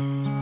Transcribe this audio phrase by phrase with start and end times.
[0.00, 0.39] Ich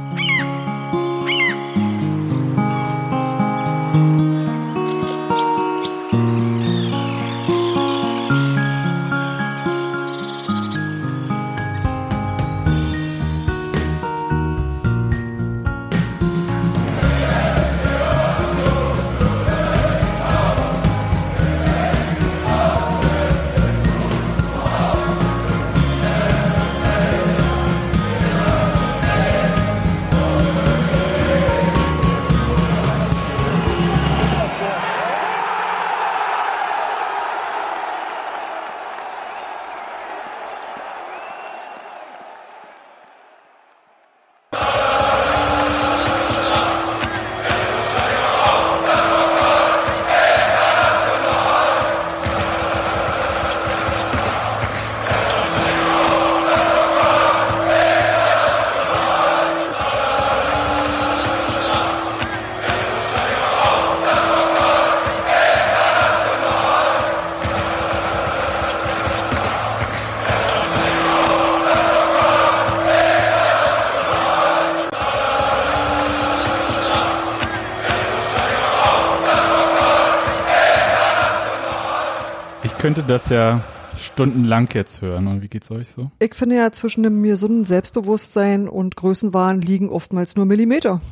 [82.89, 83.63] könnte das ja
[83.99, 85.27] stundenlang jetzt hören.
[85.27, 86.11] Und wie geht's euch so?
[86.21, 91.03] Ich finde ja, zwischen dem gesunden Selbstbewusstsein und Größenwahn liegen oftmals nur Millimeter.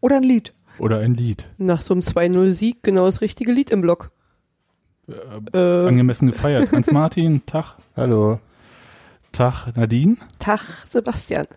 [0.00, 0.54] Oder ein Lied.
[0.78, 1.48] Oder ein Lied.
[1.58, 4.12] Nach so einem 2-0-Sieg genau das richtige Lied im Block.
[5.08, 6.70] Äh, angemessen gefeiert.
[6.70, 7.74] Hans Martin, Tag.
[7.96, 8.38] Hallo.
[9.32, 10.18] Tag Nadine.
[10.38, 11.48] Tag, Sebastian.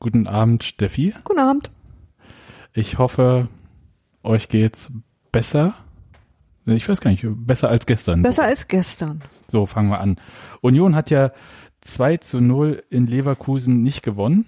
[0.00, 1.14] Guten Abend, Steffi.
[1.22, 1.70] Guten Abend.
[2.72, 3.48] Ich hoffe,
[4.22, 4.90] euch geht's
[5.32, 5.74] besser.
[6.66, 8.22] Ich weiß gar nicht, besser als gestern.
[8.22, 9.22] Besser als gestern.
[9.46, 10.16] So, fangen wir an.
[10.60, 11.30] Union hat ja
[11.82, 14.46] 2 zu 0 in Leverkusen nicht gewonnen.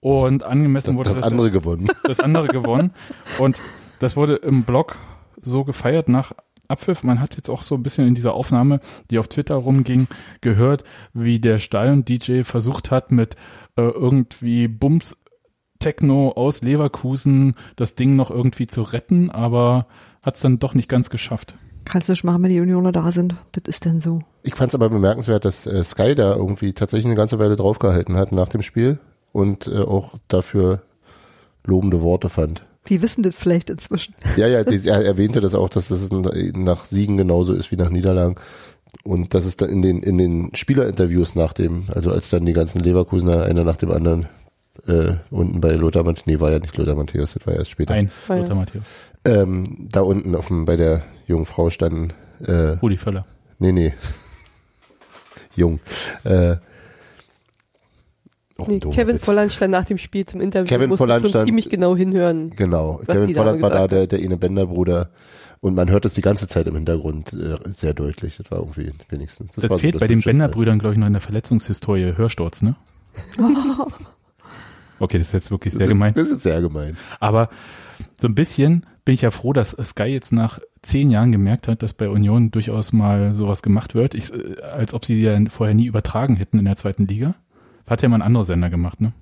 [0.00, 1.88] Und angemessen Das, wurde das andere gewonnen.
[2.04, 2.92] das andere gewonnen.
[3.38, 3.60] Und
[3.98, 4.98] das wurde im Blog
[5.40, 6.32] so gefeiert nach
[6.68, 7.02] Abpfiff.
[7.02, 10.08] Man hat jetzt auch so ein bisschen in dieser Aufnahme, die auf Twitter rumging,
[10.40, 13.36] gehört, wie der Stadion-DJ versucht hat, mit
[13.76, 15.16] äh, irgendwie Bums
[15.78, 19.86] Techno aus Leverkusen das Ding noch irgendwie zu retten, aber
[20.22, 21.54] hat es dann doch nicht ganz geschafft.
[21.84, 23.34] Kannst du nicht machen, wenn die Unioner da sind.
[23.52, 24.20] Das ist denn so.
[24.42, 28.16] Ich fand es aber bemerkenswert, dass äh, Sky da irgendwie tatsächlich eine ganze Weile draufgehalten
[28.16, 28.98] hat nach dem Spiel
[29.32, 30.82] und äh, auch dafür
[31.64, 32.64] lobende Worte fand.
[32.88, 34.14] Die wissen das vielleicht inzwischen.
[34.36, 37.90] Ja, ja, die, er erwähnte das auch, dass das nach Siegen genauso ist wie nach
[37.90, 38.36] Niederlagen.
[39.04, 42.52] Und dass es dann in den, in den Spielerinterviews nach dem, also als dann die
[42.52, 44.26] ganzen Leverkusener einer nach dem anderen
[44.86, 47.94] äh, unten bei Lothar Matthäus, nee, war ja nicht Lothar Matthäus, das war erst später,
[47.94, 48.36] Ein ja.
[48.36, 48.84] Lothar Matthäus.
[49.24, 53.24] Ähm, da unten auf dem, bei der jungen Frau standen, äh, Rudi Völler.
[53.58, 53.94] nee, nee,
[55.54, 55.80] jung,
[56.24, 56.56] äh,
[58.58, 59.24] oh, Nee, Kevin Witz.
[59.24, 60.68] Volland stand nach dem Spiel zum Interview.
[60.68, 62.50] Kevin musste Volland schon stand- ziemlich genau hinhören.
[62.56, 65.10] Genau, Kevin Volland war da, der, der Ine Bender Bruder.
[65.60, 68.36] Und man hört es die ganze Zeit im Hintergrund äh, sehr deutlich.
[68.38, 69.52] Das war irgendwie wenigstens.
[69.54, 70.30] Das, war so fehlt das bei den Hübscheste.
[70.36, 72.14] Bender-Brüdern, glaube ich, noch in der Verletzungshistorie.
[72.16, 72.74] Hörsturz, ne?
[74.98, 76.14] Okay, das ist jetzt wirklich sehr Das ist- gemein.
[76.14, 76.96] Das ist sehr gemein.
[77.18, 77.48] Aber
[78.16, 81.82] so ein bisschen bin ich ja froh, dass Sky jetzt nach zehn Jahren gemerkt hat,
[81.82, 84.14] dass bei Union durchaus mal sowas gemacht wird.
[84.14, 87.34] Ich, äh, als ob sie ja vorher nie übertragen hätten in der zweiten Liga.
[87.86, 89.12] Hat ja mal ein anderer Sender gemacht, ne?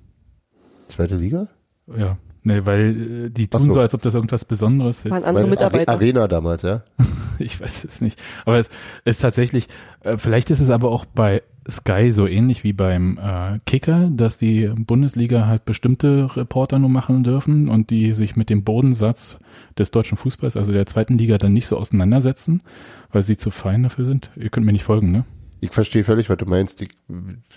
[0.87, 1.47] Zweite Liga?
[1.87, 2.17] Ja.
[2.43, 3.73] Ne, weil äh, die tun so.
[3.73, 5.11] so, als ob das irgendwas Besonderes ist.
[5.11, 5.91] Waren andere Mitarbeiter.
[5.91, 6.83] Arena damals, ja?
[7.39, 8.21] Ich weiß es nicht.
[8.45, 8.69] Aber es
[9.03, 9.67] ist tatsächlich,
[10.01, 14.37] äh, vielleicht ist es aber auch bei Sky so ähnlich wie beim äh, Kicker, dass
[14.37, 19.39] die Bundesliga halt bestimmte Reporter nur machen dürfen und die sich mit dem Bodensatz
[19.77, 22.63] des deutschen Fußballs, also der zweiten Liga, dann nicht so auseinandersetzen,
[23.11, 24.31] weil sie zu fein dafür sind.
[24.35, 25.25] Ihr könnt mir nicht folgen, ne?
[25.63, 26.81] Ich verstehe völlig, was du meinst.
[26.81, 26.89] Ich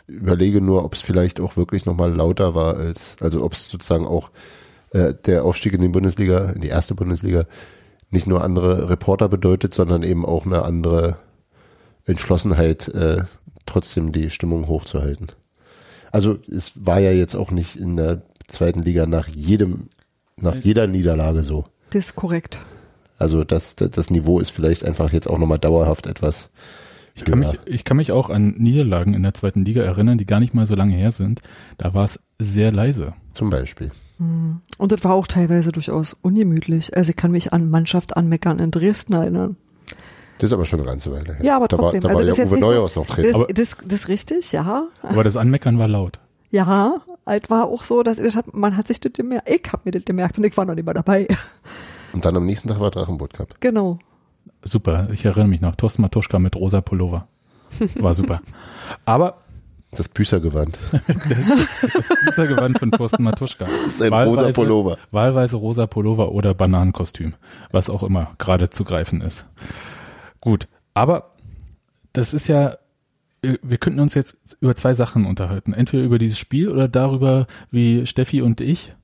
[0.07, 4.07] überlege nur, ob es vielleicht auch wirklich nochmal lauter war als, also ob es sozusagen
[4.07, 4.31] auch
[4.91, 7.47] äh, der Aufstieg in die Bundesliga, in die erste Bundesliga,
[8.11, 11.17] nicht nur andere Reporter bedeutet, sondern eben auch eine andere
[12.05, 13.23] Entschlossenheit, äh,
[13.67, 15.29] trotzdem die Stimmung hochzuhalten.
[16.11, 19.89] Also es war ja jetzt auch nicht in der zweiten Liga nach jedem,
[20.37, 21.65] nach jeder Niederlage so.
[21.91, 22.61] Das ist korrekt.
[23.19, 26.51] Also das, das, Niveau ist vielleicht einfach jetzt auch nochmal dauerhaft etwas.
[27.15, 27.53] Ich kann, höher.
[27.53, 30.53] mich, ich kann mich auch an Niederlagen in der zweiten Liga erinnern, die gar nicht
[30.53, 31.41] mal so lange her sind.
[31.79, 33.15] Da war es sehr leise.
[33.33, 33.91] Zum Beispiel.
[34.19, 36.97] Und das war auch teilweise durchaus ungemütlich.
[36.97, 39.57] Also ich kann mich an Mannschaft anmeckern in Dresden erinnern.
[40.39, 41.45] Das ist aber schon eine ganze Weile her.
[41.45, 42.03] Ja, aber da trotzdem.
[42.03, 44.09] War, da also war das ja Uwe Neuhaus noch so, das, Aber- das, das ist
[44.09, 44.89] richtig, ja.
[45.03, 46.19] Aber das Anmeckern war laut.
[46.51, 49.49] Ja, halt war auch so, dass das hat, man hat sich das gemerkt.
[49.49, 51.27] Ich hab mir das gemerkt und ich war noch nicht mal dabei.
[52.13, 53.55] Und dann am nächsten Tag war Drachenboot Cup.
[53.61, 53.99] Genau.
[54.63, 55.75] Super, ich erinnere mich noch.
[55.77, 57.27] Thorsten Matuschka mit rosa Pullover.
[57.97, 58.41] War super.
[59.05, 59.39] Aber
[59.91, 60.79] Das Büßergewand.
[62.27, 63.65] Büßergewand von Thorsten Matuschka.
[63.65, 64.99] Das ist ein rosa Pullover.
[65.11, 67.35] Wahlweise rosa Pullover oder Bananenkostüm,
[67.73, 69.45] was auch immer gerade zu greifen ist.
[70.45, 71.31] Gut, aber
[72.13, 72.77] das ist ja,
[73.43, 75.73] wir könnten uns jetzt über zwei Sachen unterhalten.
[75.73, 78.95] Entweder über dieses Spiel oder darüber, wie Steffi und ich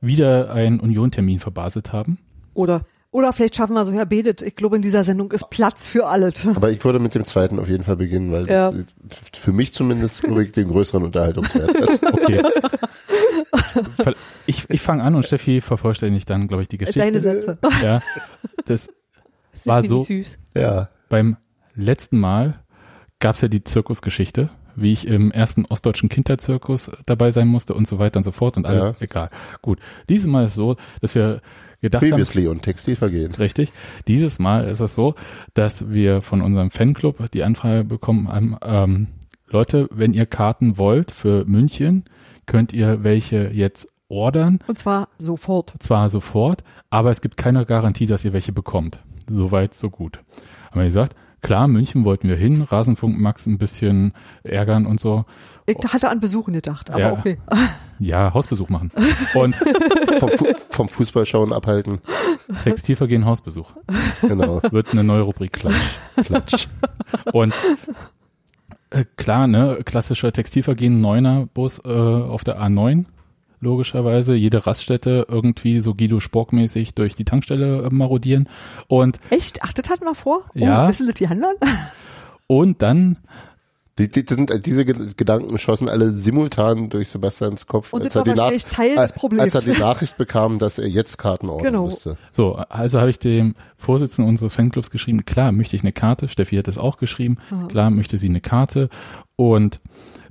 [0.00, 2.18] wieder einen Union-Termin verbaselt haben.
[2.54, 5.86] Oder Oder vielleicht schaffen wir so, Herr Bedet, ich glaube, in dieser Sendung ist Platz
[5.86, 6.46] für alles.
[6.46, 8.72] Aber ich würde mit dem zweiten auf jeden Fall beginnen, weil Ja.
[9.32, 12.00] für mich zumindest glaube ich den größeren Unterhaltungswert hat.
[12.12, 12.42] Okay.
[14.46, 17.00] ich ich fange an und Steffi vervollständigt dann, glaube ich, die Geschichte.
[17.00, 17.58] Deine Sätze.
[17.82, 18.00] Ja,
[18.66, 18.88] das
[19.66, 20.38] War so- süß.
[20.56, 20.88] Ja.
[21.08, 21.36] beim
[21.74, 22.60] letzten Mal
[23.20, 27.98] gab's ja die Zirkusgeschichte, wie ich im ersten ostdeutschen Kinderzirkus dabei sein musste und so
[27.98, 28.94] weiter und so fort und alles Ja.
[29.00, 29.30] egal.
[29.62, 29.78] Gut,
[30.08, 31.40] dieses Mal ist so, dass wir
[31.80, 33.32] gedacht haben, Previously und Textilvergehen.
[33.34, 33.72] Richtig.
[34.06, 35.14] Dieses Mal ist es so,
[35.54, 39.06] dass wir von unserem Fanclub die Anfrage bekommen haben, ähm,
[39.50, 42.04] Leute, wenn ihr Karten wollt für München,
[42.46, 45.72] könnt ihr welche jetzt ordern, Und zwar sofort.
[45.80, 49.00] zwar sofort, aber es gibt keine Garantie, dass ihr welche bekommt.
[49.28, 50.20] Soweit, so gut.
[50.70, 55.24] Haben wir gesagt, klar, München wollten wir hin, Rasenfunk Max ein bisschen ärgern und so.
[55.66, 57.12] Ich hatte an Besuchen gedacht, aber Ja.
[57.12, 57.38] okay.
[58.00, 58.92] Ja, Hausbesuch machen.
[59.34, 59.56] Und
[60.20, 61.98] Vom, Fu vom Fußballschauen abhalten.
[62.62, 63.72] Textilvergehen Hausbesuch.
[64.22, 64.62] Genau.
[64.70, 65.74] Wird eine neue Rubrik Klatsch.
[66.24, 66.68] Klatsch.
[67.32, 67.52] Und
[68.90, 73.04] äh, klar, ne, klassischer Textilvergehen, Neuner Bus äh, auf der A9,
[73.60, 74.34] logischerweise.
[74.34, 78.48] Jede Raststätte irgendwie so Guido Spork-mäßig durch die Tankstelle äh, marodieren.
[78.86, 79.60] Und, Echt?
[79.62, 80.44] Ach, das hatten wir vor?
[80.54, 80.84] Ja.
[80.86, 81.56] Oh, wissen das die anderen?
[82.46, 83.16] und dann,
[83.98, 88.14] Die, die, die sind, diese Ge- Gedanken schossen alle simultan durch Sebastians Kopf, Und als
[88.14, 89.54] das er, des als, Problems.
[89.56, 91.86] als er die Nachricht bekam, dass er jetzt Karten ordern Genau.
[91.86, 92.16] müsste.
[92.30, 96.28] so, also habe ich dem Vorsitzenden unseres Fanclubs geschrieben, klar, möchte ich eine Karte.
[96.28, 97.38] Steffi hat es auch geschrieben.
[97.68, 98.88] Klar, möchte sie eine Karte.
[99.34, 99.80] Und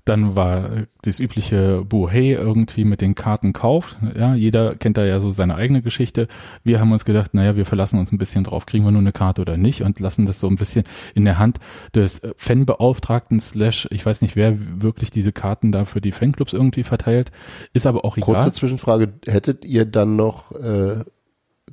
[0.07, 3.97] dann war das übliche Buhey irgendwie mit den Karten kauft.
[4.17, 6.27] Ja, jeder kennt da ja so seine eigene Geschichte.
[6.63, 9.11] Wir haben uns gedacht, naja, wir verlassen uns ein bisschen drauf, kriegen wir nur eine
[9.11, 10.83] Karte oder nicht und lassen das so ein bisschen
[11.15, 11.59] in der Hand
[11.93, 16.83] des Fanbeauftragten slash, ich weiß nicht, wer wirklich diese Karten da für die Fanclubs irgendwie
[16.83, 17.31] verteilt.
[17.73, 18.35] Ist aber auch egal.
[18.35, 21.03] Kurze Zwischenfrage, hättet ihr dann noch äh,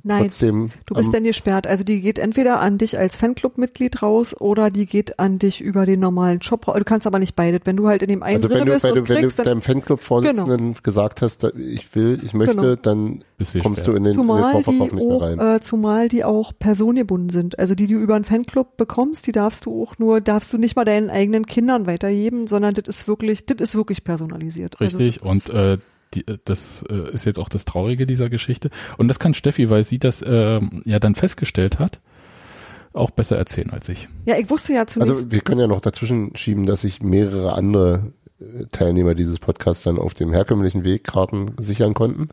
[0.03, 1.65] Nein, trotzdem du bist am- dann gesperrt.
[1.65, 5.85] Also die geht entweder an dich als Fanclub-Mitglied raus oder die geht an dich über
[5.87, 6.67] den normalen Shop.
[6.67, 6.75] raus.
[6.77, 7.61] Du kannst aber nicht beides.
[7.63, 9.15] Wenn du halt in dem einen also wenn drin du, bist wenn und du, wenn
[9.15, 12.75] du kriegst, deinem Fanclub-Vorsitzenden gesagt hast, ich will, ich möchte, Genau.
[12.75, 13.23] dann
[13.61, 15.39] kommst du in den, in den Zumal die, Vorverkauf nicht mehr auch, rein.
[15.39, 17.57] äh, zumal die auch personengebunden sind.
[17.59, 20.57] Also die, die du über einen Fanclub bekommst, die darfst du auch nur, darfst du
[20.57, 24.79] nicht mal deinen eigenen Kindern weitergeben, sondern das ist wirklich, das ist wirklich personalisiert.
[24.79, 25.21] Richtig.
[25.23, 25.77] Also, und äh,
[26.15, 28.69] die, äh, das äh, ist jetzt auch das Traurige dieser Geschichte.
[28.97, 31.99] Und das kann Steffi, weil sie das äh, ja dann festgestellt hat,
[32.93, 34.07] auch besser erzählen als ich.
[34.25, 37.53] ja, ich wusste ja zunächst, Also wir können ja noch dazwischen schieben, dass sich mehrere
[37.53, 42.29] andere äh, Teilnehmer dieses Podcasts dann auf dem herkömmlichen Weg Karten sichern konnten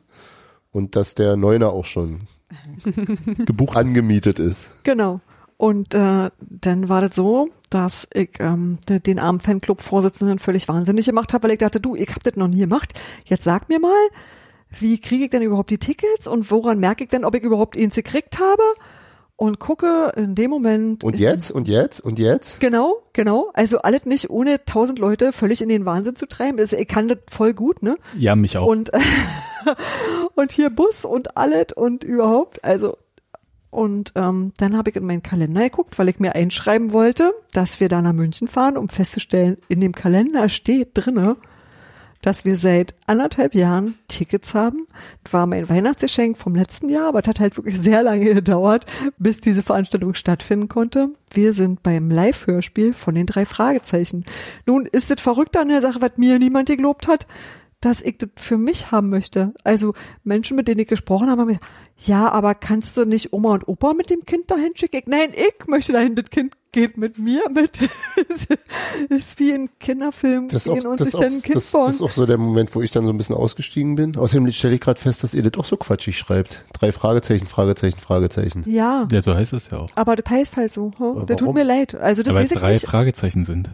[0.70, 2.22] und dass der Neuner auch schon
[3.46, 3.76] Gebucht.
[3.76, 4.70] angemietet ist.
[4.84, 5.20] Genau.
[5.56, 11.06] Und äh, dann war das so, dass ich ähm, de- den armen Fanclub-Vorsitzenden völlig wahnsinnig
[11.06, 12.92] gemacht habe, weil ich dachte, du, ich hab das noch nie gemacht.
[13.24, 13.92] Jetzt sag mir mal,
[14.78, 17.76] wie kriege ich denn überhaupt die Tickets und woran merke ich denn, ob ich überhaupt
[17.78, 18.62] eins gekriegt habe?
[19.36, 21.02] Und gucke in dem Moment.
[21.02, 22.60] Und jetzt und jetzt und jetzt?
[22.60, 23.50] Genau, genau.
[23.54, 26.60] Also alles nicht ohne tausend Leute völlig in den Wahnsinn zu treiben.
[26.60, 27.96] Also ich kann das voll gut, ne?
[28.16, 28.66] Ja, mich auch.
[28.66, 28.92] Und,
[30.34, 32.62] und hier Bus und alles und überhaupt.
[32.64, 32.96] Also,
[33.72, 37.80] und ähm, dann habe ich in meinen Kalender geguckt, weil ich mir einschreiben wollte, dass
[37.80, 41.38] wir da nach München fahren, um festzustellen, in dem Kalender steht drinne,
[42.20, 44.86] dass wir seit anderthalb Jahren Tickets haben.
[45.24, 48.84] Das war mein Weihnachtsgeschenk vom letzten Jahr, aber es hat halt wirklich sehr lange gedauert,
[49.16, 51.08] bis diese Veranstaltung stattfinden konnte.
[51.32, 54.26] Wir sind beim Live-Hörspiel von den drei Fragezeichen.
[54.66, 57.26] Nun ist es verrückt an der Sache, was mir niemand gelobt hat,
[57.84, 59.52] dass ich das für mich haben möchte.
[59.64, 59.92] Also
[60.24, 61.66] Menschen, mit denen ich gesprochen habe, haben gesagt,
[61.98, 64.96] ja, aber kannst du nicht Oma und Opa mit dem Kind dahin schicken?
[64.96, 67.80] Ich, nein, ich möchte dahin, das Kind geht mit mir mit.
[69.10, 71.70] ist wie ein Kinderfilm Das ist, auch, und das, sich auch, dann ein Kind das,
[71.70, 71.86] bauen.
[71.86, 74.16] das ist auch so der Moment, wo ich dann so ein bisschen ausgestiegen bin.
[74.16, 76.64] Außerdem stelle ich gerade fest, dass ihr das auch so quatschig schreibt.
[76.72, 78.64] Drei Fragezeichen, Fragezeichen, Fragezeichen.
[78.66, 79.88] ja, ja, so heißt es ja auch.
[79.96, 80.92] aber das heißt halt so.
[80.98, 81.94] Aber Das tut mir leid.
[81.94, 82.86] Also das Weil weiß drei nicht.
[82.86, 83.70] Fragezeichen sind.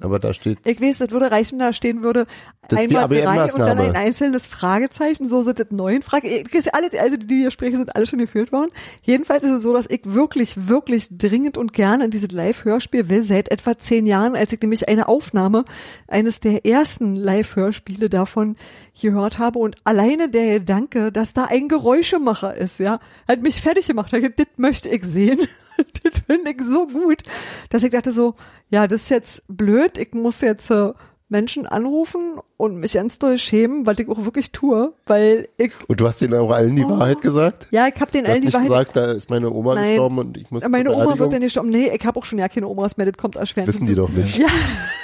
[0.00, 2.26] Aber da steht, Ich weiß, das würde reichen, da stehen würde
[2.72, 6.28] einmal drei und dann ein einzelnes Fragezeichen, so sind das neun Fragen.
[6.72, 8.70] Alle, also die hier sprechen, sind alle schon geführt worden.
[9.02, 13.24] Jedenfalls ist es so, dass ich wirklich, wirklich dringend und gerne in dieses Live-Hörspiel will,
[13.24, 15.64] seit etwa zehn Jahren, als ich nämlich eine Aufnahme
[16.06, 18.54] eines der ersten Live-Hörspiele davon
[19.00, 23.88] gehört habe und alleine der Gedanke, dass da ein Geräuschemacher ist, ja, hat mich fertig
[23.88, 24.12] gemacht.
[24.12, 25.40] Das möchte ich sehen.
[26.02, 27.22] Das finde ich so gut,
[27.70, 28.34] dass ich dachte so,
[28.68, 30.92] ja, das ist jetzt blöd, ich muss jetzt äh,
[31.30, 36.00] Menschen anrufen und mich ganz doll schämen, was ich auch wirklich tue, weil ich, Und
[36.00, 36.90] du hast denen auch allen die Oh.
[36.90, 37.66] Wahrheit gesagt?
[37.70, 38.68] ja, ich habe den Du hast allen die Wahrheit.
[38.68, 39.88] gesagt, da ist meine Oma Nein.
[39.88, 42.38] gestorben und ich muss Meine Oma wird ja nicht um, nee, ich habe auch schon
[42.38, 43.68] ja keine Omas mehr, das kommt erschwerend.
[43.68, 44.38] Wissen die doch nicht.
[44.38, 44.46] Ja,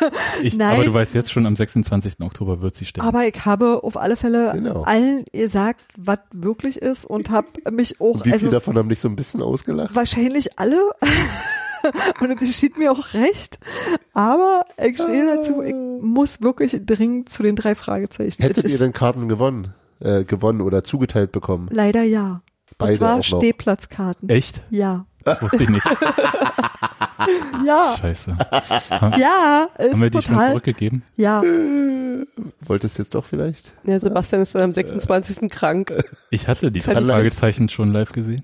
[0.43, 0.75] Ich, Nein.
[0.76, 2.14] aber du weißt jetzt schon, am 26.
[2.21, 3.07] Oktober wird sie sterben.
[3.09, 4.83] aber ich habe auf alle Fälle Genau.
[4.83, 8.88] allen gesagt, was wirklich ist und habe mich auch, Und wie also viele davon haben
[8.88, 9.95] dich so ein bisschen ausgelacht?
[9.95, 10.78] wahrscheinlich alle.
[12.21, 13.59] und das geschieht mir auch recht.
[14.12, 18.43] Aber ich stehe dazu, ich muss wirklich dringend zu den drei Fragezeichen.
[18.43, 19.75] Hättet Das ihr denn Karten gewonnen?
[20.00, 21.69] Äh, gewonnen oder zugeteilt bekommen?
[21.71, 22.43] Leider ja.
[22.79, 23.41] Beide und zwar auch noch.
[23.41, 24.29] Stehplatzkarten.
[24.29, 24.62] Echt?
[24.71, 25.07] Ja.
[25.41, 25.87] Wusste ich nicht.
[27.64, 27.97] Ja.
[27.99, 28.37] Scheiße.
[29.19, 30.49] Ja, ist Haben wir die schon total.
[30.50, 31.03] zurückgegeben?
[31.17, 31.43] Ja.
[32.61, 33.73] Wolltest du jetzt doch vielleicht?
[33.87, 35.50] Ja, Sebastian ist dann am 26.
[35.50, 35.93] krank.
[36.31, 37.00] Ich hatte die drei.
[37.03, 38.43] Fragezeichen schon live gesehen.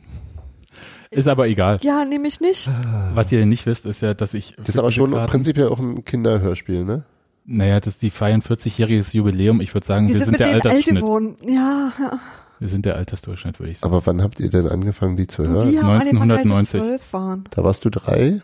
[1.10, 1.78] Ist aber egal.
[1.82, 2.70] Ja, nehme ich nicht.
[3.14, 4.54] Was ihr nicht wisst, ist ja, dass ich.
[4.58, 7.04] Das ist aber schon Karten, prinzipiell auch ein Kinderhörspiel, ne?
[7.46, 9.60] Naja, das ist die feiern 40-jähriges Jubiläum.
[9.60, 11.02] Ich würde sagen, Wir wir, sind sind mit der denen alt Altersschnitt.
[11.02, 11.36] geworden.
[11.42, 12.18] Ja, ja.
[12.60, 13.92] Wir sind der Altersdurchschnitt, würde ich sagen.
[13.92, 15.70] Aber wann habt ihr denn angefangen, die zu hören?
[15.70, 16.48] Die haben angefangen, als sie
[16.78, 16.80] 1990.
[16.80, 17.44] zwölf waren.
[17.50, 18.40] Da warst du drei,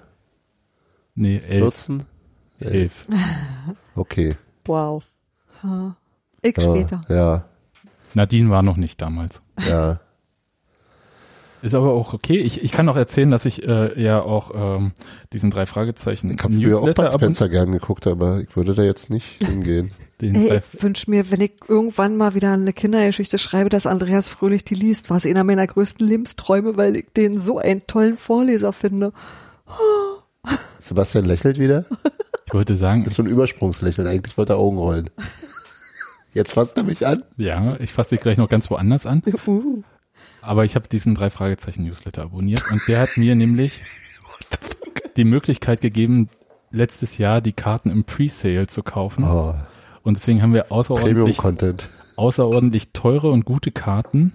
[1.15, 1.63] Nee, elf.
[1.75, 2.03] 14?
[2.61, 3.07] Elf.
[3.95, 4.37] Okay.
[4.67, 5.05] Wow.
[5.63, 5.97] Ha.
[6.43, 7.01] Ich Ja, später.
[7.09, 7.45] Ja,
[8.15, 9.41] Nadine war noch nicht damals.
[9.69, 10.01] ja.
[11.67, 12.39] Ist aber auch okay.
[12.39, 14.93] Ich, ich kann auch erzählen, dass ich äh, ja auch ähm,
[15.33, 18.85] diesen drei Fragezeichen Ich habe früher auch Bud Spencer gern geguckt, aber ich würde da
[18.85, 19.91] jetzt nicht hingehen.
[20.21, 24.29] den Ey, ich wünsche mir, wenn ich irgendwann mal wieder eine Kindergeschichte schreibe, dass Andreas
[24.29, 28.17] Fröhlich die liest, war es einer meiner größten Lebensträume, weil ich den so einen tollen
[28.17, 29.13] Vorleser finde.
[30.79, 31.85] Sebastian lächelt wieder.
[32.47, 34.07] ich wollte sagen, Das ist so ein Übersprungslächeln.
[34.07, 35.11] Eigentlich wollte er Augen rollen.
[36.33, 37.25] Jetzt fasst er mich an.
[37.39, 39.25] ja, ich fasse dich gleich noch ganz woanders an.
[39.49, 39.83] Uh.
[40.47, 43.83] Aber ich habe diesen drei Fragezeichen Newsletter abonniert und der hat mir nämlich
[45.17, 46.29] die Möglichkeit gegeben,
[46.71, 49.25] letztes Jahr die Karten im Presale zu kaufen.
[49.25, 49.55] Oh,
[50.05, 51.41] Und deswegen haben wir außerordentlich,
[52.15, 54.35] außerordentlich teure und gute Karten.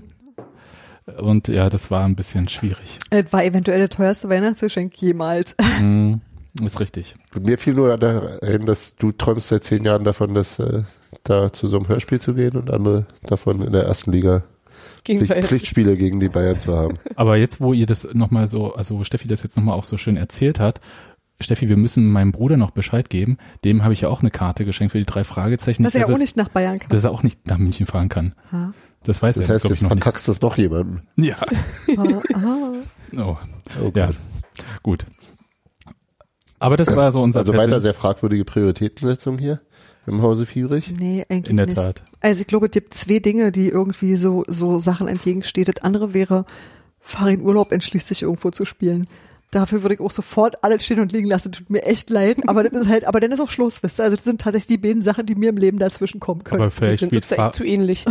[1.17, 2.99] Und ja, das war ein bisschen schwierig.
[3.09, 5.55] Es war eventuell der teuerste Weihnachtsgeschenk jemals.
[5.77, 6.19] Hm,
[6.61, 7.15] ist richtig.
[7.39, 10.83] Mir fiel nur dahin, dass du träumst seit zehn Jahren davon, dass äh,
[11.23, 14.43] da zu so einem Hörspiel zu gehen und andere davon in der ersten Liga
[15.03, 15.43] Gegen Pflicht, Bayern.
[15.43, 16.97] Pflichtspiele gegen die Bayern zu haben.
[17.15, 19.97] Aber jetzt, wo ihr das nochmal so, also wo Steffi das jetzt nochmal auch so
[19.97, 20.79] schön erzählt hat,
[21.39, 23.37] Steffi, wir müssen meinem Bruder noch Bescheid geben.
[23.65, 25.81] Dem habe ich ja auch eine Karte geschenkt für die drei Fragezeichen.
[25.83, 26.89] Dass er dass auch nicht nach Bayern kann.
[26.89, 28.35] dass er auch nicht nach München fahren kann.
[28.51, 28.73] Ha.
[29.03, 30.03] Das weiß Das er, heißt, glaube ich, jetzt noch nicht.
[30.03, 31.01] verkackst du es noch jemandem.
[31.15, 31.35] Ja.
[31.97, 32.73] Ah.
[33.17, 33.37] Oh.
[33.83, 34.11] Oh Ja,
[34.83, 35.05] gut.
[36.59, 39.61] Aber das war so unser Also weiter sehr fragwürdige Prioritätensetzung hier
[40.07, 40.93] im Hause Fiebrich.
[40.97, 41.75] Nee, eigentlich in der nicht.
[41.75, 42.03] Tat.
[42.21, 45.67] Also ich glaube, es gibt zwei Dinge, die irgendwie so, so Sachen entgegensteht.
[45.67, 46.45] Das andere wäre,
[46.99, 49.07] fahr in Urlaub, entschließt sich irgendwo zu spielen.
[49.51, 51.51] Dafür würde ich auch sofort alles stehen und liegen lassen.
[51.51, 52.37] Tut mir echt leid.
[52.47, 54.03] Aber das ist halt, aber dann ist auch Schluss, wisst ihr?
[54.03, 56.61] Also das sind tatsächlich die beiden Sachen, die mir im Leben dazwischen kommen können.
[56.61, 58.05] Aber vielleicht sind spielt echt zu ähnlich.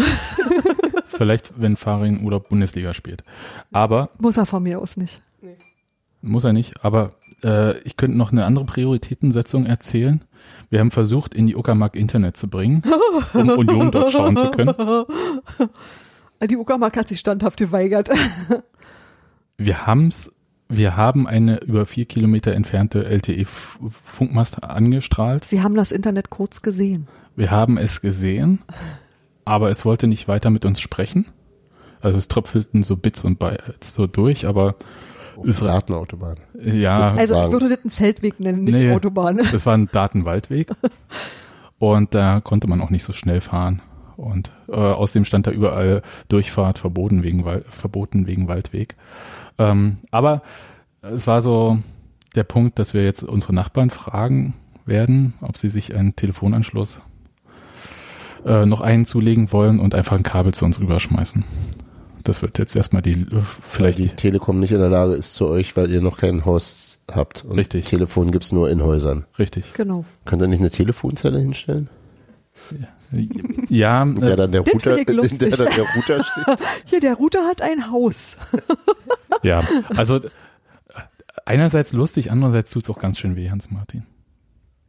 [1.07, 3.25] vielleicht, wenn Farin oder Bundesliga spielt.
[3.73, 5.23] Aber Muss er von mir aus nicht.
[6.23, 6.85] Muss er nicht.
[6.85, 7.13] Aber
[7.45, 10.25] äh, ich könnte noch eine andere Prioritätensetzung erzählen.
[10.69, 12.83] Wir haben versucht, in die Uckermark Internet zu bringen,
[13.35, 14.75] um Union dort schauen zu können.
[16.49, 18.11] Die Uckermark hat sich standhaft geweigert.
[19.59, 20.31] Wir haben's,
[20.71, 25.45] wir haben eine über vier Kilometer entfernte LTE-Funkmast angestrahlt.
[25.45, 27.09] Sie haben das Internet kurz gesehen.
[27.37, 28.63] Wir haben es gesehen,
[29.45, 31.27] aber es wollte nicht weiter mit uns sprechen.
[32.01, 34.77] Also es tröpfelten so Bits und Bytes so durch, aber
[35.45, 36.37] Ist Gartenautobahn.
[36.59, 38.93] äh, ja, Also ich würde das einen Feldweg nennen, nicht Nee.
[38.93, 39.39] Autobahn.
[39.53, 40.71] das war ein Datenwaldweg
[41.79, 43.83] und da konnte man auch nicht so schnell fahren.
[44.17, 48.97] Und äh, außerdem stand da überall Durchfahrt verboten wegen, verboten wegen Waldweg.
[49.59, 50.43] Ähm, aber
[51.01, 51.79] es war so
[52.35, 54.53] der Punkt, dass wir jetzt unsere Nachbarn fragen
[54.85, 57.01] werden, ob sie sich einen Telefonanschluss
[58.45, 61.45] äh, noch einen zulegen wollen und einfach ein Kabel zu uns rüberschmeißen.
[62.25, 65.35] Das wird jetzt erstmal die, äh, Weil vielleicht die Telekom nicht in der Lage ist
[65.35, 67.45] zu euch, weil ihr noch kein Haus habt.
[67.45, 67.87] Und Richtig.
[67.87, 69.25] Telefon gibt's nur in Häusern.
[69.39, 69.73] richtig.
[69.75, 70.05] Genau.
[70.25, 71.89] Könnt ihr nicht eine Telefonzelle hinstellen?
[73.69, 75.05] Ja, In der äh, dann der Router, in
[75.39, 76.67] der dann der Router steht?
[76.87, 78.37] Hier, der Router hat ein Haus.
[79.43, 79.65] ja.
[79.97, 80.29] Also äh,
[81.45, 84.05] einerseits lustig, andererseits tut's auch ganz schön weh, Hans-Martin.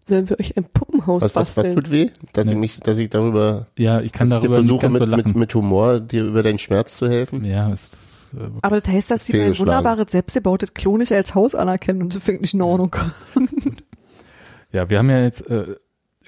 [0.03, 1.75] Sollen wir euch ein Puppenhaus Was, was, was basteln?
[1.75, 2.09] tut weh?
[2.33, 2.53] Dass Nee.
[2.53, 5.35] ich mich, dass ich darüber, Ja, ich kann ich darüber nicht versuche, ganz mit, mit,
[5.35, 7.45] mit Humor dir über deinen Schmerz zu helfen?
[7.45, 11.11] ja, es ist, äh, wirklich- Aber das heißt, dass sie mein wunderbares, selbstgebautes Klo nicht
[11.11, 12.95] als Haus anerkennen und das finde ich nicht in Ordnung.
[14.71, 15.75] ja, wir haben ja jetzt, äh,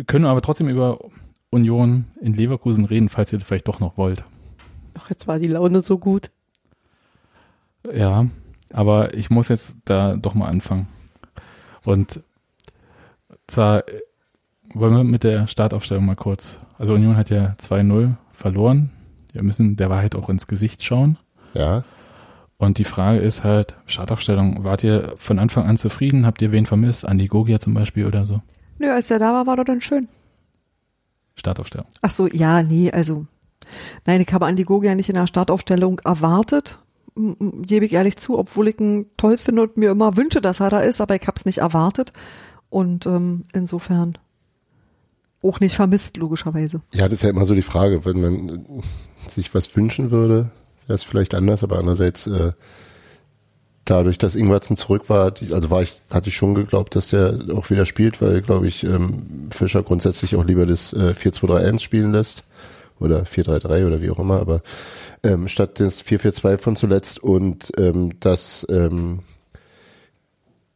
[0.06, 1.00] können aber trotzdem über
[1.50, 4.24] Union in Leverkusen reden, falls ihr das vielleicht doch noch wollt.
[4.94, 6.30] Doch, jetzt war die Laune so gut.
[7.94, 8.28] Ja,
[8.72, 10.88] aber ich muss jetzt da doch mal anfangen.
[11.84, 12.22] Und
[13.48, 14.02] zwar, äh,
[14.74, 16.60] wollen wir mit der Startaufstellung mal kurz.
[16.78, 18.92] Also Union hat ja 2-0 verloren.
[19.32, 21.18] Wir müssen der Wahrheit auch ins Gesicht schauen.
[21.54, 21.84] Ja.
[22.58, 26.26] Und die Frage ist halt, Startaufstellung, wart ihr von Anfang an zufrieden?
[26.26, 27.06] Habt ihr wen vermisst?
[27.06, 28.42] Andi Gogia zum Beispiel oder so?
[28.80, 30.08] Nö, als er da war, war doch dann schön.
[31.36, 31.88] Startaufstellung.
[32.02, 33.26] Ach so, ja, nee, also.
[34.06, 36.80] Nein, ich habe Andi Gogia nicht in der Startaufstellung erwartet.
[37.16, 40.70] Gebe ich ehrlich zu, obwohl ich ihn toll finde und mir immer wünsche, dass er
[40.70, 42.14] da ist, aber ich habe es nicht erwartet.
[42.74, 44.18] Und ähm, insofern
[45.44, 46.82] auch nicht vermisst, logischerweise.
[46.92, 50.50] Ja, das ist ja immer so die Frage, wenn man äh, sich was wünschen würde,
[50.88, 52.54] wäre es vielleicht anders, aber andererseits äh,
[53.86, 57.70] dadurch, dass Ingwertsen zurück war, also war ich, hatte ich schon geglaubt, dass der auch
[57.70, 62.44] wieder spielt, weil, glaube ich, ähm, Fischer grundsätzlich auch lieber das äh, 4-2-3-1 spielen lässt.
[63.00, 64.62] Oder 4-3-3 oder wie auch immer, aber
[65.22, 69.20] ähm, statt des 4-4-2 von zuletzt und ähm, dass ähm,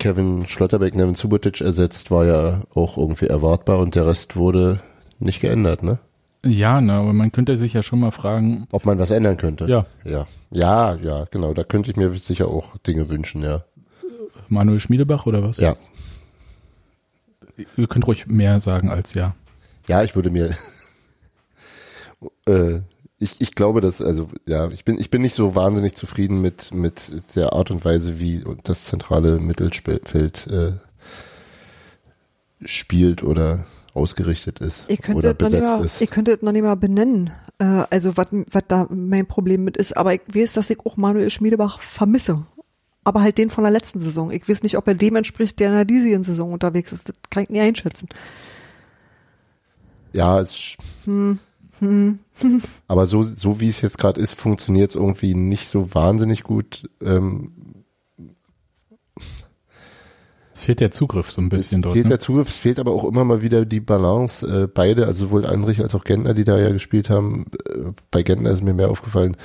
[0.08, 4.80] Kevin Schlotterbeck Nevin Subotic ersetzt, war ja auch irgendwie erwartbar und der Rest wurde
[5.20, 6.00] nicht geändert, ne?
[6.46, 9.66] Ja, ne, aber man könnte sich ja schon mal fragen, Ob man was ändern könnte.
[9.66, 11.54] ja, Ja, ja, ja, genau.
[11.54, 13.66] Da könnte ich mir sicher auch Dinge wünschen, ja.
[14.48, 15.58] Manuel Schmiedebach oder was?
[15.58, 15.74] Ja,
[17.76, 19.36] Ihr könnt ruhig mehr sagen als ja.
[19.90, 20.56] ja, ich würde mir,
[22.48, 22.80] äh,
[23.20, 26.74] ich, ich glaube, dass, also, ja, ich bin, ich bin nicht so wahnsinnig zufrieden mit,
[26.74, 30.74] mit der Art und Weise, wie das zentrale Mittelfeld äh,
[32.64, 36.02] spielt oder ausgerichtet ist oder das noch nicht besetzt mal, ist.
[36.02, 39.98] ihr könntet noch nicht mal benennen, äh, also was was da mein Problem mit ist.
[39.98, 42.46] Aber ich weiß, dass ich auch Manuel Schmiedebach vermisse.
[43.04, 44.32] Aber halt den von der letzten Saison.
[44.32, 47.08] Ich weiß nicht, ob er dem entspricht, der in der diesjährigen Saison unterwegs ist.
[47.08, 48.10] Das kann ich nie einschätzen.
[50.12, 50.76] Ja, es,
[52.88, 56.90] aber so, so wie es jetzt gerade ist, funktioniert es irgendwie nicht so wahnsinnig gut.
[57.02, 57.52] Ähm,
[60.58, 61.94] Es fehlt der Zugriff so ein bisschen es dort.
[61.94, 62.10] fehlt Ne?
[62.10, 64.46] der Zugriff, es fehlt aber auch immer mal wieder die Balance.
[64.46, 68.24] Äh, beide, also sowohl Andrich als auch Gentner, die da ja gespielt haben, äh, bei
[68.24, 69.38] Gentner ist mir mehr aufgefallen,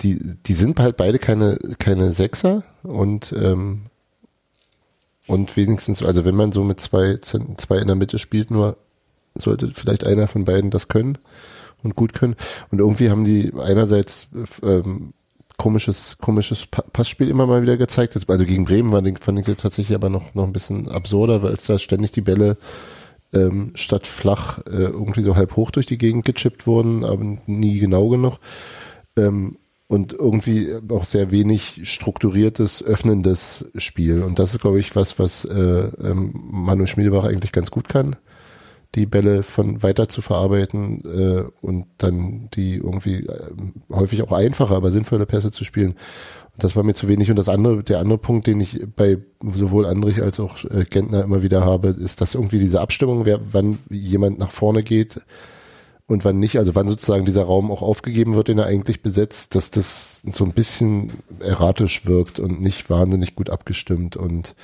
[0.00, 3.82] die, die sind halt beide keine, keine Sechser und, ähm,
[5.26, 8.78] und wenigstens, also wenn man so mit zwei, zwei in der Mitte spielt, nur
[9.34, 11.18] sollte vielleicht einer von beiden das können
[11.82, 12.36] und gut können.
[12.70, 14.28] Und irgendwie haben die einerseits
[14.62, 15.12] ähm,
[15.56, 18.16] komisches, komisches Pa- Passspiel immer mal wieder gezeigt.
[18.28, 21.54] Also gegen Bremen war, fand ich das tatsächlich aber noch, noch ein bisschen absurder, weil
[21.54, 22.56] es da ständig die Bälle
[23.32, 27.78] ähm, statt flach äh, irgendwie so halb hoch durch die Gegend gechippt wurden, aber nie
[27.78, 28.38] genau genug.
[29.16, 34.22] Ähm, und irgendwie auch sehr wenig strukturiertes, öffnendes Spiel.
[34.22, 38.16] Und das ist, glaube ich, was, was äh, ähm, Manu Schmiedebach eigentlich ganz gut kann
[38.94, 43.50] die Bälle von weiter zu verarbeiten äh, und dann die irgendwie äh,
[43.90, 45.90] häufig auch einfache, aber sinnvolle Pässe zu spielen.
[45.90, 47.30] Und das war mir zu wenig.
[47.30, 51.22] Und das andere, der andere Punkt, den ich bei sowohl Andrich als auch äh, Gentner
[51.22, 55.20] immer wieder habe, ist, dass irgendwie diese Abstimmung, wer, wann jemand nach vorne geht
[56.08, 59.54] und wann nicht, also wann sozusagen dieser Raum auch aufgegeben wird, den er eigentlich besetzt,
[59.54, 64.56] dass das so ein bisschen erratisch wirkt und nicht wahnsinnig gut abgestimmt und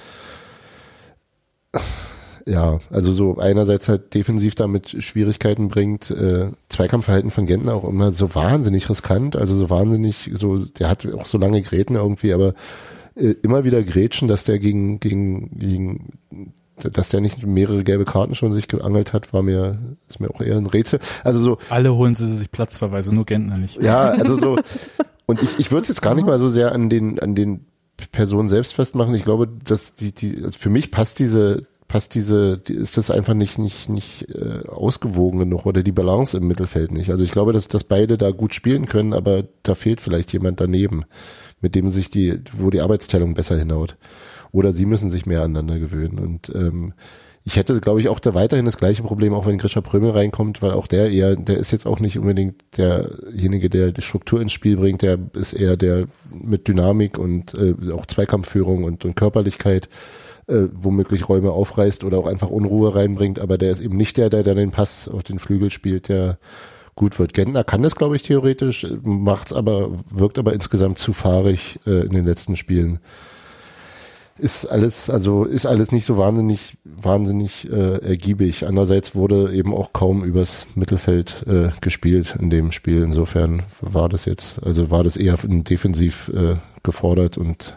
[2.46, 8.12] ja, also so einerseits halt defensiv damit Schwierigkeiten bringt, äh, Zweikampfverhalten von Gentner auch immer
[8.12, 12.54] so wahnsinnig riskant, also so wahnsinnig, so, der hat auch so lange Gräten irgendwie, aber
[13.16, 16.12] äh, immer wieder Grätschen, dass der gegen, gegen, gegen,
[16.76, 19.78] dass der nicht mehrere gelbe Karten schon sich geangelt hat, war mir,
[20.08, 21.00] ist mir auch eher ein Rätsel.
[21.24, 23.82] Also so, Alle holen sie sich Platzverweise, nur Gentner nicht.
[23.82, 24.56] ja, also so,
[25.26, 27.66] und ich, ich würde es jetzt gar nicht mal so sehr an den, an den
[28.12, 29.14] Personen selbst festmachen.
[29.14, 33.10] Ich glaube, dass die, die, also für mich passt diese, passt diese, die, ist das
[33.10, 37.10] einfach nicht, nicht, nicht äh, ausgewogen genug oder die Balance im Mittelfeld nicht.
[37.10, 40.60] Also ich glaube, dass, dass beide da gut spielen können, aber da fehlt vielleicht jemand
[40.60, 41.04] daneben,
[41.60, 43.96] mit dem sich die, wo die Arbeitsteilung besser hinhaut.
[44.52, 46.18] Oder sie müssen sich mehr aneinander gewöhnen.
[46.18, 46.94] Und ähm,
[47.44, 50.62] ich hätte, glaube ich, auch da weiterhin das gleiche Problem, auch wenn Grisha Prömel reinkommt,
[50.62, 54.52] weil auch der eher, der ist jetzt auch nicht unbedingt derjenige, der die Struktur ins
[54.52, 59.88] Spiel bringt, der ist eher der mit Dynamik und äh, auch Zweikampfführung und, und Körperlichkeit
[60.48, 64.30] äh, womöglich Räume aufreißt oder auch einfach Unruhe reinbringt, aber der ist eben nicht der,
[64.30, 66.38] der dann den Pass auf den Flügel spielt, der
[66.94, 67.34] gut wird.
[67.34, 72.12] Gentner kann das, glaube ich, theoretisch, macht's aber, wirkt aber insgesamt zu fahrig äh, in
[72.12, 73.00] den letzten Spielen
[74.38, 78.66] ist alles, also ist alles nicht so wahnsinnig, wahnsinnig äh, ergiebig.
[78.66, 83.02] Andererseits wurde eben auch kaum übers Mittelfeld äh, gespielt in dem Spiel.
[83.02, 87.76] Insofern war das jetzt, also war das eher defensiv äh, gefordert und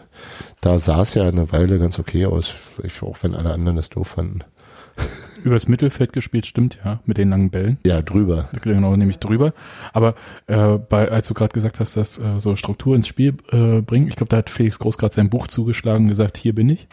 [0.60, 2.52] da sah es ja eine Weile ganz okay aus,
[3.00, 4.40] auch wenn alle anderen das doof fanden.
[5.44, 7.78] Übers Mittelfeld gespielt, stimmt ja, mit den langen Bällen.
[7.84, 8.48] Ja, drüber.
[8.62, 9.52] Genau, nämlich drüber.
[9.92, 10.14] Aber
[10.46, 14.08] äh, bei, als du gerade gesagt hast, dass äh, so Struktur ins Spiel äh, bringen,
[14.08, 16.88] ich glaube, da hat Felix Groß gerade sein Buch zugeschlagen und gesagt, hier bin ich.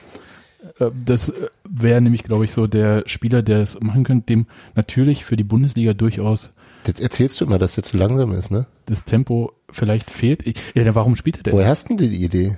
[0.79, 4.45] Äh, das äh, wäre nämlich, glaube ich, so der Spieler, der es machen könnte, dem
[4.75, 6.53] natürlich für die Bundesliga durchaus
[6.85, 8.65] Jetzt erzählst du immer, dass der zu langsam ist, ne?
[8.85, 10.47] das Tempo vielleicht fehlt.
[10.47, 11.53] Ich, ja, warum spielt er denn?
[11.53, 12.57] Woher hast denn die Idee?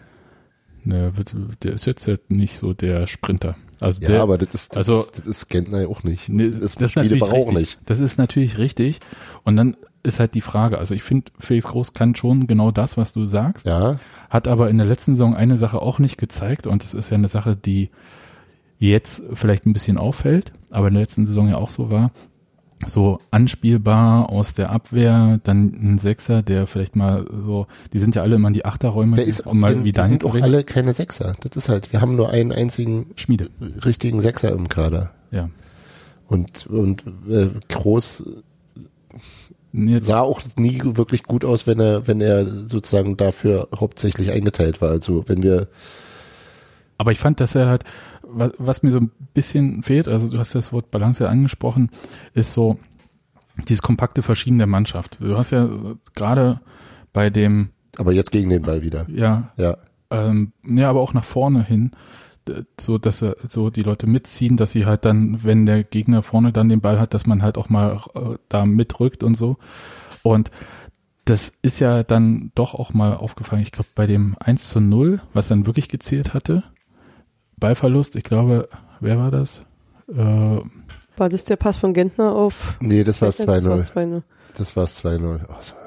[0.84, 3.56] Wird- der ist jetzt halt nicht so der Sprinter.
[3.81, 6.29] Also Ja, der, aber das ist, das, also- ist, das ist Gentner ja auch nicht.
[6.29, 7.53] Nee, das ist das ist natürlich auch richtig.
[7.55, 7.79] nicht.
[7.85, 8.99] Das ist natürlich richtig.
[9.43, 12.97] Und dann ist halt die Frage, also ich finde, Felix Groß kann schon genau das,
[12.97, 16.67] was du sagst, Ja, hat aber in der letzten Saison eine Sache auch nicht gezeigt
[16.67, 17.89] und das ist ja eine Sache, die
[18.77, 22.11] jetzt vielleicht ein bisschen auffällt, aber in der letzten Saison ja auch so war.
[22.87, 28.21] So anspielbar aus der Abwehr, dann ein Sechser, der vielleicht mal so, die sind ja
[28.21, 30.35] alle immer in die Achterräume, der ist auch, um mal die, wie die sind auch
[30.35, 31.33] alle keine Sechser.
[31.41, 33.49] Das ist halt, wir haben nur einen einzigen Schmiede,
[33.85, 35.11] richtigen Sechser im Kader.
[35.31, 35.49] ja.
[36.27, 38.23] Und, und äh, Groß
[39.71, 44.81] Jetzt, sah auch nie wirklich gut aus, wenn er, wenn er sozusagen dafür hauptsächlich eingeteilt
[44.81, 44.89] war.
[44.89, 45.67] Also wenn wir,
[46.97, 47.83] Aber ich fand, dass er halt,
[48.31, 51.89] was, was mir so ein bisschen fehlt, also du hast das Wort Balance ja angesprochen,
[52.33, 52.77] ist so
[53.67, 55.17] dieses kompakte Verschieben der Mannschaft.
[55.19, 55.67] Du hast ja
[56.15, 56.61] gerade
[57.13, 59.05] bei dem, aber jetzt gegen den Ball wieder.
[59.09, 59.77] ja, Ja,
[60.11, 61.91] ähm, ja, aber auch nach vorne hin,
[62.79, 66.51] so dass er, so die Leute mitziehen, dass sie halt dann, wenn der Gegner vorne
[66.51, 69.57] dann den Ball hat, dass man halt auch mal äh, da mitrückt und so.
[70.23, 70.51] Und
[71.25, 75.21] das ist ja dann doch auch mal aufgefallen, ich glaube, bei dem 1 zu 0,
[75.33, 76.63] was dann wirklich gezählt hatte,
[77.59, 78.67] Ballverlust, ich glaube,
[78.99, 79.61] wer war das?
[80.07, 80.15] Äh,
[81.17, 82.77] War das der Pass von Gentner auf?
[82.79, 83.85] nee, das war Das war 2-0.
[83.93, 84.21] 2-0.
[84.57, 85.39] Das war 2-0.
[85.47, 85.79] Oh, das war-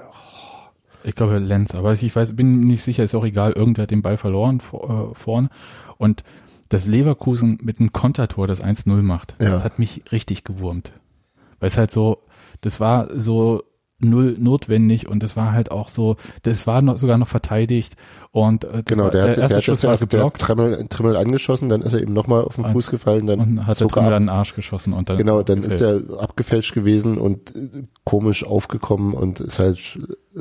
[1.05, 4.03] ich glaube Lenz, aber ich weiß, bin nicht sicher, ist auch egal, irgendwer hat den
[4.03, 5.51] Ball verloren vor, äh, vorne
[5.99, 6.23] und
[6.69, 9.51] dass Leverkusen mit einem Kontertor das 1-0 macht, Ja.
[9.51, 10.93] das hat mich richtig gewurmt.
[11.59, 12.19] Weil es halt so,
[12.61, 13.63] das war so
[14.05, 17.95] null notwendig und das war halt auch so, das war noch, sogar noch verteidigt
[18.31, 20.41] und äh, Genau, war, der, hat, der erste hat Schuss jetzt war erst der geblockt
[20.41, 23.79] Trimmel, Trimmel angeschossen, dann ist er eben nochmal auf den Fuß gefallen, dann und hat
[23.81, 24.17] der er Trimmel ab.
[24.17, 26.11] an den Arsch geschossen und dann Genau, dann ist gefällt.
[26.11, 29.99] er abgefälscht gewesen und äh, komisch aufgekommen und ist halt,
[30.37, 30.41] äh,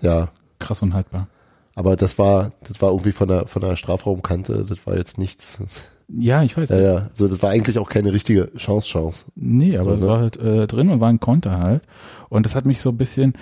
[0.00, 1.28] ja, krass unhaltbar.
[1.74, 5.62] aber das war, das war irgendwie von der, von der Strafraumkante, das war jetzt nichts.
[6.08, 6.70] Ja, ich weiß.
[6.70, 9.26] Ja, ja, so, das war eigentlich auch keine richtige Chance, Chance.
[9.34, 10.06] Nee, aber So, es ne?
[10.06, 11.82] war halt äh, drin und war ein Konter halt.
[12.30, 13.34] Und das hat mich so ein bisschen,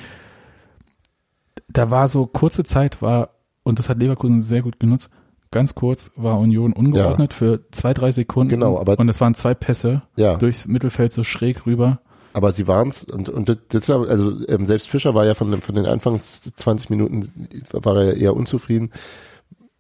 [1.69, 3.31] da war so kurze Zeit war,
[3.63, 5.11] und das hat Leverkusen sehr gut genutzt,
[5.51, 8.51] ganz kurz war Union ungeordnet für zwei, drei Sekunden.
[8.51, 12.01] Genau, aber- und es waren zwei Pässe Ja, durchs Mittelfeld so schräg rüber.
[12.35, 15.87] aber sie waren's und, und das, also ähm, selbst Fischer war ja von, von den
[15.87, 17.31] Anfangs 20 Minuten
[17.73, 18.91] war er eher unzufrieden.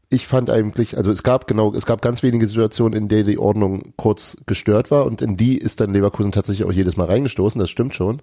[0.08, 3.38] Ich fand eigentlich, also es gab genau, es gab ganz wenige Situationen, in der die
[3.38, 7.58] Ordnung kurz gestört war und in die ist dann Leverkusen tatsächlich auch jedes Mal reingestoßen,
[7.58, 8.22] das stimmt schon.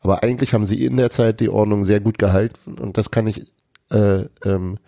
[0.00, 3.26] Aber eigentlich haben sie in der Zeit die Ordnung sehr gut gehalten und das kann
[3.26, 3.52] ich
[3.90, 4.78] äh, ähm,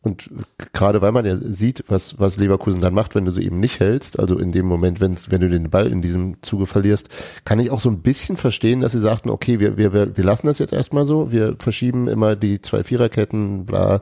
[0.00, 0.30] und
[0.72, 3.80] gerade weil man ja sieht, was, was Leverkusen dann macht, wenn du sie eben nicht
[3.80, 7.08] hältst, also in dem Moment, wenn, wenn du den Ball in diesem Zuge verlierst,
[7.44, 10.24] kann ich auch so ein bisschen verstehen, dass sie sagten, okay, wir, wir, wir wir
[10.24, 14.00] lassen das jetzt erstmal so, wir verschieben immer die zwei Viererketten, bla,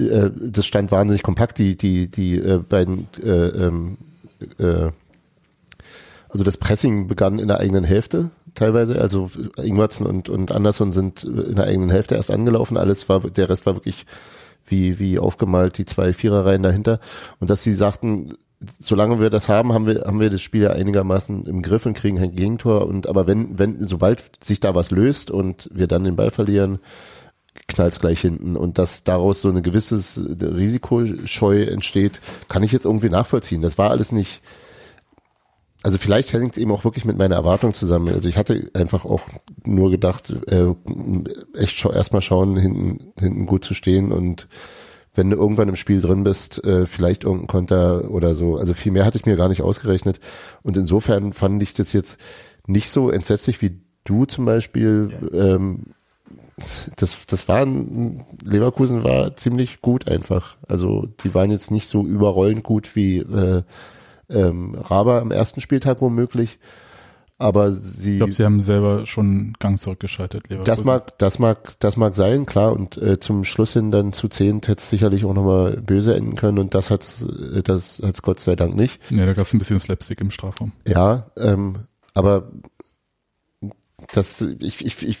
[0.00, 3.98] äh, das stand wahnsinnig kompakt, die, die, die äh, beiden äh, ähm,
[4.58, 4.90] äh,
[6.28, 9.00] also das Pressing begann in der eigenen Hälfte teilweise.
[9.00, 12.76] Also Ingwertsen und, und Anderson sind in der eigenen Hälfte erst angelaufen.
[12.76, 14.06] Alles war, der Rest war wirklich
[14.66, 17.00] wie, wie aufgemalt, die zwei Viererreihen dahinter.
[17.40, 18.34] Und dass sie sagten,
[18.78, 21.94] solange wir das haben, haben wir, haben wir das Spiel ja einigermaßen im Griff und
[21.94, 22.86] kriegen kein Gegentor.
[22.86, 26.78] Und aber wenn, wenn, sobald sich da was löst und wir dann den Ball verlieren,
[27.66, 33.08] knallt's gleich hinten und dass daraus so eine gewisses Risikoscheu entsteht, kann ich jetzt irgendwie
[33.08, 33.60] nachvollziehen.
[33.60, 34.42] Das war alles nicht,
[35.82, 38.12] also vielleicht hängt es eben auch wirklich mit meiner Erwartung zusammen.
[38.12, 39.22] Also ich hatte einfach auch
[39.64, 40.74] nur gedacht, äh,
[41.54, 44.48] echt schau, erstmal schauen, hinten, hinten gut zu stehen und
[45.14, 48.56] wenn du irgendwann im Spiel drin bist, äh, vielleicht irgendein Konter oder so.
[48.56, 50.20] Also viel mehr hatte ich mir gar nicht ausgerechnet.
[50.62, 52.18] Und insofern fand ich das jetzt
[52.66, 55.10] nicht so entsetzlich wie du zum Beispiel.
[55.32, 55.86] Ähm,
[56.96, 60.56] das, das war ein, Leverkusen war ziemlich gut einfach.
[60.68, 63.62] Also die waren jetzt nicht so überrollend gut wie äh,
[64.28, 66.58] ähm, Raber am ersten Spieltag womöglich.
[67.40, 70.76] Aber sie Ich glaube, sie haben selber schon einen Gang zurückgeschaltet, Leverkusen.
[70.76, 72.72] das mag, das mag, das mag sein, klar.
[72.72, 76.36] Und äh, zum Schluss hin dann zu zehn hätte es sicherlich auch nochmal böse enden
[76.36, 76.58] können.
[76.58, 79.00] Und das hat's, äh, das hat's Gott sei Dank nicht.
[79.10, 80.72] Ja, da gab es ein bisschen Slapstick im Strafraum.
[80.86, 81.76] Ja, ähm,
[82.12, 82.50] aber
[84.12, 85.16] das, ich, ich, ich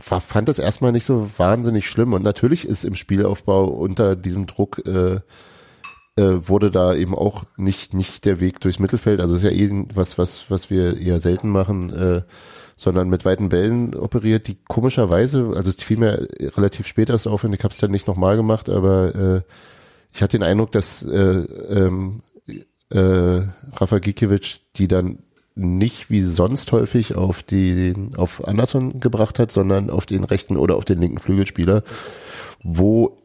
[0.00, 2.12] fand das erstmal nicht so wahnsinnig schlimm.
[2.12, 5.20] Und natürlich ist im Spielaufbau unter diesem Druck äh,
[6.16, 9.20] äh, wurde da eben auch nicht nicht der Weg durchs Mittelfeld.
[9.20, 12.22] Also ist ja eh was was was wir eher selten machen, äh,
[12.76, 14.48] sondern mit weiten Bällen operiert.
[14.48, 18.36] Die komischerweise, also mir relativ spät erst auf und ich habe es dann nicht nochmal
[18.36, 19.42] gemacht, aber äh,
[20.12, 22.22] ich hatte den Eindruck, dass äh, ähm,
[22.90, 23.42] äh,
[23.76, 25.18] Rafa Gikiewicz, die dann
[25.58, 30.76] nicht wie sonst häufig auf den auf Anderson gebracht hat, sondern auf den rechten oder
[30.76, 31.82] auf den linken Flügelspieler,
[32.62, 33.18] wo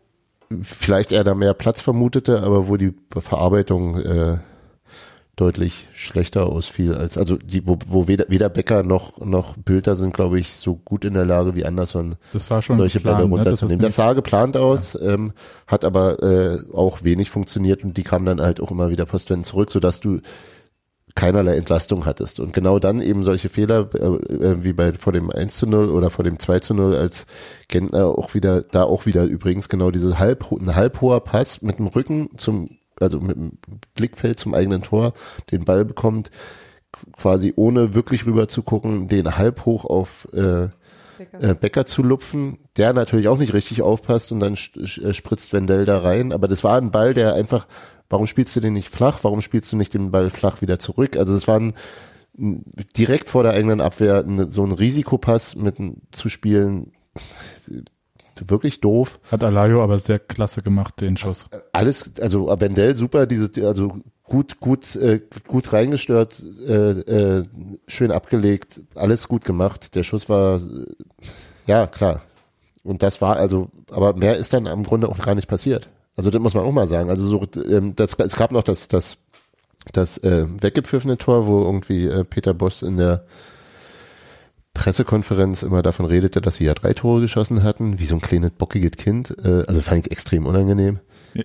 [0.61, 4.37] vielleicht er da mehr Platz vermutete, aber wo die Verarbeitung äh,
[5.35, 10.13] deutlich schlechter ausfiel als also die wo, wo weder, weder Becker noch noch Bülter sind
[10.13, 13.29] glaube ich so gut in der Lage wie Anderson Das war schon solche Plan, Bälle
[13.29, 13.37] ne?
[13.37, 13.79] Das runterzunehmen.
[13.79, 15.33] ist Das sah geplant aus, ähm,
[15.65, 19.47] hat aber äh, auch wenig funktioniert und die kamen dann halt auch immer wieder postwendend
[19.47, 20.19] zurück, sodass du
[21.15, 22.39] keinerlei Entlastung hattest.
[22.39, 25.89] Und genau dann eben solche Fehler, äh, äh, wie bei vor dem 1 zu 0
[25.89, 27.25] oder vor dem 2 zu 0, als
[27.67, 31.77] Gentner auch wieder, da auch wieder übrigens genau diese halb, ein halb hoher Pass mit
[31.77, 33.57] dem Rücken zum, also mit dem
[33.95, 35.13] Blickfeld zum eigenen Tor,
[35.51, 36.31] den Ball bekommt,
[37.17, 40.69] quasi ohne wirklich rüber zu gucken, den halb hoch auf äh,
[41.39, 45.85] äh, Becker zu lupfen, der natürlich auch nicht richtig aufpasst und dann äh, spritzt Wendell
[45.85, 46.31] da rein.
[46.31, 47.67] Aber das war ein Ball, der einfach,
[48.09, 49.19] warum spielst du den nicht flach?
[49.23, 51.17] Warum spielst du nicht den Ball flach wieder zurück?
[51.17, 51.73] Also es war ein,
[52.97, 55.77] direkt vor der eigenen Abwehr so ein Risikopass mit
[56.11, 56.91] zu spielen.
[58.47, 59.19] Wirklich doof.
[59.31, 61.45] Hat Alayo aber sehr klasse gemacht, den Schuss.
[61.71, 63.99] Alles, also Wendell super, diese, also
[64.33, 67.43] gut, gut, äh, gut reingestört, äh, äh,
[67.87, 69.93] schön abgelegt, alles gut gemacht.
[69.93, 70.87] Der Schuss war, äh,
[71.67, 72.23] ja klar.
[72.83, 75.87] Und das war also, aber mehr ist dann am Grunde auch gar nicht passiert.
[76.15, 77.11] Also das muss man auch mal sagen.
[77.11, 79.17] Also so, ähm, das, es gab noch das, das,
[79.91, 83.25] das äh, weggepfiffene Tor, wo irgendwie äh, Peter Boss in der
[84.73, 88.49] Pressekonferenz immer davon redete, dass sie ja drei Tore geschossen hatten, wie so ein kleines
[88.49, 89.37] bockiges Kind.
[89.45, 91.01] Äh, also fand ich extrem unangenehm.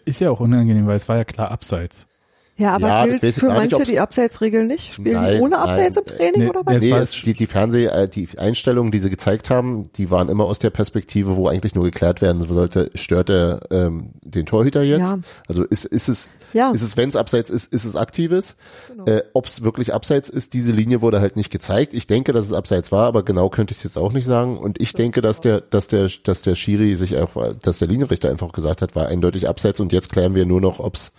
[0.07, 2.09] Ist ja auch unangenehm, weil es war ja klar abseits.
[2.58, 4.92] Ja, aber Ja, gilt für nicht, manche ob's- die Abseitsregel nicht?
[4.92, 6.04] Spielen Nein, die ohne Abseits nein.
[6.08, 6.82] im Training Nee, oder was?
[6.82, 10.44] Nee, es, die, die Fernseh, äh, die Einstellungen, die sie gezeigt haben, die waren immer
[10.44, 15.00] aus der Perspektive, wo eigentlich nur geklärt werden sollte, stört er ähm, den Torhüter jetzt?
[15.02, 15.20] Ja.
[15.46, 16.72] Also ist, ist es, Ja.
[16.72, 18.56] ist es, wenn es abseits ist, ist es aktives?
[18.88, 19.04] Genau.
[19.04, 21.94] Äh, Ob es wirklich abseits ist, diese Linie wurde halt nicht gezeigt.
[21.94, 24.58] Ich denke, dass es abseits war, aber genau könnte ich es jetzt auch nicht sagen.
[24.58, 28.28] Und ich denke, dass der, dass der, dass der Schiri sich auch, dass der Linienrichter
[28.30, 31.12] einfach gesagt hat, war eindeutig abseits und jetzt klären wir nur noch, ob's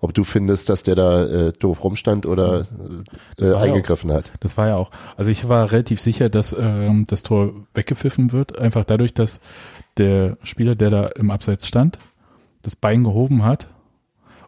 [0.00, 2.66] ob du findest, dass der da äh, doof rumstand oder
[3.38, 4.30] äh, war ja eingegriffen hat.
[4.40, 4.90] Das war ja auch.
[5.16, 9.40] Also ich war relativ sicher, dass ähm, das Tor weggepfiffen wird, einfach dadurch, dass
[9.96, 11.98] der Spieler, der da im Abseits stand,
[12.62, 13.68] das Bein gehoben hat.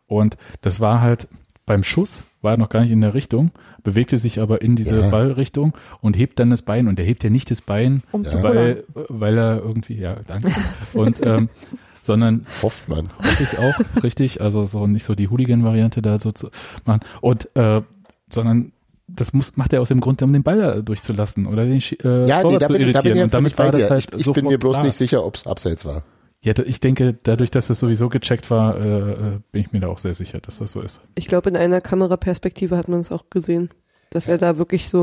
[0.07, 1.29] Und das war halt
[1.67, 3.51] beim Schuss, war er noch gar nicht in der Richtung,
[3.83, 5.09] bewegte sich aber in diese Ja.
[5.09, 6.89] Ballrichtung und hebt dann das Bein.
[6.89, 10.51] Und er hebt ja nicht das Bein, Um zu weil, weil er irgendwie, ja, danke.
[10.95, 11.49] Und ähm,
[12.09, 13.09] sondern Hofft man.
[13.19, 16.51] hoffe ich auch, richtig, also so nicht so die Hooligan-Variante da so zu
[16.85, 17.01] machen.
[17.21, 17.83] Und äh,
[18.31, 18.73] sondern
[19.07, 22.03] das muss, macht er aus dem Grund, um den Ball da durchzulassen oder den Schi-
[22.05, 23.17] äh, Ja, nee, Torwart da zu bin, ich- da bin irritieren.
[23.17, 24.85] ich Und damit war das halt Ich, ich bin mir bloß klar.
[24.85, 26.03] nicht sicher, ob es abseits war.
[26.41, 29.15] Ja, ich denke, dadurch, dass es sowieso gecheckt war, äh, äh,
[29.51, 31.01] bin ich mir da auch sehr sicher, dass das so ist.
[31.15, 33.71] Ich glaube, in einer Kameraperspektive hat man es auch gesehen,
[34.11, 35.03] dass er da wirklich so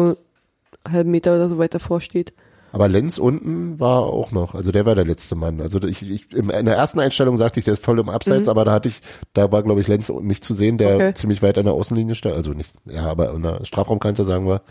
[0.85, 2.33] einen halben Meter oder so weiter vorsteht.
[2.75, 5.61] Aber Lenz unten war auch noch, also der war der letzte Mann.
[5.61, 8.65] Also ich, ich in der ersten Einstellung sagte ich, der ist voll im Abseits, aber
[8.65, 8.99] da hatte ich,
[9.31, 11.13] da war glaube ich Lenz unten nicht zu sehen, der Okay.
[11.13, 14.61] ziemlich weit an der Außenlinie stand, also nicht, ja, aber an der Strafraumkante sagen wir.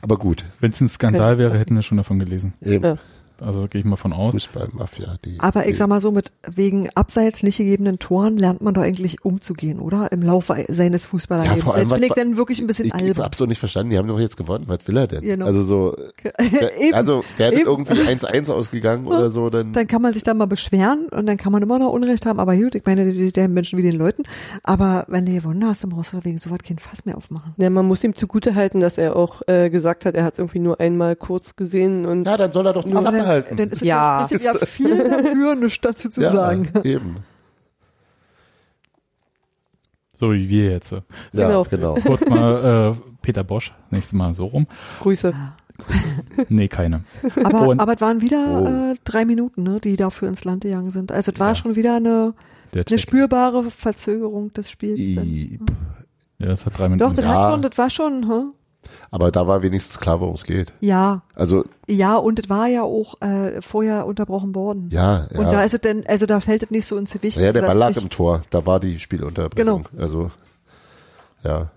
[0.00, 2.54] Aber gut, Wenn es ein Skandal wäre, hätten wir schon davon gelesen.
[2.62, 2.98] eben Ja.
[3.40, 4.34] Also gehe ich mal von aus.
[4.34, 5.16] Fußballmafia.
[5.24, 8.74] Die, Aber ich die, sag mal so, mit wegen abseits nicht gegebenen Toren lernt man
[8.74, 10.12] doch eigentlich umzugehen, oder?
[10.12, 11.64] Im Laufe seines Fußballerlebens.
[11.64, 13.24] vor allem, bin ich dann wirklich ein bisschen ich, ich albern.
[13.24, 15.22] hab's so nicht verstanden, die haben doch jetzt gewonnen, was will er denn?
[15.22, 15.46] Genau.
[15.46, 15.96] Also so,
[16.78, 16.94] Eben.
[16.94, 21.08] also wäre irgendwie 1-1 ausgegangen oder so, dann, Dann kann man sich da mal beschweren
[21.10, 23.78] und dann kann man immer noch Unrecht haben, aber gut, ich meine, die, der Menschen
[23.78, 24.22] wie den Leuten.
[24.62, 27.54] Aber wenn du gewonnen hast, dann brauchst du wegen sowas kein Fass mehr aufmachen.
[27.58, 30.38] Ja, man muss ihm zugute halten, dass er auch äh, gesagt hat, er hat es
[30.38, 33.56] irgendwie nur einmal kurz gesehen und ja, dann soll er doch die Aber Klappe halten.
[33.56, 34.26] dann ist es Ja.
[34.30, 36.68] ja, ja viel dafür, nichts dazu zu ja, sagen.
[36.84, 37.16] eben.
[40.18, 40.92] So wie wir jetzt.
[40.92, 41.00] Ja,
[41.32, 41.64] Genau.
[41.64, 41.94] genau.
[41.94, 44.66] Kurz mal äh, Peter Bosch, nächstes Mal so rum.
[45.00, 45.32] Grüße.
[46.50, 47.04] Nee, keine.
[47.42, 48.92] Aber, Und- aber es waren wieder Oh.
[48.92, 51.10] äh, drei Minuten, ne, die dafür ins Land gegangen sind.
[51.10, 51.54] Also es war Ja.
[51.54, 52.34] schon wieder eine,
[52.74, 55.00] eine spürbare Verzögerung des Spiels.
[56.38, 57.16] Ja, das hat drei Doch, Minuten.
[57.16, 57.42] das Ja.
[57.44, 58.52] hat schon, das war schon, hm?
[59.10, 60.72] Aber da war wenigstens klar, worum es geht.
[60.80, 64.88] ja, Also, ja, und es war ja auch äh, vorher unterbrochen worden.
[64.92, 65.38] ja, ja.
[65.38, 67.36] Und da ist es denn, also da fällt es nicht so ins Gewicht.
[67.38, 69.84] ja, der dass Ball lag im Tor, da war die Spielunterbrechung.
[69.92, 70.02] Genau.
[70.02, 70.30] Also,
[71.44, 71.70] ja.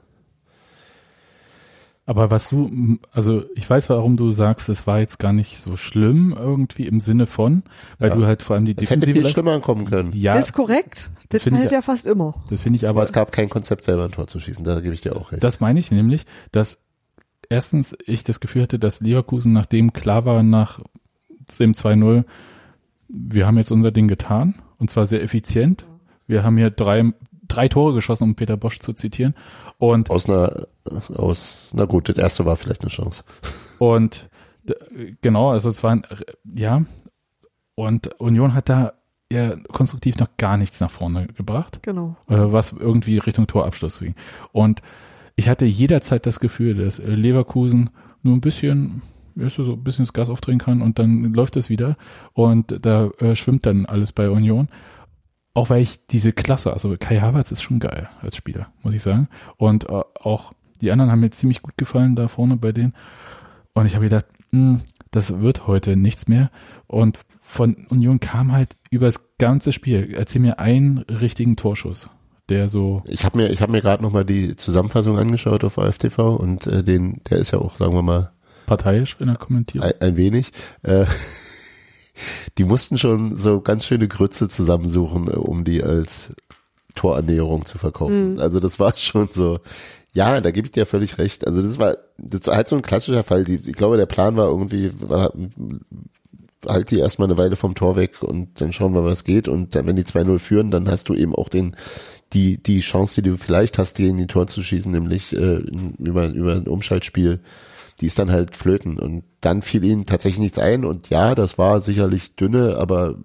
[2.05, 5.77] Aber was du, also ich weiß, warum du sagst, es war jetzt gar nicht so
[5.77, 7.63] schlimm irgendwie im Sinne von,
[7.97, 8.15] weil Ja.
[8.15, 10.11] du halt vor allem die Es hätte Defensive viel schlimmer kommen können.
[10.13, 11.11] Ja, Das ist korrekt.
[11.29, 12.35] Das ich fällt ja fast immer.
[12.49, 14.81] das finde ich Aber aber, es gab kein Konzept, selber ein Tor zu schießen, da
[14.81, 15.41] gebe ich dir auch recht.
[15.43, 16.77] das meine ich nämlich, dass
[17.49, 20.79] erstens ich das Gefühl hatte, dass Leverkusen, nachdem klar war nach
[21.60, 22.23] dem 2-0,
[23.08, 25.86] wir haben jetzt unser Ding getan und zwar sehr effizient.
[26.27, 27.12] Wir haben hier drei,
[27.47, 29.36] drei Tore geschossen, um Peter Bosch zu zitieren.
[29.77, 30.67] Und Aus einer,
[31.15, 33.23] aus, na gut, das erste war vielleicht eine Chance.
[33.79, 34.29] Und
[35.21, 36.03] genau, also es waren,
[36.45, 36.84] ja,
[37.75, 38.93] und Union hat da
[39.32, 42.15] ja konstruktiv noch gar nichts nach vorne gebracht, Genau.
[42.29, 44.15] äh, was irgendwie Richtung Torabschluss ging.
[44.51, 44.82] Und
[45.35, 47.89] ich hatte jederzeit das Gefühl, dass äh, Leverkusen
[48.21, 49.01] nur ein bisschen,
[49.35, 51.97] weißt du, so ein bisschen das Gas aufdrehen kann und dann läuft es wieder
[52.33, 54.67] und da äh, schwimmt dann alles bei Union.
[55.55, 59.03] Auch weil ich diese Klasse, also Kai Havertz ist schon geil als Spieler, muss ich
[59.03, 59.27] sagen.
[59.57, 62.93] Und äh, auch die anderen haben mir ziemlich gut gefallen da vorne bei denen.
[63.73, 66.49] Und ich habe gedacht, hm, das wird heute nichts mehr.
[66.87, 70.13] Und von Union kam halt über das ganze Spiel.
[70.13, 72.09] Erzähl mir einen richtigen Torschuss,
[72.49, 76.19] der so, Ich habe mir, ich habe mir gerade nochmal die Zusammenfassung angeschaut auf AFTV
[76.36, 78.32] und äh, den, der ist ja auch, sagen wir mal,
[78.65, 79.88] parteiisch in der Kommentierung.
[79.88, 80.51] ein, ein wenig.
[80.82, 81.06] Äh,
[82.58, 86.36] die mussten schon so ganz schöne Grütze zusammensuchen, äh, um die als
[86.95, 88.39] Torernährung zu verkaufen.
[88.39, 89.60] Also das war schon so.
[90.15, 91.47] Ja, da gebe ich dir völlig recht.
[91.47, 93.45] Also das war, das war halt so ein klassischer Fall.
[93.45, 95.34] Die, ich glaube, der Plan war irgendwie, war,
[96.67, 99.47] halt die erstmal eine Weile vom Tor weg und dann schauen wir, was geht.
[99.47, 101.75] Und dann, wenn die 2-0 führen, dann hast du eben auch den,
[102.31, 105.62] die, die Chance, die du vielleicht hast, gegen die Tor zu schießen, nämlich äh,
[105.99, 107.41] über, über ein Umschaltspiel,
[108.01, 108.97] die ist dann halt flöten.
[108.97, 110.86] Und dann fiel ihnen tatsächlich nichts ein.
[110.86, 113.15] Und ja, das war sicherlich dünne, aber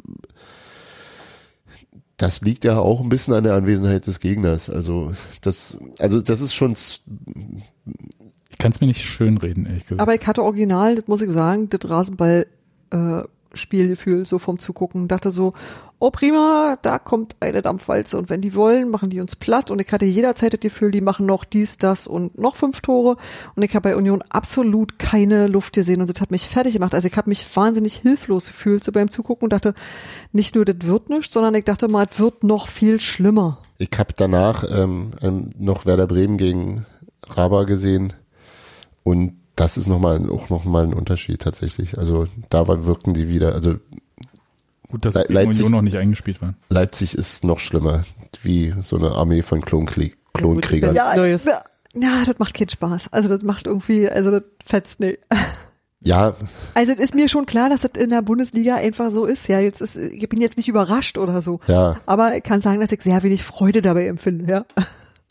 [2.19, 4.69] das liegt ja auch ein bisschen an der Anwesenheit des Gegners.
[4.69, 10.01] Also das, also das ist schon Ich kann es mir nicht schönreden, ehrlich gesagt.
[10.01, 12.47] Aber ich hatte original, das muss ich sagen, das Rasenball
[12.91, 13.23] äh,
[13.55, 15.09] Spielgefühl so vom Zugucken.
[15.09, 15.55] Dachte so,
[15.99, 19.71] oh prima, da kommt eine Dampfwalze und wenn die wollen, machen die uns platt.
[19.71, 23.17] Und ich hatte jederzeit das Gefühl, die machen noch dies, das und noch fünf Tore.
[23.57, 26.95] Und ich habe bei Union absolut keine Luft gesehen und das hat mich fertig gemacht.
[26.95, 29.75] Also ich habe mich wahnsinnig hilflos gefühlt so beim Zugucken und dachte,
[30.33, 33.59] nicht nur das wird nicht, sondern ich dachte mal, es wird noch viel schlimmer.
[33.79, 36.87] Ich habe danach ähm, ähm, noch Werder Bremen gegen
[37.27, 38.13] Raba gesehen
[39.03, 41.99] und das ist noch mal auch noch mal ein Unterschied tatsächlich.
[41.99, 43.55] Also da war, wirkten die wieder.
[43.55, 43.75] Also
[44.89, 46.57] Gut, dass Le- Leipzig- Union noch nicht eingespielt waren.
[46.71, 48.05] Leipzig ist noch schlimmer,
[48.43, 50.95] wie so eine Armee von Klonkrieg, Klonkriegern.
[50.95, 51.45] Ja, Neues.
[51.45, 51.63] ja,
[51.95, 53.13] ja, das macht keinen Spaß.
[53.13, 55.19] Also das macht irgendwie, also das fetzt nicht.
[56.01, 56.37] Ja,
[56.75, 59.49] Also es ist mir schon klar, dass das in der Bundesliga einfach so ist.
[59.49, 61.59] Ja, jetzt ist, ich bin jetzt nicht überrascht oder so.
[61.67, 64.47] ja, Aber ich kann sagen, dass ich sehr wenig Freude dabei empfinde.
[64.49, 64.65] Ja.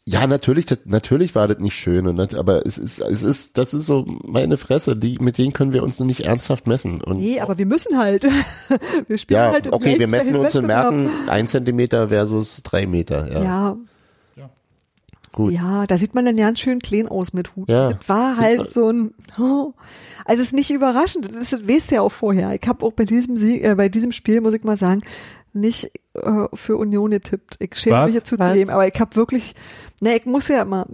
[0.09, 3.57] Ja, natürlich, das, natürlich war das nicht schön und das, aber es ist, es ist,
[3.57, 7.01] das ist so meine Fresse, die, mit denen können wir uns noch nicht ernsthaft messen.
[7.01, 8.25] Und Nee, aber wir müssen halt.
[9.07, 12.85] Wir spielen ja, halt im okay, wir messen uns und merken ein Zentimeter versus drei
[12.85, 13.31] Meter.
[13.31, 13.77] Ja,
[14.35, 14.49] Ja,
[15.33, 15.53] gut.
[15.53, 17.69] ja, da sieht man dann ganz schön clean aus mit Hut.
[17.69, 18.69] Ja, Das war halt man.
[18.69, 19.73] so ein, oh.
[20.25, 22.53] also es ist nicht überraschend, das, ist, das weißt du ja auch vorher.
[22.53, 25.01] Ich habe auch bei diesem Sieg, äh, bei diesem Spiel, muss ich mal sagen,
[25.53, 27.57] nicht äh, für Union getippt.
[27.59, 28.05] Ich schäme Was?
[28.07, 28.53] mich jetzt zu Was?
[28.53, 29.55] dem, aber ich habe wirklich,
[30.01, 30.85] ne, ich muss ja immer,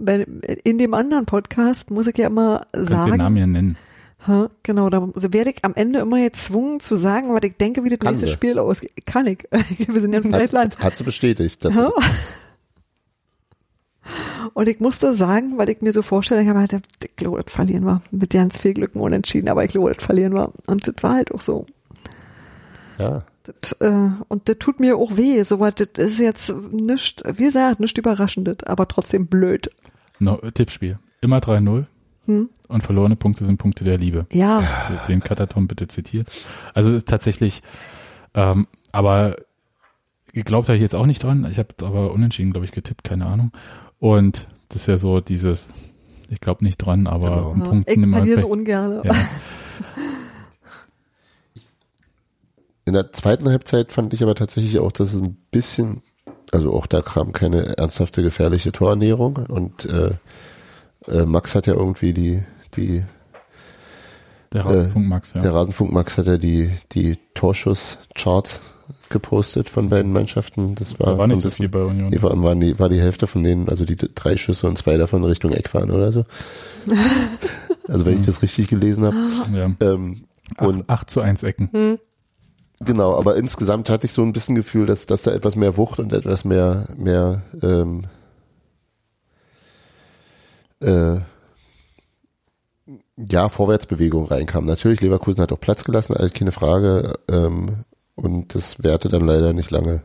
[0.64, 3.76] in dem anderen Podcast muss ich ja immer kannst den sagen, Namen ja nennen.
[4.26, 7.90] Ha, genau, da werde ich am Ende immer gezwungen zu sagen, was ich denke, wie
[7.90, 8.28] das nächste.
[8.28, 8.92] Spiel ausgeht.
[9.04, 9.46] Kann ich.
[9.86, 10.78] Wir sind ja im gleichen Land.
[10.78, 11.62] Hat, sie bestätigt.
[14.54, 17.52] Und ich musste sagen, weil ich mir so vorstelle, ich habe halt, ich glaube, das
[17.52, 18.02] verlieren wir.
[18.10, 20.52] Mit ganz viel Glück und unentschieden, aber ich glaube, das verlieren wir.
[20.66, 21.66] Und das war halt auch so.
[22.98, 23.24] ja.
[23.60, 25.42] Das, äh, und das tut mir auch weh.
[25.42, 29.68] So was, das ist jetzt nicht, wie gesagt, nicht überraschendes, aber trotzdem blöd.
[30.18, 30.98] No, Tippspiel.
[31.20, 31.84] Immer 3-0.
[32.26, 32.48] Hm?
[32.68, 34.26] Und verlorene Punkte sind Punkte der Liebe.
[34.32, 34.62] Ja,
[35.08, 36.28] Den Kataton bitte zitiert.
[36.72, 37.62] Also tatsächlich,
[38.32, 39.36] ähm, aber
[40.32, 41.46] geglaubt habe ich jetzt auch nicht dran.
[41.50, 43.52] Ich habe aber unentschieden, glaube ich, getippt, keine Ahnung.
[43.98, 45.68] Und das ist ja so dieses,
[46.30, 47.54] ich glaube nicht dran, aber Genau.
[47.64, 47.68] ja.
[47.70, 48.16] Punkten ich immer.
[48.18, 49.00] verliere so ungern.
[49.04, 49.14] ja.
[52.84, 56.02] In der zweiten Halbzeit fand ich aber tatsächlich auch, dass es ein bisschen,
[56.52, 60.10] also auch da kam keine ernsthafte gefährliche Torernährung und äh,
[61.08, 62.42] äh, Max hat ja irgendwie die,
[62.76, 63.02] die,
[64.52, 65.42] Der Rasenfunk Max, ja.
[65.42, 68.60] der Rasenfunk Max hat ja die, die Torschusscharts
[69.08, 70.74] gepostet von beiden Mannschaften.
[70.74, 72.10] Das war, da war nicht so viel bei Union.
[72.10, 74.96] Nee, war, war, die, war die Hälfte von denen, also die drei Schüsse und zwei
[74.96, 76.24] davon Richtung Eck waren oder so.
[77.88, 79.16] also wenn ich das richtig gelesen habe.
[79.54, 79.70] Ja.
[79.80, 80.24] Ähm,
[80.58, 81.98] und 8, 8 zu 1 Ecken.
[82.84, 85.98] Genau, aber insgesamt hatte ich so ein bisschen Gefühl, dass, dass da etwas mehr Wucht
[86.00, 88.06] und etwas mehr, mehr ähm,
[90.80, 91.20] äh,
[93.16, 94.66] ja, Vorwärtsbewegung reinkam.
[94.66, 97.14] Natürlich, Leverkusen hat auch Platz gelassen, also keine Frage.
[97.28, 97.84] Ähm,
[98.16, 100.02] und das währte dann leider nicht lange.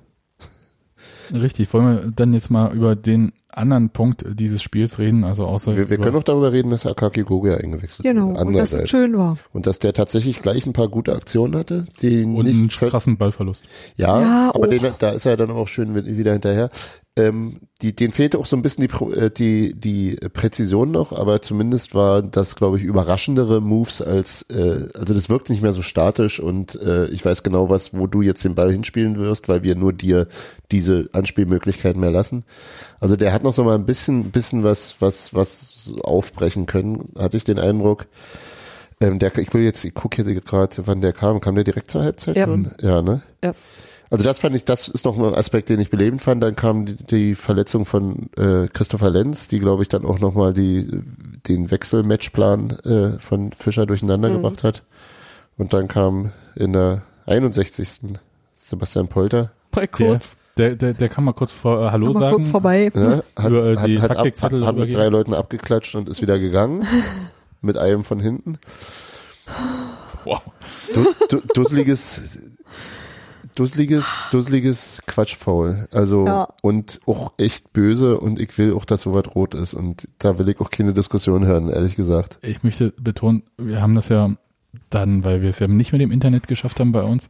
[1.34, 5.76] Richtig, wollen wir dann jetzt mal über den anderen Punkt dieses Spiels reden, also außer
[5.76, 8.46] Wir, wir können auch darüber reden, dass Akaki Gogia eingewechselt Genau, wurde.
[8.46, 9.38] und dass das schön war.
[9.54, 13.18] Und dass der tatsächlich gleich ein paar gute Aktionen hatte, die und einen nicht krassen
[13.18, 13.64] Ballverlust.
[13.96, 14.70] Ja, Ja, aber auch.
[14.70, 16.70] den, da ist er dann auch schön wieder hinterher.
[17.20, 21.42] Ähm, die, denen fehlte auch so ein bisschen die, äh, die, die Präzision noch, aber
[21.42, 25.82] zumindest war das, glaube ich, überraschendere Moves als, äh, also das wirkt nicht mehr so
[25.82, 29.64] statisch und äh, ich weiß genau was, wo du jetzt den Ball hinspielen wirst, weil
[29.64, 30.28] wir nur dir
[30.72, 32.44] diese Anspielmöglichkeiten mehr lassen.
[33.00, 37.38] Also der hat noch so mal ein bisschen, bisschen was, was, was aufbrechen können, hatte
[37.38, 38.08] ich den Eindruck.
[39.02, 41.40] Ähm, der, ich will jetzt, ich gucke hier gerade, wann der kam.
[41.40, 42.36] Kam der direkt zur Halbzeit?
[42.36, 42.48] Ja.
[42.82, 43.22] Ja, ne?
[43.42, 43.54] Ja.
[44.12, 46.42] Also das fand ich, das ist noch ein Aspekt, den ich belebend fand.
[46.42, 50.54] Dann kam die, die Verletzung von äh, Christopher Lenz, die glaube ich dann auch nochmal
[50.54, 50.90] die
[51.48, 54.34] den Wechselmatchplan äh, von Fischer durcheinander Mhm.
[54.34, 54.84] gebracht hat.
[55.58, 58.18] Und dann kam in der 61.
[58.56, 59.52] Sebastian Polter.
[59.76, 60.36] Mal kurz.
[60.58, 62.36] Der, der, der kann mal kurz vor äh, Hallo Mal sagen.
[62.36, 62.92] kurz vorbei.
[62.94, 63.24] Ne?
[63.38, 66.40] Hat, Über, äh, hat, die hat, ab, hat, mit drei Leuten abgeklatscht und ist wieder
[66.40, 66.86] gegangen.
[67.62, 68.58] mit einem von hinten.
[70.26, 70.42] Wow.
[70.94, 72.40] Du, du, dusseliges,
[73.56, 75.88] dusseliges, dusseliges Quatschfaul.
[75.92, 76.48] Also, Ja.
[76.62, 80.48] und auch echt böse und ich will auch, dass sowas rot ist und da will
[80.50, 82.40] ich auch keine Diskussion hören, ehrlich gesagt.
[82.42, 84.32] Ich möchte betonen, wir haben das ja
[84.90, 87.30] dann, weil wir es ja nicht mit dem Internet geschafft haben bei uns,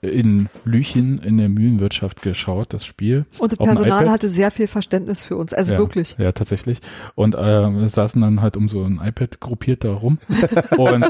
[0.00, 3.26] in Lüchen in der Mühlenwirtschaft geschaut, das Spiel.
[3.38, 5.52] Und das Personal hatte sehr viel Verständnis für uns.
[5.52, 6.14] Also ja, wirklich.
[6.18, 6.78] Ja, tatsächlich.
[7.16, 7.38] Und äh,
[7.70, 10.18] wir saßen dann halt um so ein iPad gruppiert da rum.
[10.76, 11.04] und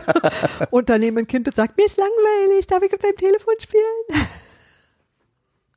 [0.71, 3.55] Und dann neben ein Kind, das sagt, mir ist langweilig, darf ich auf deinem Telefon
[3.61, 4.27] spielen?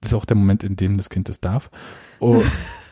[0.01, 1.69] das ist auch der Moment, in dem das Kind das darf.
[2.19, 2.41] Oh,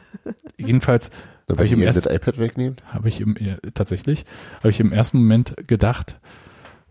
[0.57, 1.11] jedenfalls
[1.49, 2.83] Hab wenn ich im ersten- das iPad wegnehmt.
[2.87, 4.25] habe ich im, ja, tatsächlich,
[4.59, 6.19] habe ich im ersten Moment gedacht,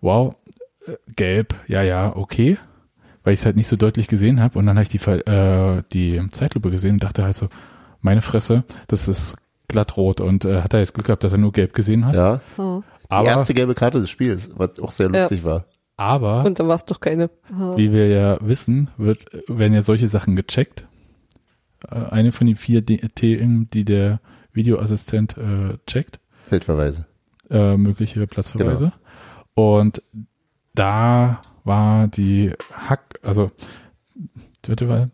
[0.00, 0.34] wow,
[0.86, 2.56] äh, gelb, ja, ja, okay,
[3.28, 5.82] weil ich es halt nicht so deutlich gesehen habe und dann habe ich die, äh,
[5.92, 7.48] die Zeitlupe gesehen und dachte halt so,
[8.00, 9.36] meine Fresse, das ist
[9.68, 12.14] glattrot und äh, hat er jetzt Glück gehabt, dass er nur gelb gesehen hat.
[12.14, 12.40] Ja.
[12.56, 12.80] Oh.
[13.02, 15.20] Die aber, erste gelbe Karte des Spiels, was auch sehr Ja.
[15.20, 15.66] lustig war.
[15.98, 17.28] aber Und dann war es doch keine.
[17.52, 17.76] Oh.
[17.76, 20.86] wie wir ja wissen, wird, werden ja solche Sachen gecheckt.
[21.86, 24.20] Äh, eine von den vier Themen, die der
[24.54, 26.18] Videoassistent äh, checkt.
[26.48, 27.04] Feldverweise.
[27.50, 28.92] äh, mögliche Platzverweise.
[29.52, 30.00] Und
[30.74, 33.52] da war die Hack, also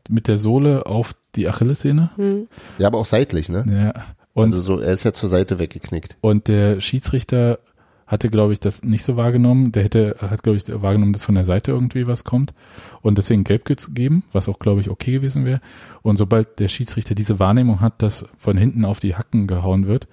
[0.08, 2.10] mit der Sohle auf die Achillessehne.
[2.16, 2.48] Hm.
[2.78, 3.64] Ja, aber auch seitlich, ne?
[3.70, 4.04] Ja.
[4.32, 6.16] Und, also so, er ist ja zur Seite weggeknickt.
[6.22, 7.58] und der Schiedsrichter
[8.06, 9.72] hatte, glaube ich, das nicht so wahrgenommen.
[9.72, 12.52] Der hätte, hat, glaube ich, wahrgenommen, dass von der Seite irgendwie was kommt
[13.00, 15.60] und deswegen gelb gegeben, was auch, glaube ich, okay gewesen wäre.
[16.02, 20.06] Und sobald der Schiedsrichter diese Wahrnehmung hat, dass von hinten auf die Hacken gehauen wird,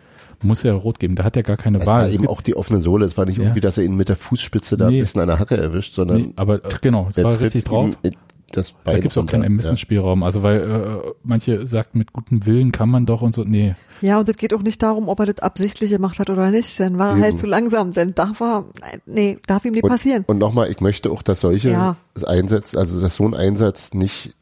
[0.44, 1.16] muss er rot geben.
[1.16, 2.02] Da hat er gar keine Es Wahl.
[2.02, 3.06] war Es eben auch die offene Sohle.
[3.06, 3.44] Es war nicht Ja.
[3.46, 4.98] irgendwie, dass er ihn mit der Fußspitze da Nee.
[4.98, 7.42] ein bisschen an der Hacke erwischt, sondern nee, aber äh, genau, es der war tritt
[7.46, 7.90] richtig drauf.
[8.04, 8.12] ihm
[8.54, 10.24] das Bein Da gibt's auch keinen Ermessensspielraum.
[10.24, 13.46] Also weil äh, manche sagten, mit gutem Willen kann man doch und so.
[13.46, 16.52] Nee, Ja, und es geht auch nicht darum, ob er das absichtlich gemacht hat oder
[16.52, 16.78] nicht.
[16.78, 17.94] Dann war er halt zu langsam.
[17.94, 18.66] Denn darf er,
[19.06, 20.26] nee, darf ihm nicht passieren.
[20.28, 21.96] Und nochmal, ich möchte auch, dass solche Ja.
[22.26, 24.36] Einsätze, also dass so ein Einsatz nicht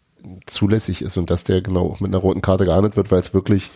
[0.48, 3.34] zulässig ist und dass der genau auch mit einer roten Karte geahndet wird, weil es
[3.36, 3.70] wirklich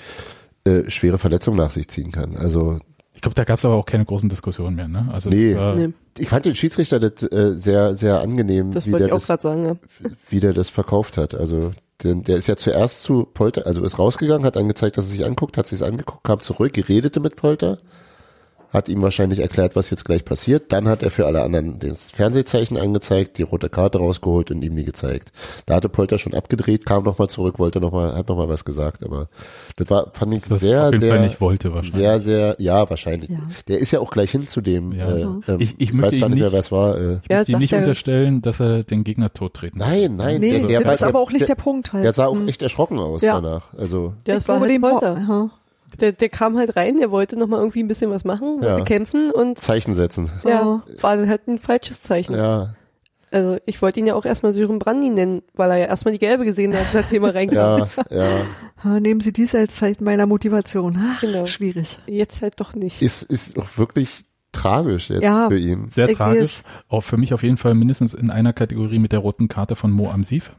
[0.66, 2.36] äh, schwere Verletzungen nach sich ziehen kann.
[2.38, 2.80] Also
[3.14, 4.88] ich glaube, da gab's aber auch keine großen Diskussionen mehr.
[4.88, 5.10] Ne?
[5.12, 5.54] Also Nee.
[5.54, 9.06] das war, Nee, ich fand den Schiedsrichter das äh, sehr, sehr angenehm, das wie, der
[9.08, 9.64] ich auch das, sagen.
[9.64, 9.76] Ja.
[10.30, 11.36] wie der das verkauft hat.
[11.36, 11.72] Also
[12.04, 15.26] denn der ist ja zuerst zu Polter, also ist rausgegangen, hat angezeigt, dass er sich
[15.26, 17.78] anguckt, hat sich angeguckt, kam zurück, redete mit Polter,
[18.74, 20.74] hat ihm wahrscheinlich erklärt, was jetzt gleich passiert.
[20.74, 24.76] Dann hat er für alle anderen das Fernsehzeichen angezeigt, die rote Karte rausgeholt und ihm
[24.76, 25.32] die gezeigt.
[25.68, 29.30] Da hatte Polter schon abgedreht, kam nochmal zurück, wollte nochmal, hat nochmal was gesagt, aber
[29.76, 31.94] das war, fand ich das sehr, sehr, nicht wollte wahrscheinlich.
[31.94, 33.30] sehr, sehr, ja, wahrscheinlich.
[33.30, 33.38] Ja.
[33.68, 35.08] Der ist ja auch gleich hin zu dem, Ja.
[35.16, 36.98] äh, ähm, Ich- ich weiß möchte gar nicht mehr, wer es war.
[36.98, 40.40] Äh, ich Ja, möchte ihm nicht er- unterstellen, dass er den Gegner tottreten nein, nein,
[40.40, 42.04] Nee, der, der, das war- ist aber auch nicht der, der, Punkt halt.
[42.06, 42.48] der sah auch Hm.
[42.48, 43.36] echt erschrocken aus Ja.
[43.40, 43.74] danach.
[43.78, 45.50] Also, Ich das war halt dem Polter.
[46.00, 48.82] Der, der kam halt rein, der wollte nochmal irgendwie ein bisschen was machen, Ja.
[48.82, 50.30] kämpfen und Zeichen setzen.
[50.46, 52.36] ja, war dann halt ein falsches Zeichen.
[52.36, 52.76] Ja,
[53.32, 56.20] Also ich wollte ihn ja auch erstmal Sören Brandi nennen, weil er ja erstmal die
[56.20, 57.88] gelbe gesehen hat, nachdem er reinkam.
[58.10, 58.28] ja, ja.
[58.84, 60.98] Ah, Nehmen Sie dies als Zeichen meiner Motivation.
[61.00, 61.46] Ach, Genau.
[61.46, 62.00] schwierig.
[62.06, 63.02] Jetzt halt doch nicht.
[63.02, 65.48] Ist, ist auch wirklich tragisch jetzt Ja.
[65.50, 65.90] für ihn.
[65.90, 66.42] Sehr Ich tragisch.
[66.42, 66.64] weiß.
[66.90, 69.90] Auch für mich auf jeden Fall mindestens in einer Kategorie mit der roten Karte von
[69.92, 70.52] Mo Amsif.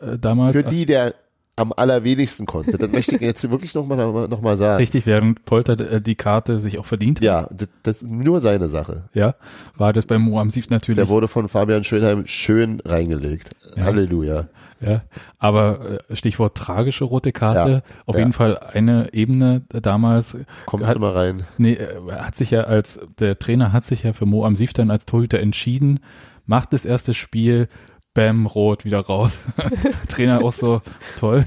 [0.00, 0.52] Äh, damals.
[0.52, 1.14] Für die, der
[1.56, 2.76] am allerwenigsten konnte.
[2.78, 3.96] Das möchte ich jetzt wirklich nochmal
[4.28, 4.78] noch mal sagen.
[4.78, 8.40] Richtig, während Polter äh, die Karte sich auch verdient hat, Ja, das, das ist nur
[8.40, 9.04] seine Sache.
[9.14, 9.34] ja,
[9.76, 10.96] war das bei Mo Amsif natürlich.
[10.96, 13.50] Der wurde von Fabian Schönheim schön reingelegt.
[13.76, 13.84] Ja.
[13.84, 14.46] Halleluja.
[14.80, 15.02] Ja,
[15.38, 18.20] aber äh, Stichwort tragische rote Karte, Ja, auf ja.
[18.20, 20.36] jeden Fall eine Ebene damals.
[20.66, 21.44] Kommst Hat- du mal rein?
[21.56, 21.86] Nee, äh,
[22.18, 25.38] hat sich ja als, der Trainer hat sich ja für Mo Amsif dann als Torhüter
[25.38, 26.00] entschieden,
[26.46, 27.68] macht das erste Spiel,
[28.14, 29.36] Bam, rot, wieder raus.
[30.08, 30.80] Trainer auch so
[31.18, 31.44] toll.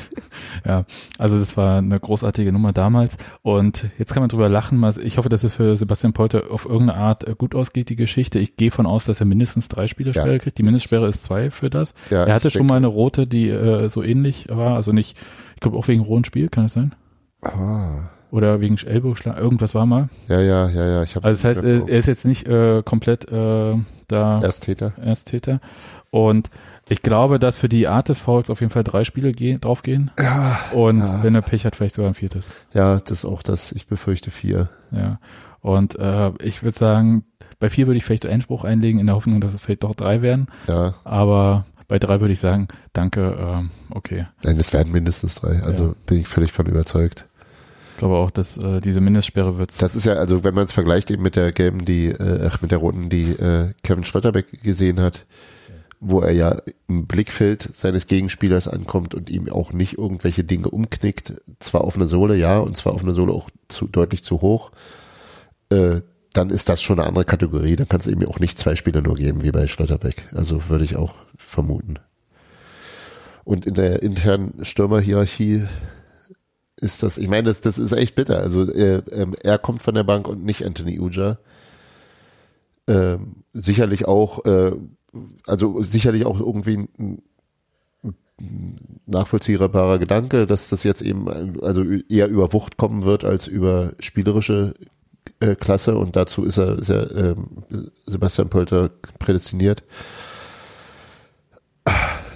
[0.66, 0.84] ja,
[1.18, 3.18] also das war eine großartige Nummer damals.
[3.42, 4.82] Und jetzt kann man drüber lachen.
[5.02, 8.38] Ich hoffe, dass es für Sebastian Polter auf irgendeine Art äh, gut ausgeht, die Geschichte.
[8.38, 10.38] Ich gehe von aus, dass er mindestens drei Spielersperre Ja.
[10.38, 10.56] kriegt.
[10.56, 11.92] Die Mindestsperre ist zwei für das.
[12.08, 14.76] Ja, er hatte schon mal eine rote, die äh, so ähnlich war.
[14.76, 15.18] Also nicht,
[15.54, 16.94] ich glaube auch wegen rohen Spiel, kann es sein?
[17.42, 20.08] Ah, Oder wegen Ellbogenschlag, irgendwas war mal.
[20.28, 21.02] ja, ja, ja, ja.
[21.02, 23.74] Ich Also das heißt, er, er ist jetzt nicht äh, komplett äh,
[24.08, 24.92] da Ersttäter.
[25.02, 25.60] Ersttäter.
[26.10, 26.48] Und
[26.88, 30.10] ich glaube, dass für die Art des Fouls auf jeden Fall drei Spiele gehen, draufgehen.
[30.18, 31.22] Ja, Und Ja.
[31.22, 32.50] wenn er Pech hat, vielleicht sogar ein viertes.
[32.72, 33.72] ja, das ist auch das.
[33.72, 34.68] Ich befürchte vier.
[34.90, 35.18] Ja.
[35.60, 37.24] Und äh, ich würde sagen,
[37.58, 40.22] bei vier würde ich vielleicht Einspruch einlegen, in der Hoffnung, dass es vielleicht doch drei
[40.22, 40.46] werden.
[40.66, 44.26] Ja, Aber bei drei würde ich sagen, danke, ähm, okay.
[44.44, 45.62] nein, es werden mindestens drei.
[45.62, 45.94] Also Ja.
[46.06, 47.26] bin ich völlig von überzeugt.
[48.00, 49.82] Glaube auch, dass äh, diese Mindestsperre wird.
[49.82, 52.70] Das ist ja, also wenn man es vergleicht eben mit der gelben, die, äh, mit
[52.70, 55.26] der roten, die äh, Kevin Schlotterbeck gesehen hat,
[56.00, 61.42] wo er ja im Blickfeld seines Gegenspielers ankommt und ihm auch nicht irgendwelche Dinge umknickt,
[61.58, 64.70] zwar auf eine Sohle, ja, und zwar auf eine Sohle auch zu, deutlich zu hoch,
[65.68, 66.00] äh,
[66.32, 67.76] dann ist das schon eine andere Kategorie.
[67.76, 70.24] Dann kann es eben auch nicht zwei Spieler nur geben, wie bei Schlotterbeck.
[70.34, 71.98] Also würde ich auch vermuten.
[73.44, 75.66] Und in der internen Stürmerhierarchie
[76.80, 78.40] ist das, ich meine, das, das ist echt bitter.
[78.40, 81.38] Also er, ähm, er kommt von der Bank und nicht Anthony Uja.
[82.88, 84.72] Ähm, sicherlich auch, äh,
[85.46, 87.22] also sicherlich auch irgendwie ein,
[88.02, 93.92] ein nachvollziehbarer Gedanke, dass das jetzt eben also eher über Wucht kommen wird als über
[93.98, 94.74] spielerische
[95.40, 99.82] äh, Klasse und dazu ist er, ist er ähm, Sebastian Polter prädestiniert.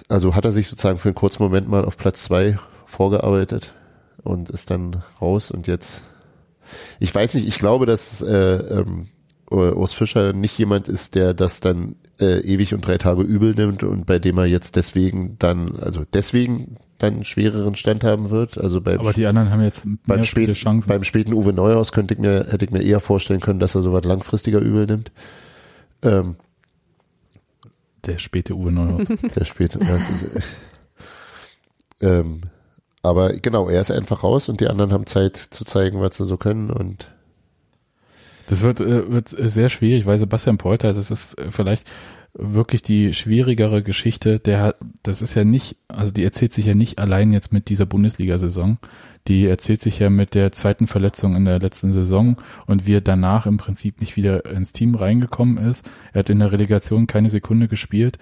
[0.08, 3.72] Also hat er sich sozusagen für einen kurzen Moment mal auf Platz zwei vorgearbeitet
[4.22, 6.02] und ist dann raus und jetzt
[6.98, 9.08] ich weiß nicht, ich glaube, dass äh, ähm,
[9.50, 13.82] Urs Fischer nicht jemand ist, der das dann äh, ewig und drei Tage übel nimmt
[13.82, 18.56] und bei dem er jetzt deswegen dann, also deswegen dann einen schwereren Stand haben wird.
[18.56, 20.88] Also beim, aber die anderen haben jetzt mehr beim, späten, Chancen.
[20.88, 23.82] beim späten Uwe Neuhaus könnte ich mir, hätte ich mir eher vorstellen können, dass er
[23.82, 25.12] sowas langfristiger übel nimmt.
[26.02, 26.36] Ähm,
[28.06, 29.08] Der späte Uwe Neuhaus.
[29.36, 29.80] der späte.
[29.80, 29.98] ja,
[32.20, 32.42] ähm,
[33.04, 36.26] aber genau, er ist einfach raus und die anderen haben Zeit zu zeigen, was sie
[36.26, 37.08] so können und
[38.46, 41.86] Das wird, äh, wird sehr schwierig, weil Sebastian Polter, das ist äh, vielleicht
[42.36, 44.40] wirklich die schwierigere Geschichte.
[44.40, 47.68] Der hat, das ist ja nicht, also die erzählt sich ja nicht allein jetzt mit
[47.68, 48.78] dieser Bundesliga-Saison.
[49.28, 52.36] Die erzählt sich ja mit der zweiten Verletzung in der letzten Saison
[52.66, 55.88] und wie er danach im Prinzip nicht wieder ins Team reingekommen ist.
[56.12, 58.18] Er hat in der Relegation keine Sekunde gespielt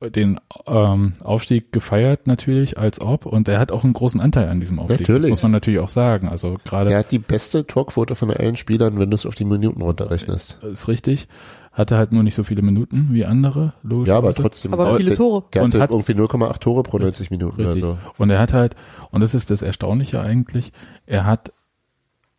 [0.00, 4.60] den ähm, Aufstieg gefeiert natürlich als ob und er hat auch einen großen Anteil an
[4.60, 5.00] diesem Aufstieg.
[5.00, 5.22] Natürlich.
[5.22, 6.28] Das muss man natürlich auch sagen.
[6.28, 9.46] Also gerade er hat die beste Torquote von allen Spielern, wenn du es auf die
[9.46, 10.58] Minuten runterrechnest.
[10.62, 11.28] ist richtig.
[11.72, 14.08] Hatte halt nur nicht so viele Minuten wie andere, logisch.
[14.08, 14.72] Ja, aber trotzdem.
[14.74, 15.44] Aber viele Tore.
[15.54, 17.82] Der Und hatte hat- irgendwie 0,8 Tore pro 90 Minuten Richtig.
[17.84, 17.98] oder so.
[18.18, 18.76] Und er hat halt,
[19.10, 20.72] und das ist das Erstaunliche eigentlich,
[21.06, 21.52] er hat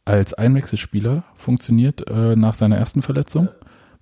[0.05, 3.49] als Einwechselspieler funktioniert äh, nach seiner ersten Verletzung,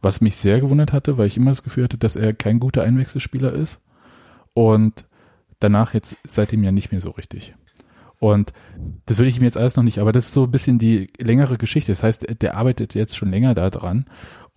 [0.06, 2.84] was mich sehr gewundert hatte, weil ich immer das Gefühl hatte, dass er kein guter
[2.84, 3.82] Einwechselspieler ist.
[4.54, 5.08] Und
[5.60, 7.56] danach jetzt seitdem ja nicht mehr so richtig.
[8.20, 8.54] Und
[9.08, 11.10] das will ich ihm jetzt alles noch nicht, aber das ist so ein bisschen die
[11.18, 11.92] längere Geschichte.
[11.92, 14.06] Das heißt, der arbeitet jetzt schon länger da dran.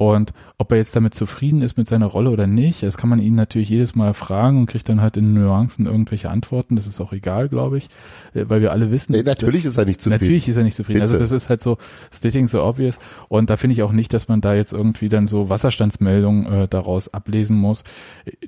[0.01, 3.19] Und ob er jetzt damit zufrieden ist mit seiner Rolle oder nicht, das kann man
[3.19, 6.77] ihn natürlich jedes Mal fragen und kriegt dann halt in Nuancen irgendwelche Antworten.
[6.77, 7.89] Das ist auch egal, glaube ich,
[8.33, 9.11] äh, weil wir alle wissen.
[9.11, 10.23] Nee, natürlich ist er nicht zufrieden.
[10.23, 11.03] Natürlich ist er nicht zufrieden.
[11.03, 11.25] Also Bitte.
[11.25, 11.79] das ist halt so
[12.13, 13.01] stating so obvious.
[13.27, 16.69] Und da finde ich auch nicht, dass man da jetzt irgendwie dann so Wasserstandsmeldungen äh,
[16.69, 17.83] daraus ablesen muss.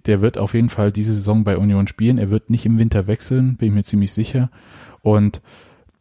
[0.07, 2.19] Der wird auf jeden Fall diese Saison bei Union spielen.
[2.19, 4.51] Er wird nicht im Winter wechseln, bin ich mir ziemlich sicher.
[5.03, 5.43] Und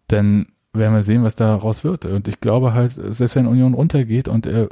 [0.10, 2.06] dann werden wir sehen, was daraus wird.
[2.06, 4.68] Und ich glaube halt, selbst wenn Union runtergeht und er, äh,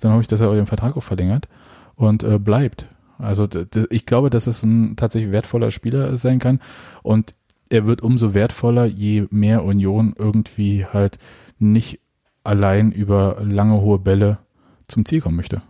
[0.00, 1.48] dann hoffe ich, dass er den Vertrag auch verlängert
[1.94, 2.86] und äh, bleibt.
[3.18, 3.48] Also
[3.90, 6.60] ich glaube, dass es ein tatsächlich wertvoller Spieler sein kann
[7.02, 7.34] und
[7.70, 11.18] er wird umso wertvoller, je mehr Union irgendwie halt
[11.58, 12.00] nicht
[12.44, 14.38] allein über lange hohe Bälle
[14.86, 15.62] zum Ziel kommen möchte.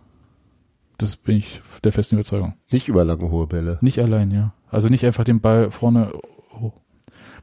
[0.97, 2.53] Das bin ich der festen Überzeugung.
[2.71, 3.77] Nicht über lange hohe Bälle.
[3.81, 4.53] Nicht allein, ja.
[4.69, 6.11] Also nicht einfach den Ball vorne
[6.59, 6.73] hoch.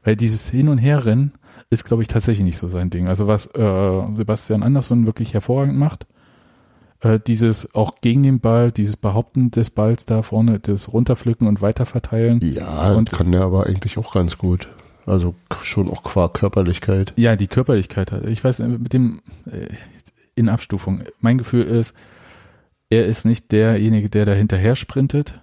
[0.03, 1.33] Weil dieses Hin- und Herrennen
[1.69, 3.07] ist, glaube ich, tatsächlich nicht so sein Ding.
[3.07, 6.05] Also was äh, Sebastian Andersson wirklich hervorragend macht,
[7.01, 11.61] äh, dieses auch gegen den Ball, dieses Behaupten des Balls da vorne, das Runterpflücken und
[11.61, 12.39] weiterverteilen.
[12.41, 14.67] Ja, Und- kann der aber eigentlich auch ganz gut.
[15.07, 17.13] Also schon auch qua Körperlichkeit.
[17.15, 18.25] Ja, die Körperlichkeit hat.
[18.25, 19.67] Ich weiß, mit dem äh,
[20.35, 21.01] in Abstufung.
[21.19, 21.93] Mein Gefühl ist,
[22.89, 25.39] er ist nicht derjenige, der da hinterher sprintet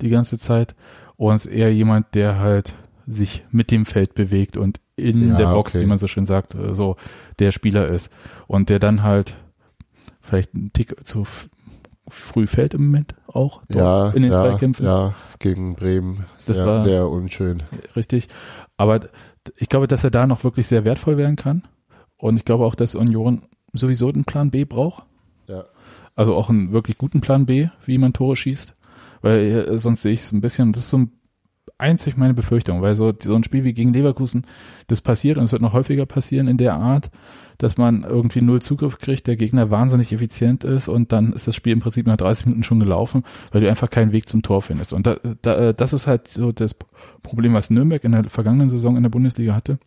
[0.00, 0.74] die ganze Zeit
[1.16, 2.74] und ist eher jemand, der halt
[3.08, 5.84] sich mit dem Feld bewegt und in Ja, der Box, okay.
[5.84, 6.96] wie man so schön sagt, äh, so
[7.38, 8.10] der Spieler ist
[8.46, 9.36] und der dann halt
[10.20, 11.26] vielleicht einen Tick zu
[12.08, 14.84] früh fällt im Moment auch Ja, in den ja, Zweikämpfen.
[14.86, 16.24] ja, gegen Bremen.
[16.36, 17.62] Das Sehr, war- sehr unschön.
[17.96, 18.28] Richtig.
[18.76, 19.00] Aber
[19.56, 21.62] ich glaube, dass er da noch wirklich sehr wertvoll werden kann.
[22.16, 23.42] Und ich glaube auch, dass Union
[23.72, 25.04] sowieso einen Plan B braucht.
[25.48, 25.64] Ja.
[26.16, 28.74] Also auch einen wirklich guten Plan B, wie man Tore schießt.
[29.22, 31.12] Weil äh, sonst sehe ich es ein bisschen, das ist so ein
[31.78, 34.44] einzig meine Befürchtung, weil so, so ein Spiel wie gegen Leverkusen,
[34.88, 37.10] das passiert und es wird noch häufiger passieren in der Art,
[37.58, 41.56] dass man irgendwie null Zugriff kriegt, der Gegner wahnsinnig effizient ist und dann ist das
[41.56, 44.62] Spiel im Prinzip nach 30 Minuten schon gelaufen, weil du einfach keinen Weg zum Tor
[44.62, 44.92] findest.
[44.92, 46.74] Und da, da, äh, das ist halt so das
[47.22, 49.78] Problem, was Nürnberg in der vergangenen Saison in der Bundesliga hatte,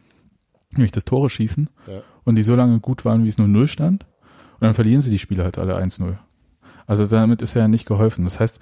[0.74, 2.02] nämlich das Tore schießen Ja.
[2.24, 4.06] und die so lange gut waren, wie es 0-0 stand
[4.60, 6.18] und dann verlieren sie die Spiele halt alle 1-0.
[6.88, 8.24] Also damit ist ja nicht geholfen.
[8.26, 8.60] Das heißt,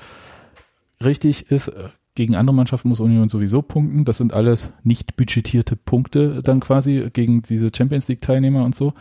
[1.04, 1.90] richtig ist, äh,
[2.20, 4.04] gegen andere Mannschaften muss Union sowieso punkten.
[4.04, 8.92] Das sind alles nicht budgetierte Punkte dann quasi gegen diese Champions League Teilnehmer und so.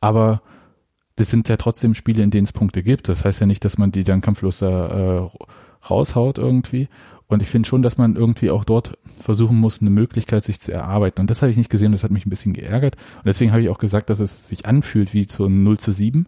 [0.00, 0.42] Aber
[1.14, 3.08] das sind ja trotzdem Spiele, in denen es Punkte gibt.
[3.08, 5.28] Das heißt ja nicht, dass man die dann kampflos da äh,
[5.88, 6.88] raushaut irgendwie.
[7.28, 10.72] Und ich finde schon, dass man irgendwie auch dort versuchen muss, eine Möglichkeit sich zu
[10.72, 11.20] erarbeiten.
[11.20, 12.96] Und das habe ich nicht gesehen, das hat mich ein bisschen geärgert.
[13.18, 16.26] Und deswegen habe ich auch gesagt, dass es sich anfühlt wie zu 0 zu 7.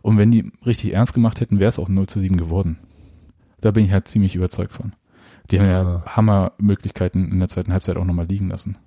[0.00, 2.78] Und wenn die richtig ernst gemacht hätten, wäre es auch 0 zu 7 geworden.
[3.60, 4.94] Da bin ich halt ziemlich überzeugt von.
[5.50, 8.78] Die haben ja Hammermöglichkeiten in der zweiten Halbzeit auch nochmal liegen lassen.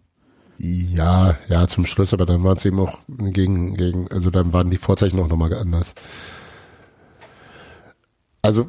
[0.58, 4.72] Ja, ja, zum Schluss, aber dann waren es eben auch gegen, gegen, also dann waren
[4.72, 5.94] die Vorzeichen auch nochmal anders.
[8.42, 8.68] Also,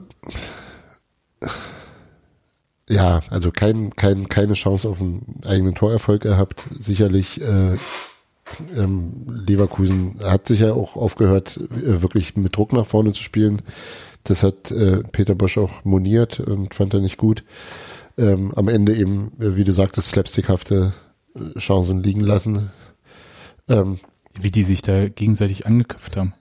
[2.88, 6.66] ja, also kein, kein, keine Chance auf einen eigenen Torerfolg gehabt.
[6.78, 7.76] Sicherlich, äh,
[8.76, 13.62] ähm, Leverkusen hat sich ja auch aufgehört, äh, wirklich mit Druck nach vorne zu spielen.
[14.28, 17.44] Das hat äh, Peter Bosch auch moniert und fand er nicht gut.
[18.16, 20.92] Ähm, am Ende eben, äh, wie du sagtest, slapstickhafte
[21.34, 22.70] äh, Chancen liegen lassen.
[23.68, 23.98] Ähm,
[24.40, 26.32] Wie die sich da gegenseitig angeköpft haben.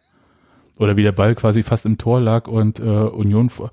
[0.79, 3.71] Oder wie der Ball quasi fast im Tor lag und äh, Union, vor-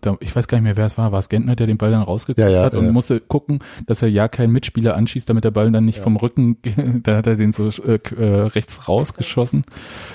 [0.00, 1.92] da- ich weiß gar nicht mehr, wer es war, war es Gentner, der den Ball
[1.92, 2.92] dann rausgeköpft Ja, ja, hat und ja.
[2.92, 6.56] musste gucken, dass er ja keinen Mitspieler anschießt, damit der Ball dann nicht vom Rücken,
[7.04, 9.62] da hat er den so äh, äh, rechts rausgeschossen.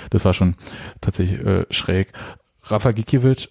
[0.09, 0.55] Das war schon
[0.99, 2.11] tatsächlich äh, schräg.
[2.71, 3.49] Rafa Gikiewicz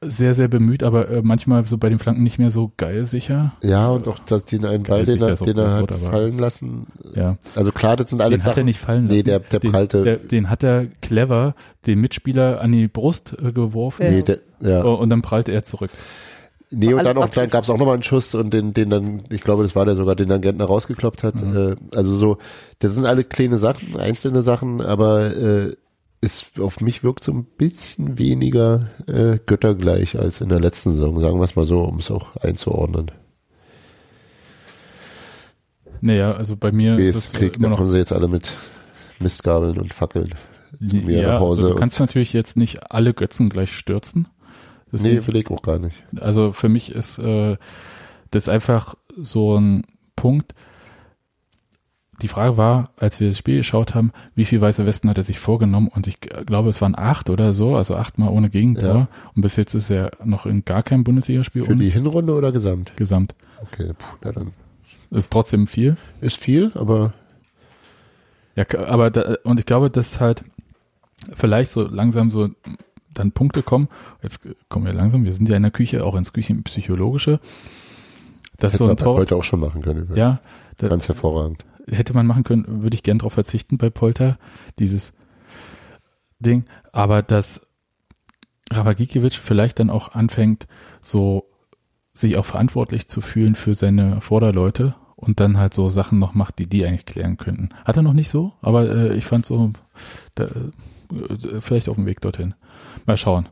[0.00, 3.54] sehr, sehr bemüht, aber äh, manchmal so bei den Flanken nicht mehr so geil sicher.
[3.62, 6.86] ja, und auch dass den einen Ball, Geil, den er, den er hat fallen lassen.
[7.14, 7.36] Ja.
[7.56, 8.64] Also klar, das sind alle den hat er Sachen.
[8.66, 9.16] nicht fallen lassen.
[9.16, 10.02] Nee, der, der den, prallte.
[10.04, 14.10] Der, den hat er clever den Mitspieler an die Brust äh, geworfen Ja.
[14.12, 14.84] nee, der, ja.
[14.84, 15.90] oh, und dann prallte er zurück.
[16.70, 19.22] Nee, und dann auch, dann gab es auch nochmal einen Schuss und den, den dann,
[19.30, 21.42] ich glaube, das war der sogar, den dann Gentner rausgekloppt hat.
[21.42, 21.56] Mhm.
[21.56, 22.38] Äh, also so,
[22.78, 25.72] das sind alle kleine Sachen, einzelne Sachen, aber äh,
[26.20, 31.20] ist auf mich wirkt so ein bisschen weniger äh, göttergleich als in der letzten Saison,
[31.20, 33.10] sagen wir es mal so, um es auch einzuordnen.
[36.00, 38.12] Naja, also bei mir Wie ist es es äh, kriegt, immer noch kommen sie jetzt
[38.12, 38.54] alle mit
[39.20, 40.34] Mistgabeln und Fackeln
[40.84, 41.62] zu mir ja, nach Hause.
[41.62, 44.28] Also du kannst natürlich jetzt nicht alle Götzen gleich stürzen.
[44.90, 46.04] nee, Deswegen, will ich auch gar nicht.
[46.20, 47.56] Also für mich ist äh,
[48.30, 49.84] das einfach so ein
[50.16, 50.54] Punkt.
[52.20, 55.24] Die Frage war, als wir das Spiel geschaut haben, wie viel weiße Westen hat er
[55.24, 55.86] sich vorgenommen?
[55.88, 58.94] Und ich glaube, es waren acht oder so, also achtmal ohne Gegentor.
[58.94, 59.08] Ja.
[59.36, 62.92] Und bis jetzt ist er noch in gar keinem Bundesligaspiel Für die Hinrunde oder gesamt?
[62.96, 63.34] gesamt.
[63.62, 64.52] Okay, puh, na dann
[65.10, 65.96] Ist trotzdem viel.
[66.20, 67.12] ist viel, aber
[68.56, 70.42] Ja, aber da, und ich glaube, dass halt
[71.36, 72.48] vielleicht so langsam so
[73.14, 73.88] dann Punkte kommen.
[74.22, 77.38] Jetzt kommen wir langsam, wir sind ja in der Küche, auch ins Küchenpsychologische.
[78.58, 80.10] Dass hätte so man ein bei Tor, heute auch schon machen können.
[80.16, 80.40] ja,
[80.78, 81.64] Ganz hervorragend.
[81.90, 84.38] Hätte man machen können, würde ich gern drauf verzichten bei Polter,
[84.78, 85.12] dieses
[86.38, 86.64] Ding.
[86.92, 87.68] Aber dass
[88.72, 90.66] Ravagikiewicz vielleicht dann auch anfängt,
[91.00, 91.48] so
[92.12, 96.58] sich auch verantwortlich zu fühlen für seine Vorderleute und dann halt so Sachen noch macht,
[96.58, 97.70] die die eigentlich klären könnten.
[97.84, 99.72] Hat er noch nicht so, aber äh, ich fand so,
[100.34, 102.54] da, äh, vielleicht auf dem Weg dorthin.
[103.06, 103.48] Mal schauen.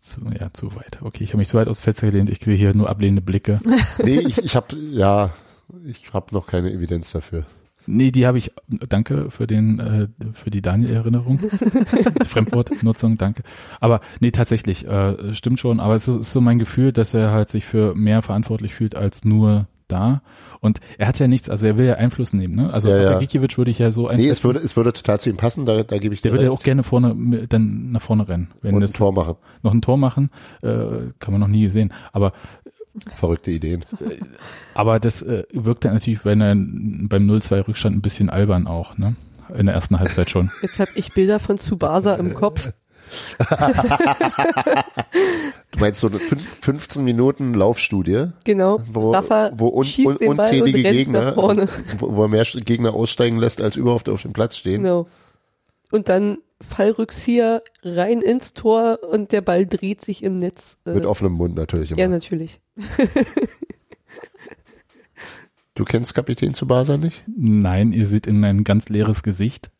[0.00, 0.98] Zu, ja, zu weit.
[1.00, 2.28] Okay, ich habe mich zu weit aus dem Fenster gelehnt.
[2.28, 3.60] Ich sehe hier nur ablehnende Blicke.
[4.02, 5.30] Nee, ich, ich habe ja,
[5.86, 7.44] ich habe noch keine Evidenz dafür.
[7.86, 8.52] Nee, die habe ich.
[8.88, 11.40] Danke für den, äh, für die Daniel-Erinnerung.
[12.28, 13.42] Fremdwortnutzung, danke.
[13.80, 15.80] Aber nee, tatsächlich, äh, stimmt schon.
[15.80, 19.24] Aber es ist so mein Gefühl, dass er halt sich für mehr verantwortlich fühlt als
[19.24, 20.22] nur da.
[20.60, 22.72] Und er hat ja nichts, also er will ja Einfluss nehmen, ne?
[22.72, 23.18] Also Ja, ja.
[23.18, 24.30] Gikiewicz würde ich ja so Nee, einschätzen.
[24.30, 26.44] es würde, es würde total zu ihm passen, da, da gebe ich der dir würde
[26.46, 27.14] ja auch gerne vorne,
[27.48, 28.48] dann nach vorne rennen.
[28.62, 29.34] Wenn und ein Tor machen.
[29.62, 30.30] noch ein Tor machen,
[30.62, 31.92] äh, kann man noch nie sehen.
[32.12, 32.32] Aber
[33.16, 33.84] Verrückte Ideen.
[34.74, 38.98] Aber das äh, wirkt dann natürlich bei einer, beim 0-2 Rückstand ein bisschen albern auch,
[38.98, 39.14] ne?
[39.56, 40.50] In der ersten Halbzeit schon.
[40.62, 42.70] Jetzt habe ich Bilder von Tsubasa im Kopf.
[45.70, 48.80] Du meinst so eine fün- 15 Minuten Laufstudie, Genau.
[48.90, 54.08] wo, wo un, un, unzählige Gegner, wo, wo er mehr Gegner aussteigen lässt, als überhaupt
[54.08, 54.82] auf dem Platz stehen.
[54.82, 55.06] Genau.
[55.90, 60.78] Und dann Fallrückzieher rein ins Tor und der Ball dreht sich im Netz.
[60.86, 62.00] Äh, Mit offenem Mund natürlich immer.
[62.00, 62.60] ja, natürlich.
[65.74, 67.22] Du kennst Kapitän Tsubasa nicht?
[67.26, 69.70] Nein, ihr seht in mein ganz leeres Gesicht.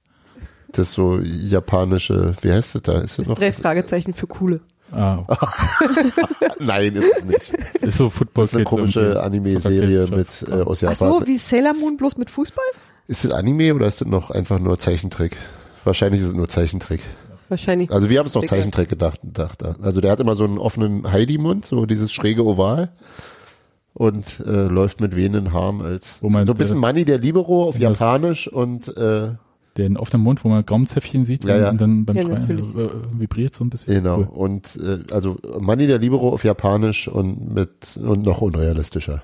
[0.72, 2.98] Das ist so japanische, wie heißt das da?
[3.00, 3.38] Ist das noch?
[3.38, 4.62] Drei Fragezeichen für coole.
[4.90, 5.24] Ah,
[6.58, 7.50] Nein, ist es nicht.
[7.82, 9.18] ist so Football Das ist eine komische irgendwie.
[9.20, 11.12] Anime-Serie mit äh, aus Ach Japan.
[11.12, 12.64] so, wie Sailor Moon bloß mit Fußball?
[13.06, 15.36] Ist das Anime oder ist das noch einfach nur Zeichentrick?
[15.84, 17.00] Wahrscheinlich ist es nur Zeichentrick.
[17.48, 17.90] Wahrscheinlich.
[17.90, 18.44] Also wir haben es noch.
[18.44, 19.62] Zeichentrick gedacht, gedacht.
[19.82, 22.90] Also der hat immer so einen offenen Heidi-Mund, so dieses schräge Oval
[23.94, 28.48] und äh, läuft mit wehenden Haaren als so ein bisschen Manni der Libero auf Japanisch
[28.48, 29.32] und äh,
[29.76, 31.70] Den auf dem Mund, wo man Gaumenzäpfchen sieht Ja, ja.
[31.70, 32.88] und dann beim Ja, Schreien äh,
[33.20, 33.92] vibriert so ein bisschen.
[33.96, 34.28] genau Cool.
[34.32, 39.22] und äh, also Manni der Libero auf Japanisch und mit und noch unrealistischer.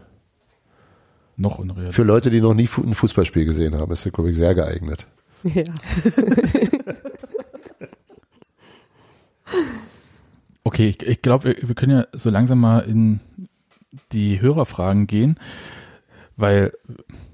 [1.38, 1.92] Noch unreal.
[1.92, 4.54] Für Leute, die noch nie Fu- ein Fußballspiel gesehen haben, ist das glaube ich sehr
[4.54, 5.06] geeignet.
[5.44, 5.64] Ja.
[10.68, 13.20] Okay, ich, ich glaube, wir, wir können ja so langsam mal in
[14.12, 15.40] die Hörerfragen gehen,
[16.36, 16.72] weil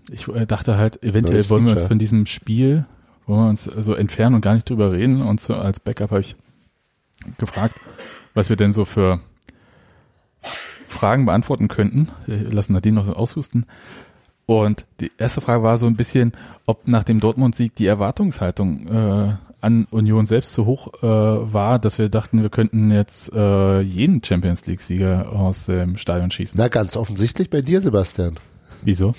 [0.09, 2.87] ich äh, dachte halt, eventuell Neues wollen wir uns von diesem Spiel,
[3.27, 5.21] wollen wir uns so entfernen und gar nicht drüber reden.
[5.21, 6.37] Und so als Backup habe ich
[7.39, 7.75] gefragt,
[8.35, 9.21] was wir denn so für
[10.87, 12.11] Fragen beantworten könnten.
[12.27, 13.67] Wir lassen Nadine noch aushusten.
[14.47, 16.33] Und die erste Frage war so ein bisschen,
[16.67, 21.99] ob nach dem Dortmund-Sieg die Erwartungshaltung äh, an Union selbst so hoch äh, war, dass
[21.99, 26.59] wir dachten, wir könnten jetzt äh, jeden Champions League-Sieger aus dem Stadion schießen.
[26.59, 28.39] Na ganz offensichtlich bei dir, Sebastian.
[28.83, 29.15] Wieso?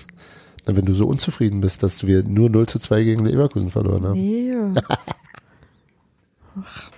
[0.68, 4.06] Na, wenn du so unzufrieden bist, dass wir nur 0 zu 2 gegen Leverkusen verloren
[4.06, 4.20] haben.
[4.20, 4.54] Nee.
[6.64, 6.92] Ach.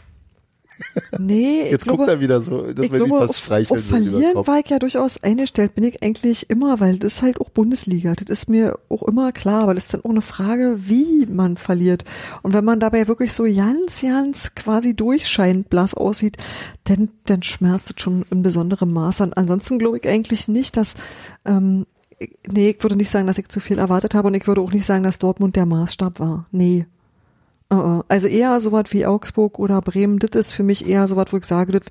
[1.19, 3.79] Nee, ich Jetzt glaube, guckt er wieder so, dass wir die fast auf, streicheln.
[3.79, 7.21] auf den Verlieren war ich ja durchaus eingestellt, bin ich eigentlich immer, weil das ist
[7.21, 8.13] halt auch Bundesliga.
[8.13, 11.57] Das ist mir auch immer klar, weil das ist dann auch eine Frage, wie man
[11.57, 12.03] verliert.
[12.43, 16.37] Und wenn man dabei wirklich so ganz, ganz quasi durchscheinend blass aussieht,
[16.85, 19.33] dann, dann schmerzt es schon in besonderem Maß an.
[19.33, 20.95] Ansonsten glaube ich eigentlich nicht, dass,
[21.45, 21.85] ähm,
[22.47, 24.71] nee, ich würde nicht sagen, dass ich zu viel erwartet habe und ich würde auch
[24.71, 26.47] nicht sagen, dass Dortmund der Maßstab war.
[26.51, 26.85] Nee.
[27.69, 27.75] Äh.
[28.07, 31.45] Also eher sowas wie Augsburg oder Bremen, das ist für mich eher sowas, wo ich
[31.45, 31.83] sage, das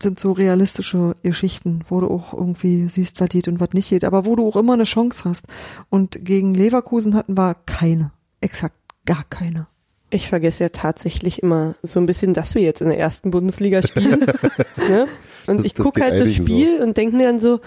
[0.00, 4.04] sind so realistische Geschichten, wo du auch irgendwie siehst, was geht und was nicht geht,
[4.04, 5.46] aber wo du auch immer eine Chance hast.
[5.90, 8.12] Und gegen Leverkusen hatten wir keine.
[8.40, 8.76] Exakt
[9.06, 9.66] gar keine.
[10.10, 13.82] Ich vergesse ja tatsächlich immer so ein bisschen, dass wir jetzt in der ersten Bundesliga
[13.82, 14.20] spielen.
[14.88, 15.08] ne?
[15.46, 17.60] Und Das- ich gucke halt das Spiel und denke mir dann so,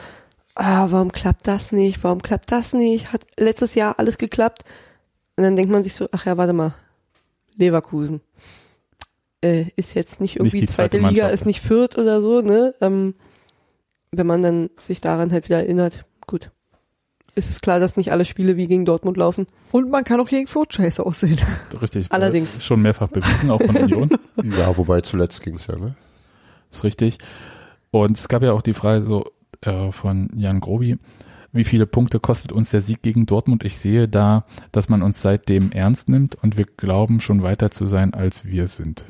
[0.56, 2.04] ah, warum klappt das nicht?
[2.04, 3.12] Warum klappt das nicht?
[3.12, 4.64] Hat letztes Jahr alles geklappt?
[5.36, 6.74] Und dann denkt man sich so, ach ja, warte mal,
[7.58, 8.22] Leverkusen.
[9.42, 12.74] Äh, ist jetzt nicht irgendwie die zweite, zweite Liga, ist nicht Fürth oder so, ne?
[12.82, 13.16] Ähm,
[14.12, 16.52] wenn man dann sich daran halt wieder erinnert, gut.
[17.36, 19.46] Ist es klar, dass nicht alle Spiele wie gegen Dortmund laufen?
[19.72, 21.40] Und man kann auch gegen Fürth scheiße aussehen.
[21.82, 22.08] Richtig.
[22.12, 22.58] Allerdings.
[22.58, 24.10] Äh, Schon mehrfach bewiesen, auch von Union.
[24.58, 25.96] Ja, wobei zuletzt ging's ja, ne?
[26.72, 27.18] ist richtig.
[27.92, 29.32] Und es gab ja auch die Frage so
[29.62, 30.98] äh, von Jan Grobi,
[31.54, 33.64] wie viele Punkte kostet uns der Sieg gegen Dortmund?
[33.64, 37.86] Ich sehe da, dass man uns seitdem ernst nimmt und wir glauben schon weiter zu
[37.86, 39.06] sein, als wir sind.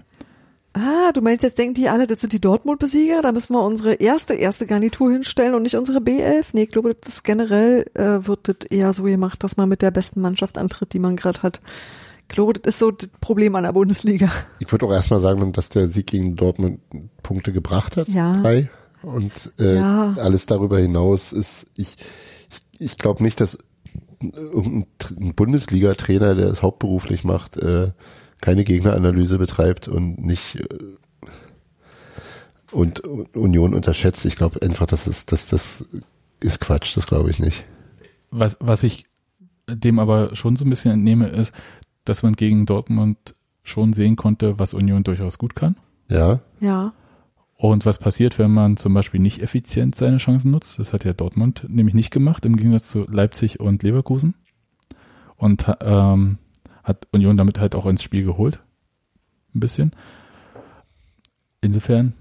[0.73, 3.21] Ah, du meinst jetzt denken die alle, das sind die Dortmund-Besieger?
[3.23, 6.45] Da müssen wir unsere erste, erste Garnitur hinstellen und nicht unsere B11?
[6.53, 9.81] Nee, ich glaube, das ist generell äh, wird das eher so gemacht, dass man mit
[9.81, 11.61] der besten Mannschaft antritt, die man gerade hat.
[12.29, 14.29] Ich glaube, das ist so das Problem an der Bundesliga.
[14.59, 16.79] Ich würde auch erstmal sagen, dass der Sieg gegen Dortmund
[17.23, 18.07] Punkte gebracht hat.
[18.09, 18.33] Ja.
[18.41, 18.69] Drei.
[19.01, 20.13] Und äh, Ja.
[20.19, 21.95] alles darüber hinaus ist, ich,
[22.80, 23.57] ich glaube nicht, dass
[24.21, 27.91] irgendein Tr- ein Bundesliga-Trainer, der es hauptberuflich macht, äh,
[28.41, 30.67] keine Gegneranalyse betreibt und nicht äh,
[32.71, 32.99] und
[33.36, 34.25] Union unterschätzt.
[34.25, 35.88] Ich glaube einfach, das ist, das, das
[36.41, 37.63] ist Quatsch, das glaube ich nicht.
[38.30, 39.05] Was, was ich
[39.69, 41.53] dem aber schon so ein bisschen entnehme, ist,
[42.05, 43.17] dass man gegen Dortmund
[43.63, 45.75] schon sehen konnte, was Union durchaus gut kann.
[46.09, 46.39] Ja.
[46.59, 46.93] Ja.
[47.57, 50.77] Und was passiert, wenn man zum Beispiel nicht effizient seine Chancen nutzt?
[50.77, 54.35] Das hat ja Dortmund nämlich nicht gemacht, im Gegensatz zu Leipzig und Leverkusen.
[55.37, 56.37] Und ähm,
[56.83, 58.59] hat Union damit halt auch ins Spiel geholt.
[59.55, 59.91] Ein bisschen.
[61.61, 62.13] Insofern,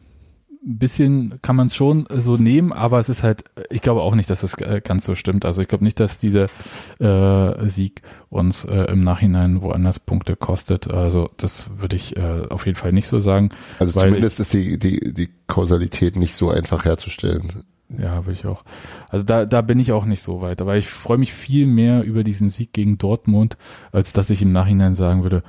[0.67, 4.17] ein bisschen kann man es schon so nehmen, aber es ist halt, ich glaube auch
[4.17, 5.45] nicht, dass das äh, ganz so stimmt.
[5.45, 6.49] Also ich glaube nicht, dass dieser
[6.99, 10.91] äh, Sieg uns äh, im Nachhinein woanders Punkte kostet.
[10.91, 13.51] Also das würde ich äh, auf jeden Fall nicht so sagen.
[13.79, 17.65] Also zumindest ist die, die, die Kausalität nicht so einfach herzustellen.
[17.97, 18.65] Ja, würde ich auch.
[19.09, 20.61] Also da, da bin ich auch nicht so weit.
[20.61, 23.57] Aber ich freue mich viel mehr über diesen Sieg gegen Dortmund,
[23.93, 25.45] als dass ich im Nachhinein sagen würde,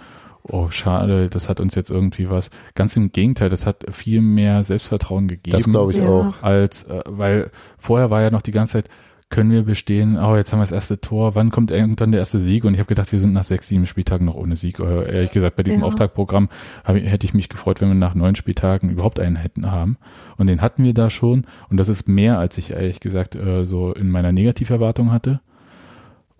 [0.49, 2.49] oh schade, das hat uns jetzt irgendwie was.
[2.75, 5.57] Ganz im Gegenteil, das hat viel mehr Selbstvertrauen gegeben.
[5.57, 6.07] Das glaube ich Ja.
[6.07, 6.33] auch.
[6.41, 8.89] Als, äh, weil vorher war ja noch die ganze Zeit,
[9.29, 12.39] können wir bestehen, oh, jetzt haben wir das erste Tor, wann kommt irgendwann der erste
[12.39, 12.63] Sieg?
[12.63, 14.79] Und ich habe gedacht, wir sind nach sechs, sieben Spieltagen noch ohne Sieg.
[14.79, 15.85] Äh, ehrlich gesagt, bei diesem Ja.
[15.87, 16.47] Auftaktprogramm
[16.85, 19.97] hätte ich mich gefreut, wenn wir nach neun Spieltagen überhaupt einen hätten haben.
[20.37, 21.45] Und den hatten wir da schon.
[21.69, 25.41] Und das ist mehr, als ich ehrlich gesagt äh, so in meiner Negativerwartung hatte.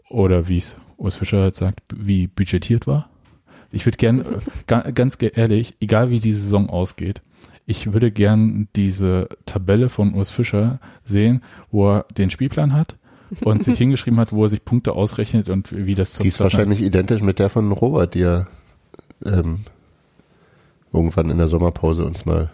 [0.10, 3.10] Oder wie es Urs Fischer halt sagt, wie budgetiert war.
[3.72, 4.24] Ich würde gern, äh,
[4.68, 7.22] ga, ganz ge- ehrlich, egal wie die Saison ausgeht,
[7.66, 11.42] ich würde gern diese Tabelle von Urs Fischer sehen,
[11.72, 12.96] wo er den Spielplan hat
[13.42, 16.82] und sich hingeschrieben hat, wo er sich Punkte ausrechnet und wie das Die ist wahrscheinlich
[16.82, 18.48] identisch mit der von Robert, die er
[19.26, 19.62] ähm,
[20.94, 22.50] irgendwann in der Sommerpause uns mal.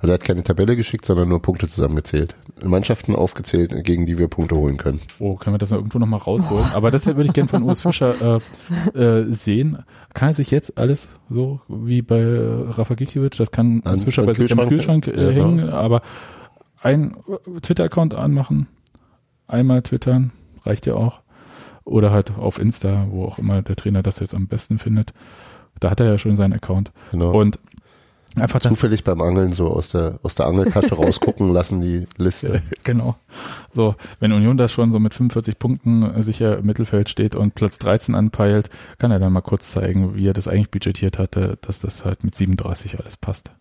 [0.00, 2.36] Also er hat keine Tabelle geschickt, sondern nur Punkte zusammengezählt.
[2.62, 5.00] Mannschaften aufgezählt, gegen die wir Punkte holen können.
[5.18, 6.66] Oh, können wir das noch irgendwo nochmal rausholen?
[6.74, 8.40] Aber das würde ich gern von Urs Fischer
[8.94, 9.78] äh, äh, sehen.
[10.14, 14.24] Kann er sich jetzt alles so wie bei Rafa Gikiewicz, das kann An- Urs Fischer
[14.24, 15.76] bei sich am Kühlschrank, äh, ja, hängen, genau.
[15.76, 16.02] aber
[16.80, 18.68] ein äh, Twitter-Account anmachen,
[19.48, 20.32] einmal twittern,
[20.62, 21.22] reicht ja auch.
[21.84, 25.12] Oder halt auf Insta, wo auch immer der Trainer das jetzt am besten findet.
[25.80, 26.92] Da hat er ja schon seinen Account.
[27.12, 27.32] Genau.
[27.36, 27.58] Und
[28.40, 32.62] einfach Zufällig beim Angeln so aus der, aus der Angeltasche rausgucken lassen, die Liste.
[32.84, 33.16] Genau.
[33.72, 37.78] So, wenn Union da schon so mit 45 Punkten sicher im Mittelfeld steht und Platz
[37.78, 41.80] 13 anpeilt, kann er dann mal kurz zeigen, wie er das eigentlich budgetiert hatte, dass
[41.80, 43.52] das halt mit 37 alles passt.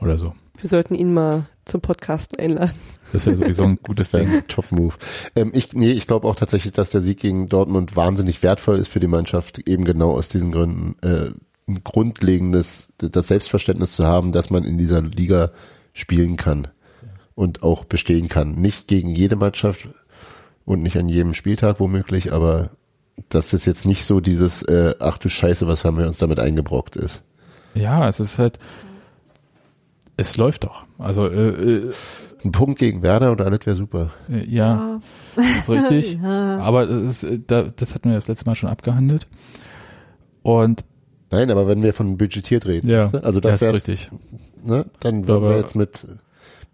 [0.00, 0.34] Oder so.
[0.58, 2.74] Wir sollten ihn mal zum Podcast einladen.
[3.12, 4.38] Das wäre sowieso ein gutes Das wäre Ding.
[4.38, 4.94] ein Top-Move.
[5.34, 8.88] Ähm, ich, nee, ich glaube auch tatsächlich, dass der Sieg gegen Dortmund wahnsinnig wertvoll ist
[8.88, 10.96] für die Mannschaft, eben genau aus diesen Gründen.
[11.02, 11.30] Äh,
[11.68, 15.50] ein grundlegendes, das Selbstverständnis zu haben, dass man in dieser Liga
[15.92, 16.68] spielen kann
[17.34, 18.54] und auch bestehen kann.
[18.54, 19.88] Nicht gegen jede Mannschaft
[20.64, 22.70] und nicht an jedem Spieltag womöglich, aber
[23.28, 26.38] dass es jetzt nicht so dieses, äh, ach du Scheiße, was haben wir uns damit
[26.38, 27.22] eingebrockt ist.
[27.74, 28.58] Ja, es ist halt,
[30.16, 30.84] es läuft doch.
[30.98, 31.92] Also, äh, äh,
[32.44, 34.10] Ein Punkt gegen Werder und alles wäre super.
[34.30, 35.00] äh, ja,
[35.36, 36.18] ist richtig.
[36.22, 36.58] Ja.
[36.58, 39.26] Aber es ist, äh, da, das hatten wir das letzte Mal schon abgehandelt.
[40.42, 40.84] Und
[41.30, 43.24] Nein, aber wenn wir von budgetiert reden, ja, weißt du?
[43.24, 44.10] also das das ist wäre richtig.
[44.64, 46.06] ne, dann würden Aber- wir jetzt mit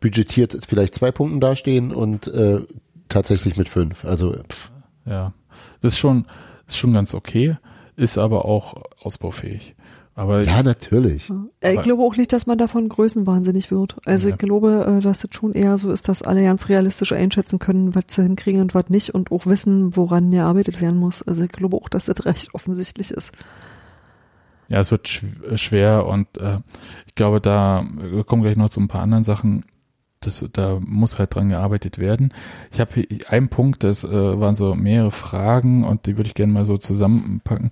[0.00, 2.60] budgetiert vielleicht zwei Punkten dastehen und äh,
[3.08, 4.04] tatsächlich mit fünf.
[4.04, 4.70] Also pff,
[5.06, 5.32] Ja,
[5.80, 6.26] das ist schon,
[6.66, 7.56] ist schon ganz okay,
[7.96, 9.74] ist aber auch ausbaufähig.
[10.14, 11.30] Aber ja, natürlich.
[11.60, 13.96] Äh, Ich glaube auch nicht, dass man davon größenwahnsinnig wird.
[14.04, 14.34] Also Ja.
[14.34, 17.94] ich glaube, äh, dass das schon eher so ist, dass alle ganz realistisch einschätzen können,
[17.94, 21.22] was sie hinkriegen und was nicht und auch wissen, woran gearbeitet werden muss.
[21.22, 23.32] Also ich glaube auch, dass das recht offensichtlich ist.
[24.72, 26.56] Ja, es wird schw- schwer und äh,
[27.06, 29.66] ich glaube, da wir kommen gleich noch zu ein paar anderen Sachen.
[30.26, 32.32] Das, da muss halt dran gearbeitet werden.
[32.70, 36.34] Ich habe hier einen Punkt, das äh, waren so mehrere Fragen und die würde ich
[36.34, 37.70] gerne mal so zusammenpacken.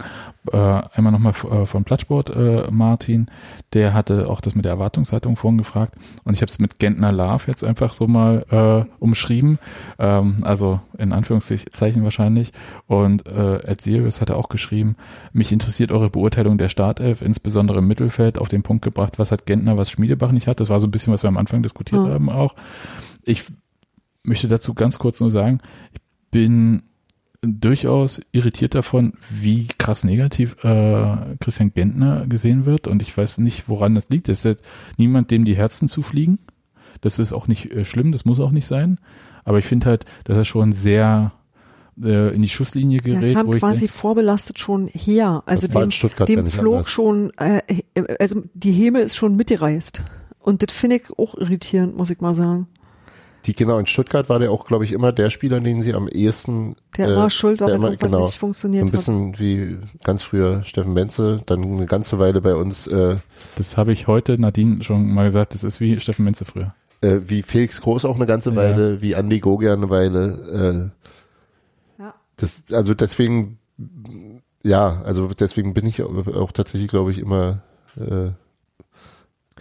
[0.53, 3.27] Äh, einmal nochmal äh, von Plattsport äh, Martin,
[3.75, 5.95] der hatte auch das mit der Erwartungshaltung vorhin gefragt
[6.25, 9.59] und ich habe es mit Gentner Love jetzt einfach so mal äh, umschrieben,
[9.99, 12.53] ähm, also in Anführungszeichen wahrscheinlich.
[12.87, 14.97] Und äh, Ed Sirius hat er auch geschrieben,
[15.33, 19.47] mich interessiert eure Beurteilung der Startelf, insbesondere im Mittelfeld, auf den Punkt gebracht, was hat
[19.47, 20.61] Gentner, was Schmiedebach nicht hat.
[20.61, 22.15] Das war so ein bisschen, was wir am Anfang diskutiert Ja.
[22.15, 22.55] haben auch.
[23.23, 23.45] Ich
[24.23, 25.61] möchte dazu ganz kurz nur sagen,
[25.93, 26.83] ich bin
[27.43, 32.87] durchaus irritiert davon, wie krass negativ äh, Christian Gentner gesehen wird.
[32.87, 34.29] Und ich weiß nicht, woran das liegt.
[34.29, 34.65] Es ist jetzt
[34.99, 36.39] niemand, dem die Herzen zufliegen.
[37.01, 38.99] Das ist auch nicht äh, schlimm, das muss auch nicht sein.
[39.45, 41.33] Aber ich finde halt, dass er schon sehr
[42.03, 45.43] äh, in die Schusslinie Der gerät, kam wo ich quasi denk, vorbelastet schon her.
[45.47, 45.91] Also dem,
[46.27, 47.63] dem flog schon, äh,
[48.19, 50.03] also die Häme ist schon mitgereist.
[50.41, 52.67] Und das finde ich auch irritierend, muss ich mal sagen.
[53.47, 56.09] Die genau in Stuttgart war der auch, glaube ich, immer der Spieler, den sie am
[56.09, 59.79] ehesten Der äh, immer schuld war, der immer- genau, nicht so funktioniert ein bisschen wie
[60.05, 63.17] ganz früher Steffen Menze, dann eine ganze Weile bei uns äh,
[63.57, 66.75] das habe ich heute Nadine schon mal gesagt, das ist wie Steffen Menze früher.
[67.01, 68.57] äh, wie Felix Groß auch eine ganze Ja.
[68.57, 70.93] Weile, wie Andy Gogia eine Weile.
[71.99, 72.15] Äh, Ja.
[72.37, 73.59] das, also deswegen,
[74.63, 77.63] ja, also deswegen bin ich auch, auch tatsächlich, glaube ich, immer.
[77.97, 78.33] Äh,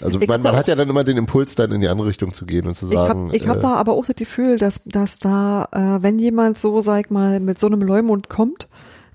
[0.01, 2.45] also man, man hat ja dann immer den Impuls, dann in die andere Richtung zu
[2.45, 3.27] gehen und zu Ich sagen.
[3.27, 6.59] habe ich hab äh, da aber auch das Gefühl, dass, dass da, äh, wenn jemand
[6.59, 8.67] so, sag ich mal, mit so einem Leumund kommt,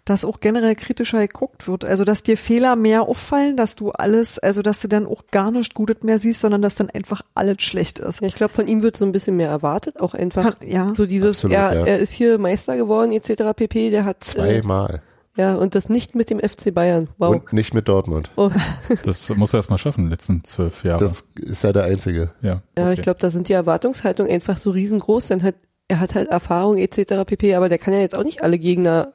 [0.04, 1.84] dass auch generell kritischer geguckt wird.
[1.84, 5.50] Also, dass dir Fehler mehr auffallen, dass du alles, also, dass du dann auch gar
[5.50, 8.20] nicht Gutes mehr siehst, sondern dass dann einfach alles schlecht ist.
[8.20, 10.92] Ja, ich glaube, von ihm wird so ein bisschen mehr erwartet, auch einfach Kann, ja.
[10.94, 11.86] so dieses, Absolut, er, ja.
[11.86, 13.54] er ist hier Meister geworden etc.
[13.56, 13.90] pp.
[13.90, 15.02] Der hat äh, zweimal.
[15.36, 17.08] Ja und das nicht mit dem FC Bayern.
[17.18, 17.30] Wow.
[17.36, 18.30] Und nicht mit Dortmund.
[18.36, 18.50] Oh,
[19.04, 21.00] Das muss er erst mal schaffen, die letzten zwölf Jahre.
[21.00, 22.32] Das ist ja der einzige.
[22.40, 22.94] ja, ja, okay.
[22.94, 25.26] ich glaube, da sind die Erwartungshaltungen einfach so riesengroß.
[25.26, 25.54] Dann hat
[25.88, 27.24] er hat halt Erfahrung etc.
[27.26, 27.54] pp.
[27.56, 29.12] Aber der kann ja jetzt auch nicht alle Gegner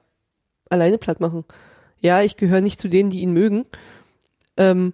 [0.69, 1.43] alleine platt machen.
[1.99, 3.65] Ja, ich gehöre nicht zu denen, die ihn mögen.
[4.55, 4.93] Ähm,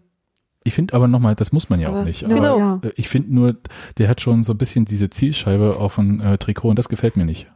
[0.63, 2.21] ich finde aber nochmal, das muss man ja Aber- auch nicht.
[2.21, 2.57] Ja, Aber Genau.
[2.57, 2.81] ja.
[2.95, 3.55] ich finde nur,
[3.97, 7.17] der hat schon so ein bisschen diese Zielscheibe auf dem äh, Trikot und das gefällt
[7.17, 7.51] mir nicht.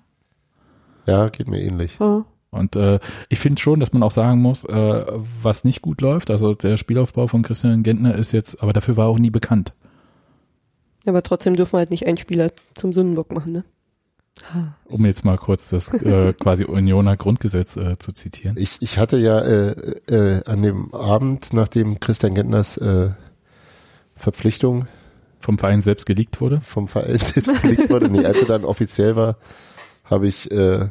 [1.08, 1.98] Ja, geht mir ähnlich.
[2.00, 2.26] Ja.
[2.52, 5.06] Und äh, ich finde schon, dass man auch sagen muss, äh,
[5.42, 6.32] was nicht gut läuft.
[6.32, 9.74] Also der Spielaufbau von Christian Gentner ist jetzt, aber dafür war er auch nie bekannt.
[11.06, 13.64] Aber trotzdem dürfen wir halt nicht einen Spieler zum Sündenbock machen, ne?
[14.86, 18.56] Um jetzt mal kurz das äh, quasi Unioner Grundgesetz äh, zu zitieren.
[18.58, 19.72] Ich, ich hatte ja äh,
[20.08, 23.10] äh, an dem Abend, nachdem Christian Gentners äh,
[24.16, 24.88] Verpflichtung
[25.40, 26.62] Vom Verein selbst geleakt wurde.
[26.62, 29.38] vom Verein selbst gelegt wurde, nee, als er dann offiziell war,
[30.06, 30.88] habe ich äh,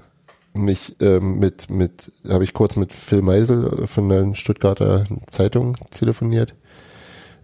[0.59, 6.55] mich ähm, mit, mit, habe ich kurz mit Phil Meisel von der Stuttgarter Zeitung telefoniert.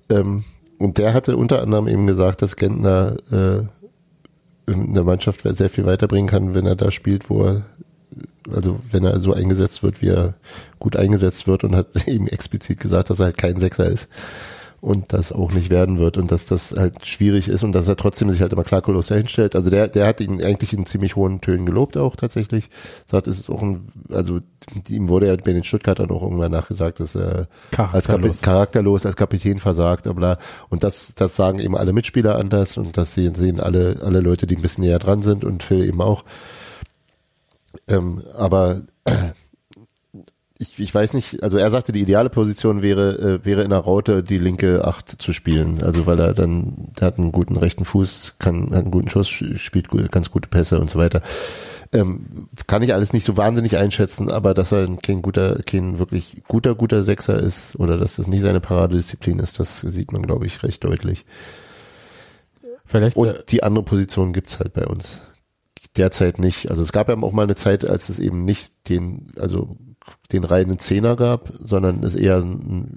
[0.08, 0.44] Ähm,
[0.78, 5.86] und der hatte unter anderem eben gesagt, dass Gentner äh, in der Mannschaft sehr viel
[5.86, 7.62] weiterbringen kann, wenn er da spielt, wo er,
[8.50, 10.34] also wenn er so eingesetzt wird, wie er
[10.78, 14.08] gut eingesetzt wird und hat eben explizit gesagt, dass er halt kein Sechser ist
[14.84, 17.96] und das auch nicht werden wird und dass das halt schwierig ist und dass er
[17.96, 19.56] trotzdem sich halt immer klaglos dahinstellt.
[19.56, 22.68] Also der, der hat ihn eigentlich in ziemlich hohen Tönen gelobt auch tatsächlich.
[23.06, 24.40] Sagt, es ist auch ein, also
[24.90, 28.42] ihm wurde ja bei den Stuttgartern auch irgendwann nachgesagt, dass er als Kapi Charakterlos.
[28.42, 30.36] charakterlos als Kapitän versagt, bla.
[30.68, 34.46] Und das, das sagen eben alle Mitspieler anders und das sehen, sehen alle, alle Leute,
[34.46, 36.24] die ein bisschen näher dran sind und Phil eben auch.
[37.88, 38.82] Ähm, aber
[40.64, 43.78] ich, ich weiß nicht, also er sagte, die ideale Position wäre, äh, wäre in der
[43.80, 45.82] Raute die linke Acht zu spielen.
[45.82, 49.28] Also weil er dann, der hat einen guten rechten Fuß, kann, hat einen guten Schuss,
[49.28, 51.20] sch- spielt gut, ganz gute Pässe und so weiter.
[51.92, 56.42] Ähm, kann ich alles nicht so wahnsinnig einschätzen, aber dass er kein guter, kein wirklich
[56.48, 60.46] guter, guter Sechser ist oder dass das nicht seine Paradedisziplin ist, das sieht man, glaube
[60.46, 61.24] ich, recht deutlich.
[62.84, 65.20] Vielleicht Und äh, die andere Position gibt's halt bei uns.
[65.96, 66.70] Derzeit nicht.
[66.72, 69.76] Also es gab ja auch mal eine Zeit, als es eben nicht den, also
[70.32, 72.96] den reinen Zehner gab, sondern es eher, ein-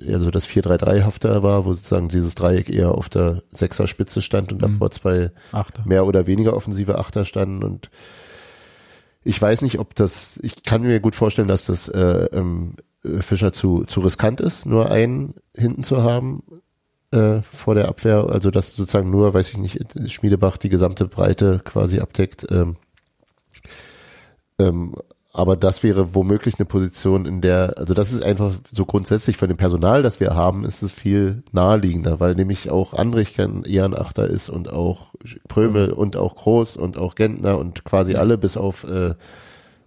[0.00, 4.62] eher so das 4-3-3-hafter war, wo sozusagen dieses Dreieck eher auf der Sechserspitze stand und
[4.62, 5.82] davor zwei Achter.
[5.86, 7.90] mehr oder weniger offensive Achter standen und
[9.26, 12.74] ich weiß nicht, ob das, ich kann mir gut vorstellen, dass das äh, ähm,
[13.04, 16.42] äh, Fischer zu, zu riskant ist, nur einen hinten zu haben
[17.10, 19.78] äh, vor der Abwehr, also dass sozusagen nur, weiß ich nicht,
[20.12, 22.46] Schmiedebach die gesamte Breite quasi abdeckt.
[22.50, 22.76] Ähm,
[24.58, 24.94] ähm,
[25.36, 29.48] aber das wäre womöglich eine Position, in der, also das ist einfach so grundsätzlich von
[29.48, 33.84] dem Personal, das wir haben, ist es viel naheliegender, weil nämlich auch Andrich kein- eher
[33.84, 35.08] ein Achter ist und auch
[35.48, 39.14] Prömel und auch Groß und auch Gentner und quasi alle bis auf, äh,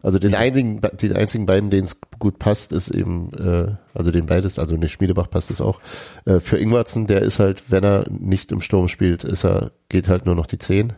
[0.03, 4.25] also den einzigen, den einzigen beiden, denen es gut passt, ist eben, äh, also den
[4.25, 5.79] beides, also ne Schmiedebach passt es auch.
[6.25, 10.09] Äh, für Ingwarzen, der ist halt, wenn er nicht im Sturm spielt, ist er, geht
[10.09, 10.91] halt nur noch die 10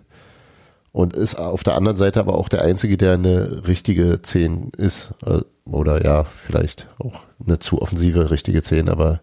[0.91, 5.13] und ist auf der anderen Seite aber auch der einzige, der eine richtige 10 ist.
[5.25, 9.21] Äh, Oder ja, vielleicht auch eine zu offensive richtige 10, aber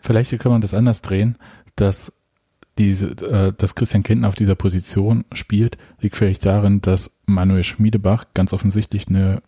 [0.00, 1.36] Vielleicht kann man das anders drehen,
[1.74, 2.12] dass
[2.78, 8.26] diese, äh, dass Christian Kentner auf dieser Position spielt, liegt vielleicht darin, dass Manuel Schmiedebach
[8.32, 9.42] ganz offensichtlich eine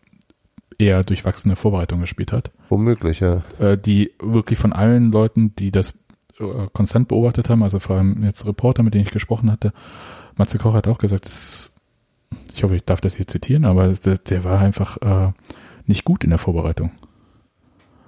[0.79, 3.43] eher durchwachsene Vorbereitung gespielt hat, womöglich, ja.
[3.59, 5.95] äh, die wirklich von allen Leuten, die das
[6.39, 9.73] äh, konstant beobachtet haben, also vor allem jetzt Reporter, mit denen ich gesprochen hatte,
[10.39, 11.73] Matze Koch hat auch gesagt, das,
[12.55, 15.33] ich hoffe, ich darf das hier zitieren, aber der, der war einfach äh,
[15.87, 16.93] nicht gut in der Vorbereitung.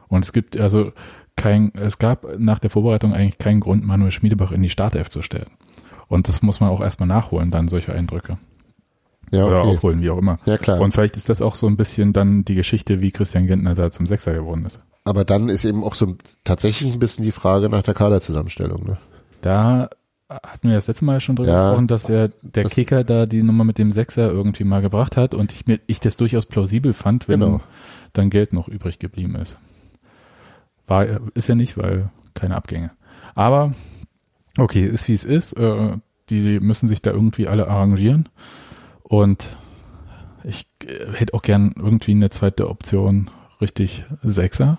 [0.08, 0.92] Und es gibt also
[1.36, 5.22] kein, es gab nach der Vorbereitung eigentlich keinen Grund, Manuel Schmiedebach in die Startelf zu
[5.22, 5.50] stellen.
[6.08, 8.38] Und das muss man auch erstmal nachholen, dann solche Eindrücke.
[9.30, 9.68] Ja, Oder okay.
[9.68, 10.40] aufholen, wie auch immer.
[10.44, 10.80] Ja, klar.
[10.80, 13.92] Und vielleicht ist das auch so ein bisschen dann die Geschichte, wie Christian Gentner da
[13.92, 14.80] zum Sechser geworden ist.
[15.04, 18.84] aber dann ist eben auch so tatsächlich ein bisschen die Frage nach der Kaderzusammenstellung.
[18.84, 18.96] Ne?
[19.40, 19.88] Da
[20.30, 21.64] hatten wir das letzte Mal schon drüber Ja.
[21.70, 25.16] gesprochen, dass er der Das- Kicker da die Nummer mit dem Sechser irgendwie mal gebracht
[25.16, 27.60] hat und ich mir ich das durchaus plausibel fand, wenn Genau.
[28.12, 29.58] dann Geld noch übrig geblieben ist.
[30.86, 32.90] War ist ja nicht, weil keine Abgänge.
[33.34, 33.74] Aber
[34.58, 35.52] okay, ist wie es ist.
[35.54, 35.96] Äh,
[36.30, 38.28] die müssen sich da irgendwie alle arrangieren
[39.02, 39.56] und
[40.44, 44.78] ich äh, hätte auch gern irgendwie eine zweite Option richtig Sechser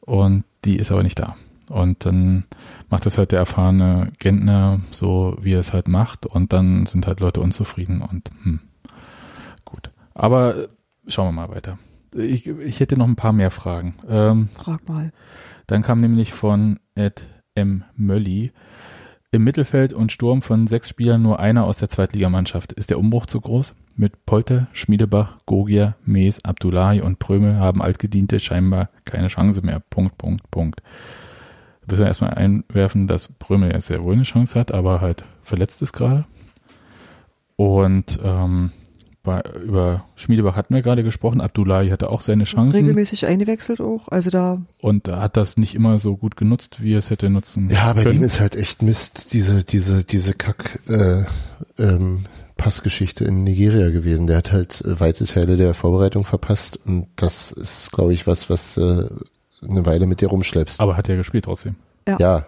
[0.00, 1.36] und die ist aber nicht da.
[1.70, 2.44] Und dann
[2.90, 7.06] macht das halt der erfahrene Gentner so, wie er es halt macht und dann sind
[7.06, 8.60] halt Leute unzufrieden und hm,
[9.64, 9.90] gut.
[10.14, 10.68] Aber äh,
[11.06, 11.78] schauen wir mal weiter.
[12.14, 13.96] Ich, ich hätte noch ein paar mehr Fragen.
[14.08, 15.12] Ähm, Frag mal.
[15.66, 17.84] dann kam nämlich von Ed M.
[17.96, 18.52] Mölli.
[19.32, 22.72] Im Mittelfeld und Sturm von sechs Spielern nur einer aus der Zweitligamannschaft.
[22.72, 23.74] Ist der Umbruch zu groß?
[23.96, 29.80] Mit Polter, Schmiedebach, Gogier, Mees, Abdullahi und Prömel haben Altgediente scheinbar keine Chance mehr.
[29.80, 30.82] Punkt, Punkt, Punkt.
[31.86, 35.82] Wir müssen erstmal einwerfen, dass Prömel jetzt sehr wohl eine Chance hat, aber halt verletzt
[35.82, 36.24] ist gerade.
[37.56, 38.70] Und ähm,
[39.22, 41.40] bei, über Schmiedebach hatten wir gerade gesprochen.
[41.40, 44.08] Abdullahi hatte auch seine Chancen Regelmäßig eingewechselt auch.
[44.08, 47.70] Also da, und hat das nicht immer so gut genutzt, wie er es hätte nutzen
[47.70, 48.16] Ja, bei können.
[48.16, 51.24] ihm ist halt echt Mist, diese, diese, diese Kack, äh,
[51.78, 52.26] ähm,
[52.56, 54.26] Passgeschichte in Nigeria gewesen.
[54.26, 58.50] Der hat halt äh, weite Teile der Vorbereitung verpasst und das ist, glaube ich, was,
[58.50, 59.08] was äh,
[59.68, 60.80] eine Weile mit dir rumschleppst.
[60.80, 61.76] Aber hat er gespielt trotzdem.
[62.08, 62.16] ja.
[62.18, 62.46] ja,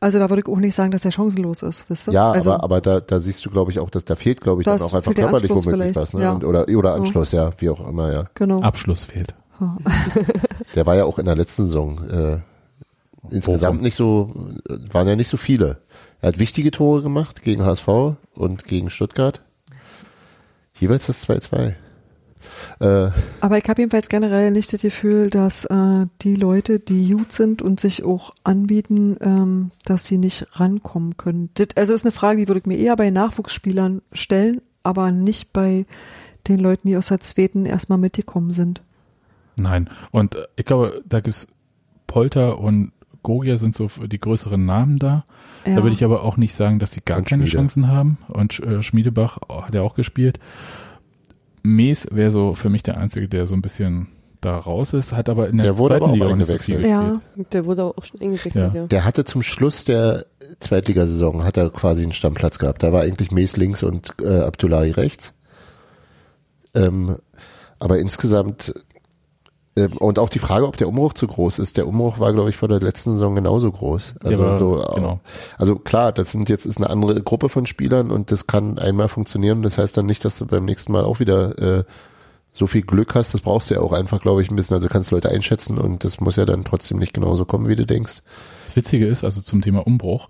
[0.00, 2.14] Also da würde ich auch nicht sagen, dass er chancenlos ist, wisst ihr?
[2.14, 4.62] ja, also, aber, aber da, da siehst du, glaube ich, auch, dass da fehlt, glaube
[4.62, 6.22] ich, Das dann auch einfach körperlich Anschluss womöglich vielleicht, was, ne?
[6.22, 6.32] ja.
[6.32, 8.24] Und, oder, oder Anschluss, ja, wie auch immer, ja.
[8.34, 8.62] Genau.
[8.62, 9.34] Abschluss fehlt.
[10.74, 12.38] Der war ja auch in der letzten Saison äh,
[13.30, 13.82] insgesamt Worum?
[13.82, 14.28] nicht so,
[14.90, 15.78] waren ja nicht so viele.
[16.20, 17.88] Er hat wichtige Tore gemacht gegen HSV
[18.34, 19.42] und gegen Stuttgart.
[20.80, 21.74] Jeweils das 2-2.
[22.80, 27.32] Äh, Aber ich habe jedenfalls generell nicht das Gefühl, dass äh, die Leute, die gut
[27.32, 31.50] sind und sich auch anbieten, ähm, dass sie nicht rankommen können.
[31.54, 35.52] Das, also ist eine Frage, die würde ich mir eher bei Nachwuchsspielern stellen, aber nicht
[35.52, 35.86] bei
[36.48, 38.82] den Leuten, die aus der zweiten erstmal mitgekommen sind.
[39.56, 39.88] Nein.
[40.10, 41.48] Und äh, ich glaube, da gibt's
[42.06, 42.92] Polter und
[43.22, 45.24] Gogia sind so die größeren Namen da.
[45.66, 45.76] Ja.
[45.76, 47.56] Da würde ich aber auch nicht sagen, dass die gar Und keine Schmiede.
[47.56, 48.18] Chancen haben.
[48.28, 50.38] Und äh, Schmiedebach oh, hat ja auch gespielt.
[51.64, 54.08] Mees wäre so für mich der Einzige, der so ein bisschen
[54.40, 56.46] da raus ist, hat aber in der, Der wurde zweiten aber auch Liga auch nicht
[56.46, 57.20] so viel ja,
[57.52, 58.70] Der wurde auch schon eingewechselt, Ja.
[58.74, 58.86] ja.
[58.86, 60.26] der hatte zum Schluss der
[60.60, 62.82] Zweitligasaison, hat er quasi einen Stammplatz gehabt.
[62.82, 65.32] Da war eigentlich Mees links und äh, Abdullahi rechts.
[66.74, 67.16] Ähm,
[67.78, 68.74] aber insgesamt,
[69.98, 71.76] und auch die Frage, ob der Umbruch zu groß ist.
[71.76, 74.14] Der Umbruch war, glaube ich, vor der letzten Saison genauso groß.
[74.22, 75.20] Also, war- so, äh, genau.
[75.58, 79.08] also klar, das sind jetzt ist eine andere Gruppe von Spielern und das kann einmal
[79.08, 79.62] funktionieren.
[79.62, 81.84] Das heißt dann nicht, dass du beim nächsten Mal auch wieder äh,
[82.52, 83.34] so viel Glück hast.
[83.34, 84.74] Das brauchst du ja auch einfach, glaube ich, ein bisschen.
[84.76, 87.74] Also du kannst Leute einschätzen und das muss ja dann trotzdem nicht genauso kommen, wie
[87.74, 88.18] du denkst.
[88.66, 90.28] Das Witzige ist, also zum Thema Umbruch,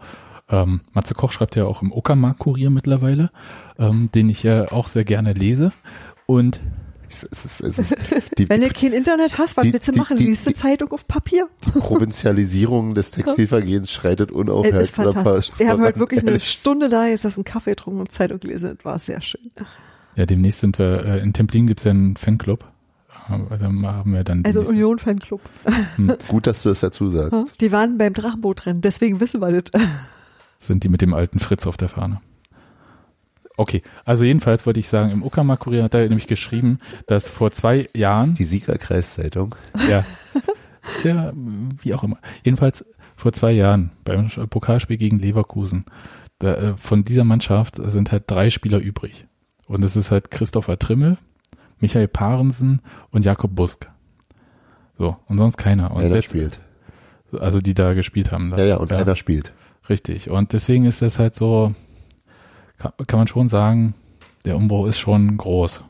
[0.49, 3.31] ähm, Matze Koch schreibt ja auch im Uckermark-Kurier mittlerweile,
[3.79, 5.73] ähm, den ich ja auch sehr gerne lese.
[6.25, 6.61] Und
[7.23, 7.97] Es, es, es ist
[8.39, 10.17] die, wenn du kein Internet hast, was Die- willst du die- machen?
[10.17, 11.49] die- Liest du die- Zeitung auf Papier?
[11.79, 15.59] Provinzialisierung des Textilvergehens schreitet Es ist fantastisch.
[15.59, 16.41] Wir haben heute wirklich eine.
[16.41, 18.75] Stunde da, jetzt hast du einen Kaffee getrunken und Zeitung gelesen.
[18.77, 19.51] Das war sehr schön.
[20.17, 22.65] ja, demnächst sind wir, äh, in Templin gibt's ja einen Fanclub.
[23.29, 25.41] Äh, Da haben wir dann Also demnächst- Union-Fanclub.
[26.29, 27.61] Gut, dass du es dazu sagst.
[27.61, 29.81] Die waren beim Drachenbootrennen, deswegen wissen wir das.
[30.59, 32.21] sind die mit dem alten Fritz auf der Fahne.
[33.57, 37.89] Okay, also jedenfalls wollte ich sagen, im Uckermark-Kurier hat er nämlich geschrieben, dass vor zwei
[37.95, 39.55] Jahren, Die Siegerkreiszeitung.
[39.89, 40.05] ja,
[40.83, 41.33] ist ja,
[41.83, 42.85] wie auch immer, jedenfalls
[43.17, 45.85] vor zwei Jahren beim Pokalspiel gegen Leverkusen,
[46.41, 49.27] da, äh, von dieser Mannschaft sind halt drei Spieler übrig.
[49.67, 51.17] Und es ist halt Christopher Trimmel,
[51.79, 53.87] Michael Parensen und Jakob Busk.
[54.99, 55.93] So, und sonst keiner.
[55.93, 56.61] Und einer letzt- spielt.
[57.39, 58.51] Also die da gespielt haben.
[58.57, 59.53] Ja, ja, und einer spielt.
[59.89, 60.31] Richtig.
[60.31, 61.75] Und deswegen ist das halt so,
[62.79, 63.95] kann, kann man schon sagen,
[64.45, 65.85] der Umbruch ist schon groß.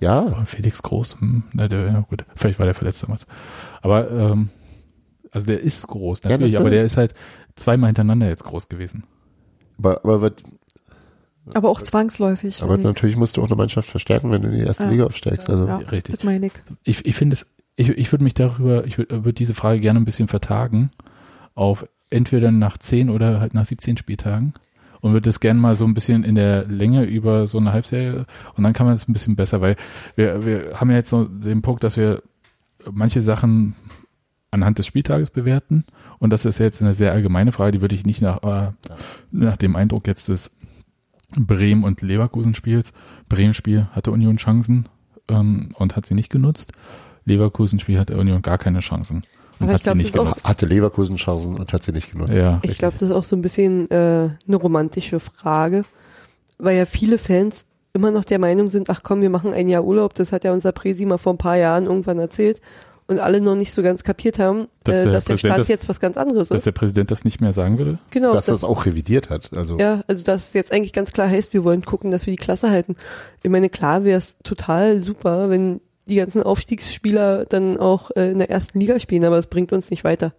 [0.00, 3.26] Ja, Felix Groß, hm, na, der, ja gut, vielleicht war der verletzt damals.
[3.82, 4.48] Aber, ähm,
[5.32, 6.78] also der ist groß, Ja, natürlich, aber natürlich.
[6.78, 7.14] der ist halt
[7.56, 9.02] zweimal hintereinander jetzt groß gewesen.
[9.78, 10.32] aber, aber, aber,
[11.54, 12.62] Aber auch zwangsläufig.
[12.62, 14.90] aber natürlich musst du auch eine Mannschaft verstärken, wenn du in die erste Ja.
[14.90, 15.50] Liga aufsteigst.
[15.50, 16.14] Also ja, richtig.
[16.14, 16.52] Das meine ich.
[16.84, 19.98] Ich, ich finde es, ich, ich würde mich darüber, ich würde würd diese Frage gerne
[19.98, 20.90] ein bisschen vertagen
[21.56, 24.54] auf entweder nach 10 oder halt nach 17 Spieltagen
[25.00, 28.26] und würde das gerne mal so ein bisschen in der Länge über so eine Halbserie
[28.54, 29.76] und dann kann man es ein bisschen besser, weil
[30.16, 32.22] wir, wir haben ja jetzt so den Punkt, dass wir
[32.90, 33.74] manche Sachen
[34.50, 35.84] anhand des Spieltages bewerten
[36.18, 38.72] und das ist jetzt eine sehr allgemeine Frage, die würde ich nicht nach, äh,
[39.30, 40.52] nach dem Eindruck jetzt des
[41.36, 42.92] Bremen und Leverkusen Spiels.
[43.28, 44.86] Bremen Spiel hatte Union Chancen
[45.28, 46.72] ähm, und hat sie nicht genutzt.
[47.26, 49.22] Leverkusen Spiel hatte Union gar keine Chancen
[49.60, 50.44] und Aber hat ich glaub, sie nicht genutzt.
[50.44, 52.34] hatte Leverkusen Chancen und hat sie nicht genutzt.
[52.34, 55.84] Ja, Ich glaube, das ist auch so ein bisschen äh, eine romantische Frage,
[56.58, 59.84] weil ja viele Fans immer noch der Meinung sind, ach komm, wir machen ein Jahr
[59.84, 62.60] Urlaub, das hat ja unser Presi mal vor ein paar Jahren irgendwann erzählt
[63.08, 65.68] und alle noch nicht so ganz kapiert haben, Dass äh, der dass der Stand das-
[65.68, 66.66] jetzt was ganz anderes dass ist.
[66.66, 67.98] der Präsident das nicht mehr sagen würde.
[68.10, 69.50] Genau, Dass das, das auch revidiert hat.
[69.56, 72.32] Also ja, also dass es jetzt eigentlich ganz klar heißt, wir wollen gucken, dass wir
[72.32, 72.96] die Klasse halten.
[73.42, 78.38] Ich meine, klar wäre es total super, wenn die ganzen Aufstiegsspieler dann auch äh, in
[78.38, 80.32] der ersten Liga spielen, aber das bringt uns nicht weiter.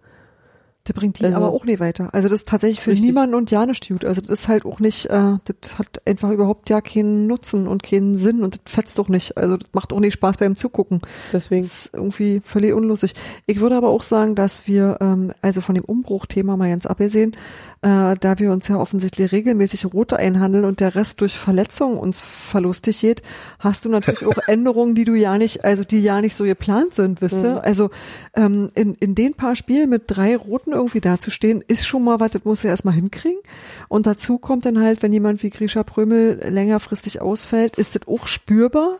[0.84, 2.08] Das bringt die Also- aber auch nicht weiter.
[2.14, 3.06] Also das ist tatsächlich für Richtig.
[3.06, 4.04] niemanden und ja nicht gut.
[4.04, 7.82] Also das ist halt auch nicht, äh, das hat einfach überhaupt ja keinen Nutzen und
[7.82, 9.36] keinen Sinn und das fetzt doch nicht.
[9.36, 11.02] Also das macht auch nicht Spaß beim Zugucken.
[11.32, 11.62] Deswegen.
[11.62, 13.14] Das ist irgendwie völlig unlustig.
[13.46, 17.36] Ich würde aber auch sagen, dass wir, ähm, also von dem Umbruchthema mal ganz abgesehen,
[17.82, 22.20] äh, da wir uns ja offensichtlich regelmäßig Rote einhandeln und der Rest durch Verletzungen uns
[22.20, 23.22] verlustig geht,
[23.58, 26.94] hast du natürlich auch Änderungen, die du ja nicht, also die ja nicht so geplant
[26.94, 27.62] sind, wisst ihr?
[27.64, 27.90] Also
[28.34, 32.32] ähm, in, in den paar Spielen mit drei Roten irgendwie dazustehen, ist schon mal was,
[32.32, 33.40] das muss er erstmal hinkriegen.
[33.88, 38.26] Und dazu kommt dann halt, wenn jemand wie Grisha Prömel längerfristig ausfällt, ist das auch
[38.26, 38.98] spürbar.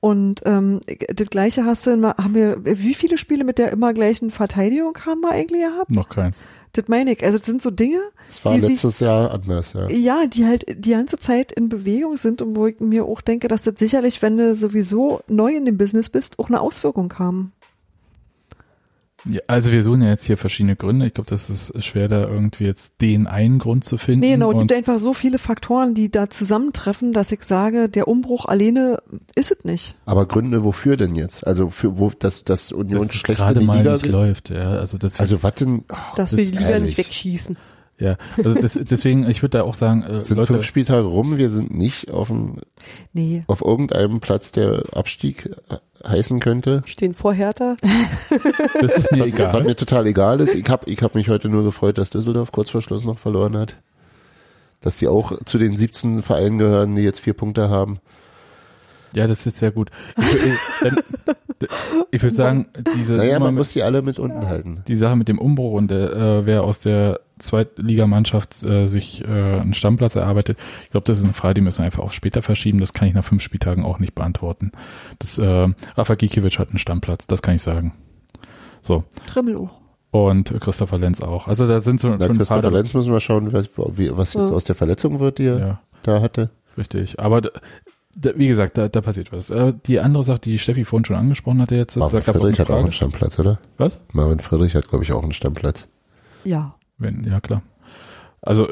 [0.00, 0.80] Und ähm,
[1.14, 4.96] das gleiche hast du, immer- haben wir, wie viele Spiele mit der immer gleichen Verteidigung
[5.06, 5.90] haben wir eigentlich gehabt?
[5.90, 6.42] Noch keins.
[6.74, 7.24] Das meine ich.
[7.24, 7.98] Also das sind so Dinge,
[8.28, 9.88] Das war die sich- letztes Jahr anders, ja.
[9.88, 13.48] ja, die halt die ganze Zeit in Bewegung sind und wo ich mir auch denke,
[13.48, 17.52] dass das sicherlich, wenn du sowieso neu in dem Business bist, auch eine Auswirkung haben.
[19.28, 21.06] Ja, also wir suchen ja jetzt hier verschiedene Gründe.
[21.06, 24.20] Ich glaube, das ist schwer, da irgendwie jetzt den einen Grund zu finden.
[24.20, 28.08] Nee, genau, es gibt einfach so viele Faktoren, die da zusammentreffen, dass ich sage, der
[28.08, 28.98] Umbruch alleine
[29.34, 29.94] ist es nicht.
[30.04, 31.46] Aber Gründe wofür denn jetzt?
[31.46, 34.06] Also für wo das das Union dass es schlecht in gerade die mal Liga nicht
[34.06, 34.50] läuft.
[34.50, 35.84] Ja, also das, Also was denn?
[35.90, 36.96] Oh, Dass wir die Liga ehrlich.
[36.96, 37.56] nicht wegschießen.
[37.98, 41.38] Ja, also das, deswegen, ich würde da auch sagen, äh, Sind Leute, fünf Spieltage rum,
[41.38, 42.58] wir sind nicht auf, dem,
[43.12, 43.44] Nee.
[43.46, 45.76] auf irgendeinem Platz, der Abstieg äh,
[46.08, 46.82] heißen könnte.
[46.84, 47.76] Stehen vor Hertha.
[48.80, 49.62] das ist mir Was egal.
[49.64, 50.54] mir total egal ist.
[50.54, 53.56] Ich habe ich hab mich heute nur gefreut, dass Düsseldorf kurz vor Schluss noch verloren
[53.56, 53.76] hat.
[54.82, 57.98] Dass die auch zu den 17 Vereinen gehören, die jetzt vier Punkte haben.
[59.16, 59.90] Ja, das ist sehr gut.
[60.18, 61.68] Ich, ich,
[62.10, 64.82] ich würde sagen, diese Naja, Nummer man mit- muss die alle mit unten halten.
[64.86, 69.26] die Sache mit dem Umbruch und der, äh, wer aus der Zweitligamannschaft äh, sich äh,
[69.26, 72.42] einen Stammplatz erarbeitet, ich glaube, das ist eine Frage, die müssen wir einfach auf später
[72.42, 72.78] verschieben.
[72.80, 74.72] Das kann ich nach fünf Spieltagen auch nicht beantworten.
[75.18, 77.94] Das, äh, Rafa Gikiewicz hat einen Stammplatz, das kann ich sagen.
[78.82, 79.04] So.
[79.32, 79.80] Trimmel auch.
[80.10, 81.48] Und Christopher Lenz auch.
[81.48, 84.16] Also da sind so Na, schon ein paar Christopher Lenz müssen wir schauen, was, wie,
[84.16, 84.54] was jetzt Ja.
[84.54, 86.50] aus der Verletzung wird, die er Ja, da hatte.
[86.78, 87.18] richtig.
[87.18, 87.40] Aber
[88.16, 89.50] d- d- wie gesagt, da, da passiert was.
[89.50, 92.68] Äh, die andere Sache, die Steffi vorhin schon angesprochen hatte jetzt, Marvin da Friedrich eine
[92.68, 93.58] hat auch einen Stammplatz, oder?
[93.78, 93.98] Was?
[94.12, 95.86] Marvin Friedrich hat, glaube ich, auch einen Stammplatz.
[96.44, 96.74] Ja.
[96.98, 97.62] Wenn, ja, klar.
[98.40, 98.68] Also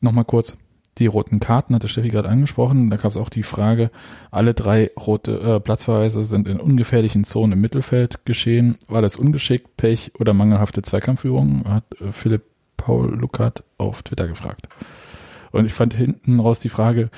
[0.00, 0.56] nochmal kurz.
[0.98, 2.88] Die roten Karten hatte Steffi gerade angesprochen.
[2.88, 3.90] Da gab es auch die Frage,
[4.30, 8.78] alle drei rote äh, Platzverweise sind in ungefährlichen Zonen im Mittelfeld geschehen.
[8.86, 11.64] War das ungeschickt, Pech oder mangelhafte Zweikampfführung?
[11.68, 12.44] Hat äh, Philipp
[12.76, 14.68] Paul Luckert auf Twitter gefragt.
[15.50, 17.10] Und ich fand hinten raus die Frage,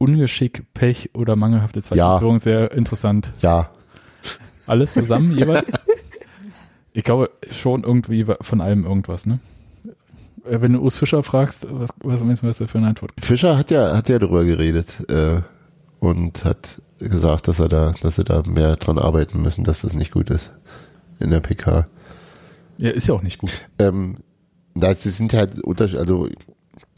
[0.00, 3.30] Ungeschick, Pech oder mangelhafte Zweikampfführung sehr interessant.
[3.42, 3.70] Ja,
[4.66, 5.70] Alles zusammen jeweils?
[6.92, 9.38] Ich glaube schon irgendwie von allem irgendwas, ne?
[10.44, 13.14] Äh, Wenn du Urs Fischer fragst, was, was meinst du, was er für eine Antwort
[13.14, 13.24] gibt?
[13.24, 15.40] Fischer hat ja, hat ja darüber geredet äh,
[16.00, 19.94] und hat gesagt, dass er da, dass sie da mehr dran arbeiten müssen, dass das
[19.94, 20.50] nicht gut ist
[21.20, 21.86] in der PK.
[22.76, 23.52] Ja, ist ja auch nicht gut.
[23.78, 24.16] Ähm,
[24.74, 26.28] da sie sind halt unterschied, also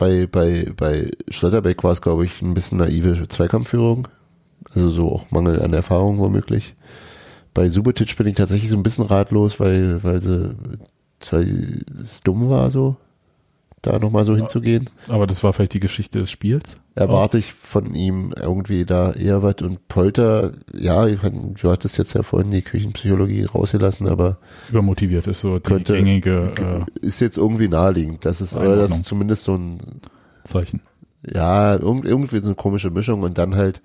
[0.02, 4.08] bei bei bei Schlotterbeck war es glaube ich ein bisschen naive Zweikampfführung,
[4.74, 6.74] also so auch Mangel an Erfahrung womöglich.
[7.54, 10.54] Bei Subotic bin ich tatsächlich so ein bisschen ratlos, weil weil sie
[11.30, 12.96] weil es dumm war so
[13.82, 14.88] da nochmal so hinzugehen.
[15.09, 16.76] Aber das war vielleicht die Geschichte des Spiels.
[16.94, 22.14] Erwarte ich von ihm irgendwie da eher was und Polter, ja, ich du hattest jetzt
[22.14, 24.38] ja vorhin die Küchenpsychologie rausgelassen, aber
[24.70, 28.24] Übermotiviert ist so die Könnte- gängige äh, ist jetzt irgendwie naheliegend.
[28.24, 29.78] Das ist, aber das ist zumindest so ein
[30.44, 30.80] Zeichen.
[31.26, 33.80] ja, irgend- irgendwie so eine komische Mischung und dann halt,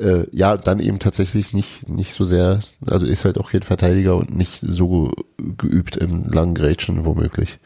[0.00, 4.16] äh, ja, dann eben tatsächlich nicht, nicht so sehr, also ist halt auch kein Verteidiger
[4.16, 5.12] und nicht so
[5.58, 7.58] geübt in langen Grätschen womöglich.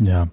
[0.00, 0.28] Ja.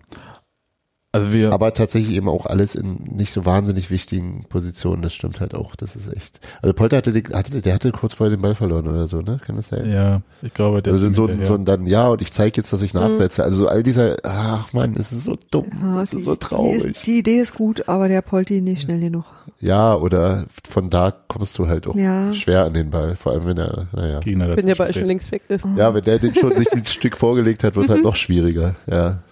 [1.12, 5.40] Also wir, Aber tatsächlich eben auch alles in nicht so wahnsinnig wichtigen Positionen, das stimmt
[5.40, 6.40] halt auch, das ist echt.
[6.62, 9.40] Also Polter hatte, die, hatte der hatte kurz vorher den Ball verloren oder so, ne?
[9.44, 9.90] Kann das sein?
[9.92, 11.48] ja, ich glaube, der Also ist so, hinterher.
[11.48, 13.44] so ein dann, ja, und ich zeige jetzt, dass ich nachsetze.
[13.44, 16.34] Also so all dieser, ach man, es ist so dumm, Ja, es die, ist so
[16.34, 16.86] Die, traurig.
[16.86, 19.26] ist, die Idee ist gut, aber der Polti nicht schnell genug.
[19.60, 22.32] Ja, oder von da kommst du halt auch Ja.
[22.36, 24.20] schwer an den Ball, vor allem wenn er, naja.
[24.24, 25.66] Wenn der Ball schon längst weg ist.
[25.76, 28.76] Ja, wenn der den schon sich ein Stück vorgelegt hat, wird es halt noch schwieriger.
[28.86, 29.24] Ja.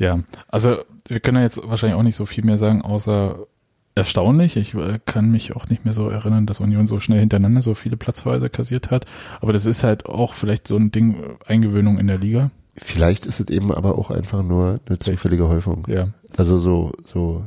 [0.00, 3.46] Ja, also wir können ja jetzt wahrscheinlich auch nicht so viel mehr sagen, außer
[3.94, 4.56] erstaunlich.
[4.56, 7.74] Ich äh, kann mich auch nicht mehr so erinnern, dass Union so schnell hintereinander so
[7.74, 9.04] viele Platzverweise kassiert hat.
[9.40, 12.50] Aber das ist halt auch vielleicht so ein Ding, äh, Eingewöhnung in der Liga.
[12.76, 15.86] Vielleicht ist es eben aber auch einfach nur eine zufällige Häufung.
[15.86, 16.08] Ja.
[16.36, 17.44] Also so, so,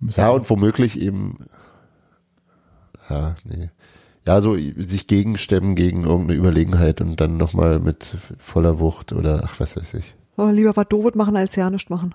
[0.00, 1.38] Müssen ja, und womöglich eben,
[3.08, 3.70] ja, nee.
[4.26, 9.60] Ja, so sich gegenstemmen gegen irgendeine Überlegenheit und dann nochmal mit voller Wucht oder ach,
[9.60, 10.14] was weiß ich.
[10.40, 12.14] Oh, lieber was Dovet machen als ja nicht machen.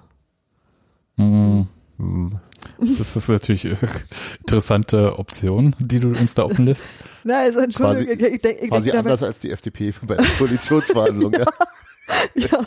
[1.18, 1.68] Mhm.
[1.98, 2.40] Hm.
[2.80, 3.76] Das ist natürlich äh,
[4.40, 6.84] interessante Option, die du uns da offen lässt.
[7.24, 10.16] Na, also Entschuldigung, Quasi- ich, ich, denk- ich Quasi denke anders als die FDP bei
[10.16, 11.34] der Koalitionsverhandlung.
[11.34, 11.46] ja.
[12.36, 12.66] ja,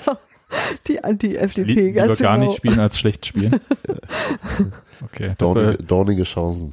[0.86, 2.48] die Lie Anti-FDP, lieber ganz gar genau.
[2.48, 3.58] nicht spielen als schlecht spielen.
[5.00, 6.72] Okay, das war, Dornige, dornige Chancen.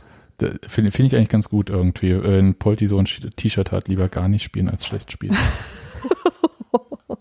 [0.67, 2.23] finde finde ich eigentlich ganz gut irgendwie.
[2.23, 5.37] Wenn Polti so ein T-Shirt hat, lieber gar nicht spielen als schlecht spielen.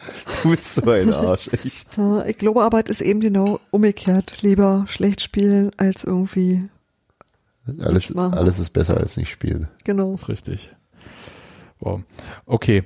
[0.43, 1.97] Du bist so ein Arsch, echt.
[1.97, 4.43] Ja, Ich glaube es ist eben genau umgekehrt.
[4.43, 6.68] Lieber schlecht spielen als irgendwie,
[7.81, 9.68] Alles, alles ist besser als nicht spielen.
[9.85, 10.12] genau.
[10.12, 10.70] Das ist richtig.
[11.81, 12.01] Wow.
[12.47, 12.85] Okay.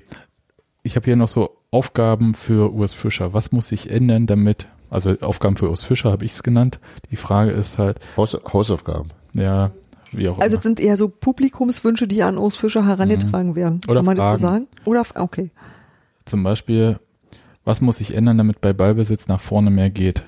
[0.82, 3.32] Ich habe hier noch so Aufgaben für Urs Fischer.
[3.34, 6.78] Was muss sich ändern, damit, also Aufgaben für Urs Fischer habe ich es genannt.
[7.10, 9.10] Die Frage ist halt, Haus, Hausaufgaben.
[9.34, 9.72] ja,
[10.12, 10.58] wie auch Also immer.
[10.58, 13.80] es sind eher so Publikumswünsche, die an Urs Fischer herangetragen werden.
[13.86, 14.38] Oder Kann man das Fragen.
[14.38, 14.66] so sagen?
[14.86, 15.50] Oder, okay.
[16.24, 16.98] Zum Beispiel,
[17.68, 20.24] was muss sich ändern, damit bei Ballbesitz nach vorne mehr geht?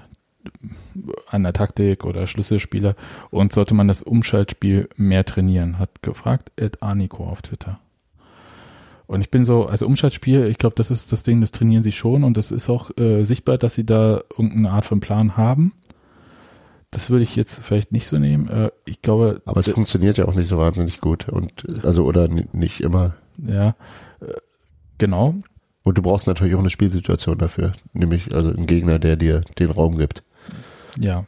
[1.27, 2.95] An der Taktik oder Schlüsselspieler.
[3.31, 5.79] Und sollte man das Umschaltspiel mehr trainieren?
[5.79, 7.79] Hat gefragt Ed Arnico auf Twitter.
[9.07, 11.93] Und ich bin so, also Umschaltspiel, ich glaube, das ist das Ding, das trainieren sie
[11.93, 15.73] schon und es ist auch äh, sichtbar, dass sie da irgendeine Art von Plan haben.
[16.93, 18.49] Das würde ich jetzt vielleicht nicht so nehmen.
[18.49, 22.29] Äh, ich glaube, Aber es funktioniert ja auch nicht so wahnsinnig gut und also oder
[22.29, 23.15] ni- nicht immer.
[23.39, 23.71] ja,
[24.21, 24.35] äh,
[24.99, 25.35] genau.
[25.85, 29.71] Und du brauchst natürlich auch eine Spielsituation dafür, nämlich also einen Gegner, der dir den
[29.71, 30.23] Raum gibt.
[30.99, 31.27] Ja.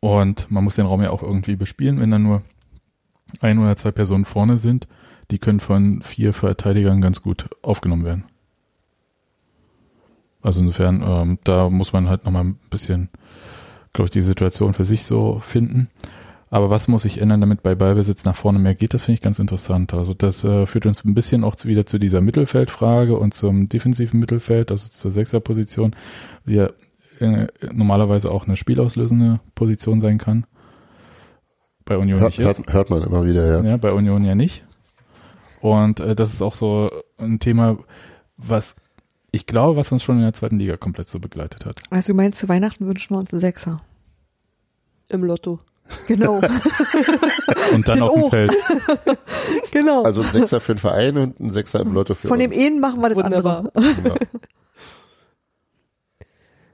[0.00, 2.42] Und man muss den Raum ja auch irgendwie bespielen, wenn da nur
[3.40, 4.86] ein oder zwei Personen vorne sind.
[5.32, 8.24] Die können von vier Verteidigern ganz gut aufgenommen werden.
[10.40, 13.08] Also insofern, ähm, da muss man halt nochmal ein bisschen,
[13.92, 15.88] glaube ich, die Situation für sich so finden.
[16.48, 19.22] Aber was muss sich ändern, damit bei Ballbesitz nach vorne mehr geht, das finde ich
[19.22, 19.92] ganz interessant.
[19.94, 23.68] Also das äh, führt uns ein bisschen auch zu, wieder zu dieser Mittelfeldfrage und zum
[23.68, 25.96] defensiven Mittelfeld, also zur Sechserposition.
[26.44, 26.74] Wir
[27.18, 30.46] äh, normalerweise auch eine spielauslösende Position sein kann.
[31.84, 33.62] Bei Union Hört, nicht hört, hört man immer wieder, ja.
[33.62, 34.64] Ja, bei Union ja nicht.
[35.60, 37.78] Und äh, das ist auch so ein Thema,
[38.36, 38.76] was
[39.32, 41.80] ich glaube, was uns schon in der zweiten Liga komplett so begleitet hat.
[41.90, 43.82] Also du meinst, zu Weihnachten wünschen wir uns einen Sechser.
[45.08, 45.60] Im Lotto.
[46.08, 46.36] Genau,
[47.72, 48.30] Und dann Den auf dem auch.
[48.30, 48.52] Feld.
[49.72, 50.02] genau.
[50.02, 52.58] Also ein Sechser für den Verein und ein Sechser im Lotto für Von dem uns.
[52.60, 53.70] einen machen wir das Wunderbar.
[53.74, 53.94] andere.
[54.02, 54.16] Genau.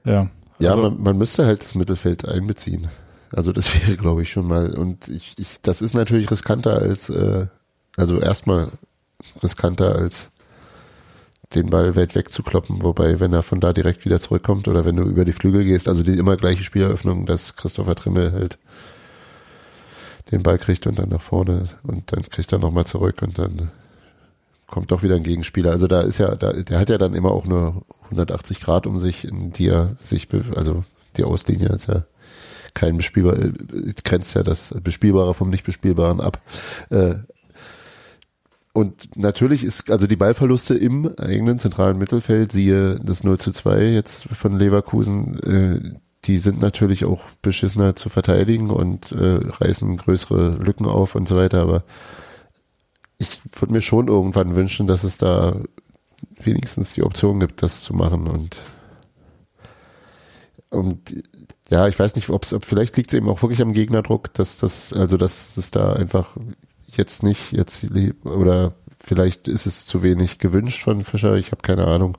[0.05, 0.29] Ja.
[0.59, 2.89] Ja, also, man, man müsste halt das Mittelfeld einbeziehen.
[3.31, 4.73] Also das wäre, glaube ich, schon mal.
[4.75, 7.47] Und ich, ich, das ist natürlich riskanter als, äh,
[7.97, 8.69] also erstmal
[9.41, 10.29] riskanter als
[11.53, 15.03] den Ball weit wegzukloppen, wobei, wenn er von da direkt wieder zurückkommt oder wenn du
[15.03, 18.57] über die Flügel gehst, also die immer gleiche Spieleröffnung, dass Christopher Trimmel halt
[20.31, 23.71] den Ball kriegt und dann nach vorne und dann kriegt er nochmal zurück und dann
[24.67, 25.71] kommt doch wieder ein Gegenspieler.
[25.71, 28.99] Also da ist ja, da, der hat ja dann immer auch nur 180 Grad um
[28.99, 30.83] sich, in die er sich, also
[31.17, 32.05] die Auslinie ist ja
[32.73, 33.51] kein bespielbar, äh,
[34.03, 36.41] grenzt ja das Bespielbare vom Nicht-Bespielbaren ab.
[36.89, 37.15] Äh,
[38.73, 43.83] und natürlich ist, also die Ballverluste im eigenen zentralen Mittelfeld, siehe das 0 zu 2
[43.83, 50.55] jetzt von Leverkusen, äh, die sind natürlich auch beschissener zu verteidigen und äh, reißen größere
[50.55, 51.83] Lücken auf und so weiter, aber
[53.17, 55.61] ich würde mir schon irgendwann wünschen, dass es da
[56.39, 58.57] wenigstens die Option gibt, das zu machen und
[60.69, 61.23] und
[61.69, 64.57] ja, ich weiß nicht, ob's, ob vielleicht liegt es eben auch wirklich am Gegnerdruck, dass
[64.57, 66.35] das, also dass es da einfach
[66.87, 67.87] jetzt nicht, jetzt
[68.23, 72.17] oder vielleicht ist es zu wenig gewünscht von Fischer, ich habe keine Ahnung.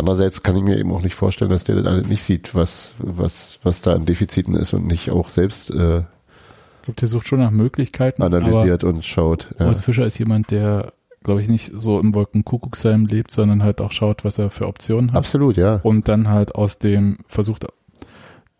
[0.00, 2.94] Andererseits kann ich mir eben auch nicht vorstellen, dass der das alles nicht sieht, was,
[2.96, 7.28] was, was da an Defiziten ist und nicht auch selbst äh, ich glaube, der sucht
[7.28, 8.22] schon nach Möglichkeiten.
[8.22, 9.54] analysiert und schaut.
[9.58, 9.66] Ja.
[9.66, 13.92] Urs Fischer ist jemand, der, glaube ich, nicht so im Wolkenkuckucksheim lebt, sondern halt auch
[13.92, 15.18] schaut, was er für Optionen hat.
[15.18, 15.80] Absolut, ja.
[15.82, 17.66] und dann halt aus dem versucht,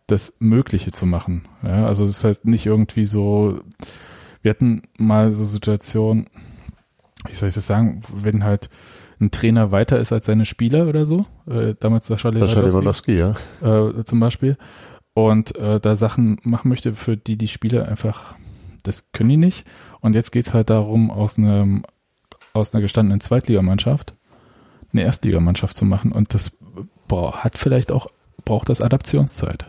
[0.06, 1.48] das Mögliche zu machen.
[1.62, 3.60] Ja, also es ist halt nicht irgendwie so,
[4.42, 6.26] wir hatten mal so Situationen,
[7.26, 8.68] wie soll ich das sagen, wenn halt
[9.20, 13.64] ein Trainer weiter ist als seine Spieler oder so, äh, damals Sascha Sascha Lewandowski, Lewandowski,
[13.64, 14.00] ja.
[14.00, 14.56] äh, zum Beispiel,
[15.14, 18.34] und äh, da Sachen machen möchte, für die die Spieler einfach,
[18.82, 19.66] das können die nicht.
[20.00, 21.84] Und jetzt geht's halt darum, aus einem
[22.52, 24.14] aus einer gestandenen Zweitligamannschaft
[24.92, 26.12] eine Erstligamannschaft zu machen.
[26.12, 26.52] Und das
[27.06, 28.08] boah, hat vielleicht auch,
[28.44, 29.66] braucht das Adaptionszeit.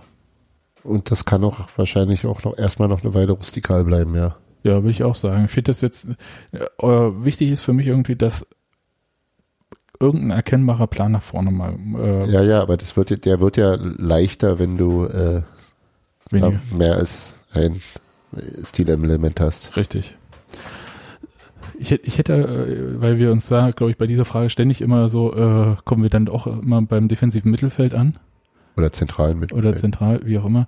[0.83, 4.37] Und das kann auch wahrscheinlich auch noch erstmal noch eine Weile rustikal bleiben, ja.
[4.63, 5.45] Ja, würde ich auch sagen.
[5.45, 6.07] Ich finde das jetzt,
[6.51, 8.47] äh, wichtig ist für mich irgendwie, dass
[10.01, 13.75] irgendein erkennbarer Plan nach vorne mal äh, Ja, ja, aber das wird, der wird ja
[13.79, 15.41] leichter, wenn du äh,
[16.31, 17.81] mehr als ein
[18.63, 19.75] Stilelement hast.
[19.75, 20.15] Richtig.
[21.77, 25.09] Ich, ich hätte, äh, weil wir uns da, glaube ich, bei dieser Frage ständig immer
[25.09, 28.17] so, äh, kommen wir dann auch immer beim defensiven Mittelfeld an
[28.77, 29.51] Oder zentralen mit.
[29.53, 30.67] oder zentral, wie auch immer.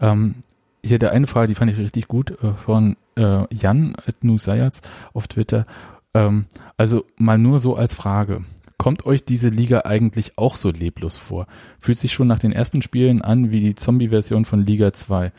[0.00, 0.36] Ähm,
[0.80, 4.80] ich hätte eine Frage, die fand ich richtig gut, äh, von äh, Jan Nusayats
[5.12, 5.66] auf Twitter.
[6.14, 6.46] Ähm,
[6.76, 8.42] also mal nur so als Frage.
[8.82, 11.46] Kommt euch diese Liga eigentlich auch so leblos vor?
[11.78, 15.30] Fühlt sich schon nach den ersten Spielen an wie die Zombie-Version von Liga 2.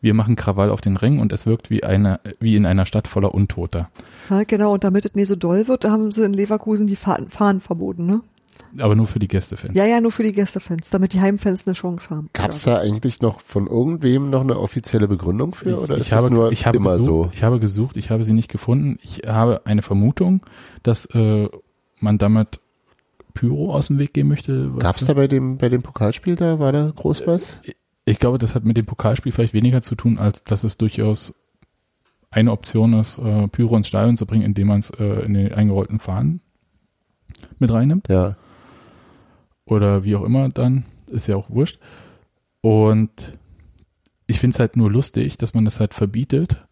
[0.00, 3.08] Wir machen Krawall auf den Rängen und es wirkt wie eine, wie in einer Stadt
[3.08, 3.90] voller Untoter.
[4.30, 7.28] Ja, genau, und damit es nicht so doll wird, haben sie in Leverkusen die Fahren,
[7.28, 8.20] Fahren verboten, ne?
[8.78, 9.76] Aber nur für die Gästefans.
[9.76, 12.28] Ja, ja, nur für die Gästefans, damit die Heimfans eine Chance haben.
[12.34, 15.80] Gab's da eigentlich noch von irgendwem noch eine offizielle Begründung für?
[15.80, 17.30] oder ich ist habe, das nur ich habe immer gesucht, so?
[17.32, 19.00] Ich habe gesucht, ich habe sie nicht gefunden.
[19.02, 20.42] Ich habe eine Vermutung,
[20.84, 21.48] dass äh,
[21.98, 22.61] man damit
[23.34, 24.74] Pyro aus dem Weg gehen möchte.
[24.74, 27.60] Was- Gab's da bei dem, bei dem Pokalspiel da, war da groß was?
[28.04, 31.34] Ich glaube, das hat mit dem Pokalspiel vielleicht weniger zu tun, als dass es durchaus
[32.30, 35.52] eine Option ist, äh, Pyro ins Stadion zu bringen, indem man es äh, in den
[35.52, 36.40] eingerollten Fahnen
[37.58, 38.08] mit reinnimmt.
[38.08, 38.36] Ja.
[39.66, 41.78] oder wie auch immer dann, ist ja auch wurscht.
[42.60, 43.38] Und
[44.26, 46.64] ich finde es halt nur lustig, dass man das halt verbietet,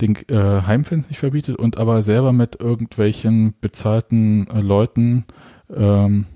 [0.00, 5.24] den äh, Heimfans nicht verbietet und aber selber mit irgendwelchen bezahlten äh, Leuten,
[5.74, 6.26] ähm,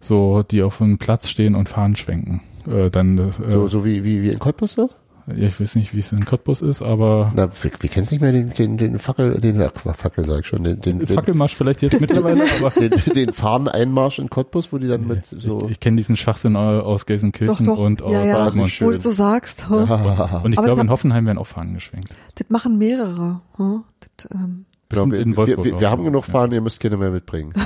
[0.00, 2.40] so die auf dem Platz stehen und Fahnen schwenken.
[2.70, 4.90] Äh, dann, äh, So, so wie, wie, wie in Cottbus so?
[5.28, 8.20] ja, ich weiß nicht, wie es in Cottbus ist, aber Na, wir, wir kennen nicht
[8.20, 11.56] mehr den, den, den Fackel, den, ach, Fackel sag ich schon, den, den, den, Fackelmarsch
[11.56, 15.72] vielleicht jetzt mittlerweile, aber den, den Fahneneinmarsch in Cottbus, wo die dann mit so, ich,
[15.72, 17.78] ich kenne diesen Schwachsinn äh, aus Doch, Gelsenkirchen doch.
[17.78, 18.44] und aus ja, ja.
[18.44, 18.70] Dortmund.
[18.70, 18.86] schön.
[18.86, 19.74] Wo du so sagst, hä?
[19.74, 22.14] Ah, Und ich Aber glaube, in Hoffenheim werden auch Fahnen geschwenkt.
[22.36, 23.40] das machen mehrere.
[23.56, 23.80] Hä?
[24.16, 25.80] Das, ähm, genau, wir, in wir, Wolfsburg wir, auch.
[25.80, 26.32] wir haben genug Ja.
[26.32, 27.52] Fahnen, ihr müsst keine mehr mitbringen.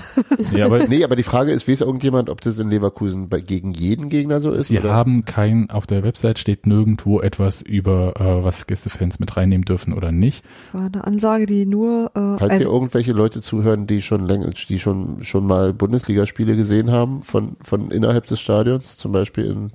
[0.54, 3.72] Ja, aber Nee, aber die Frage ist, weiß irgendjemand, ob das in Leverkusen bei, gegen
[3.72, 4.68] jeden Gegner so ist?
[4.68, 4.94] Sie oder?
[4.94, 9.92] haben kein, auf der Website steht nirgendwo etwas über, äh, was Gästefans mit reinnehmen dürfen
[9.92, 10.44] oder nicht.
[10.72, 14.50] war eine Ansage, die nur, äh, Falls hier also, irgendwelche Leute zuhören, die schon länger,
[14.50, 19.70] die schon, schon mal Bundesligaspiele gesehen haben von, von innerhalb des Stadions, zum Beispiel in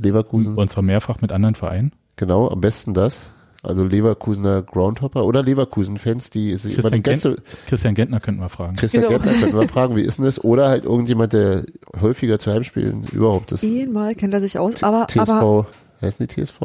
[0.00, 0.56] Leverkusen.
[0.56, 1.92] Und zwar mehrfach mit anderen Vereinen.
[2.16, 3.26] Genau, am besten das.
[3.62, 8.40] Also Leverkusener Groundhopper oder Leverkusen-Fans, die sich immer die Christian, Gäste, Gent, Christian Gentner könnten
[8.40, 8.76] wir fragen.
[8.76, 9.18] Christian Genau.
[9.18, 10.42] Gärtner, könnten wir fragen, wie ist denn das?
[10.44, 11.64] Oder halt irgendjemand, der
[12.00, 13.64] häufiger zu Heimspielen überhaupt ist.
[13.64, 15.66] einmal kennt er sich aus, aber, TSV, aber,
[16.00, 16.60] heißen die TSV?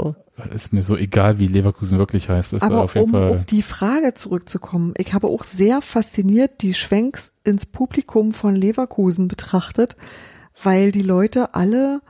[0.54, 2.54] Ist mir so egal, wie Leverkusen wirklich heißt.
[2.54, 3.30] Ist da aber auf jeden um Fall.
[3.30, 9.28] auf die Frage zurückzukommen, ich habe auch sehr fasziniert die Schwenks ins Publikum von Leverkusen
[9.28, 9.96] betrachtet,
[10.62, 12.02] weil die Leute alle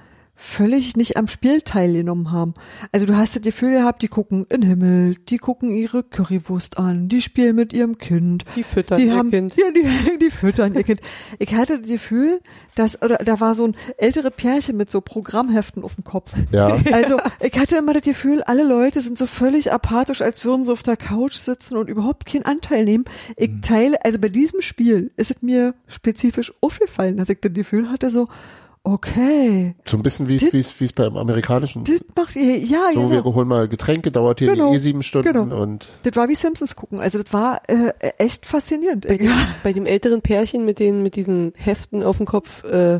[0.44, 2.54] völlig nicht am Spiel teilgenommen haben.
[2.92, 6.78] Also du hast das Gefühl gehabt, die gucken in den Himmel, die gucken ihre Currywurst
[6.78, 9.56] an, die spielen mit ihrem Kind, Die füttern die ihr haben, Kind.
[9.56, 11.00] Ja, die, die füttern ihr Kind.
[11.40, 12.42] Ich hatte das Gefühl,
[12.76, 16.34] dass, oder da war so ein älteres Pärchen mit so Programmheften auf dem Kopf.
[16.52, 16.78] Ja.
[16.94, 20.72] Also ich hatte immer das Gefühl, alle Leute sind so völlig apathisch, als würden sie
[20.72, 23.06] auf der Couch sitzen und überhaupt keinen Anteil nehmen.
[23.36, 27.90] Ich teile, also bei diesem Spiel ist es mir spezifisch aufgefallen, dass ich das Gefühl
[27.90, 28.28] hatte, so,
[28.84, 31.84] okay, So ein bisschen wie es, wie es, wie es beim amerikanischen.
[31.86, 33.10] das macht ihr, ja, So, ja.
[33.12, 35.62] wir holen mal Getränke, dauert hier Genau, eh sieben Stunden genau.
[35.62, 37.00] und Das war wie Simpsons gucken.
[37.00, 39.08] Also das war äh, echt faszinierend.
[39.08, 39.32] Bei dem,
[39.64, 43.00] bei dem älteren Pärchen mit den mit diesen Heften auf dem Kopf äh,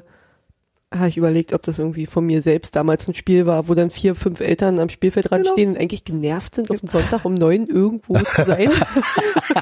[0.94, 3.90] habe ich überlegt, ob das irgendwie von mir selbst damals ein Spiel war, wo dann
[3.90, 5.54] vier, fünf Eltern am Spielfeldrand Genau.
[5.54, 8.70] stehen und eigentlich genervt sind, auf den Sonntag um neun irgendwo zu sein.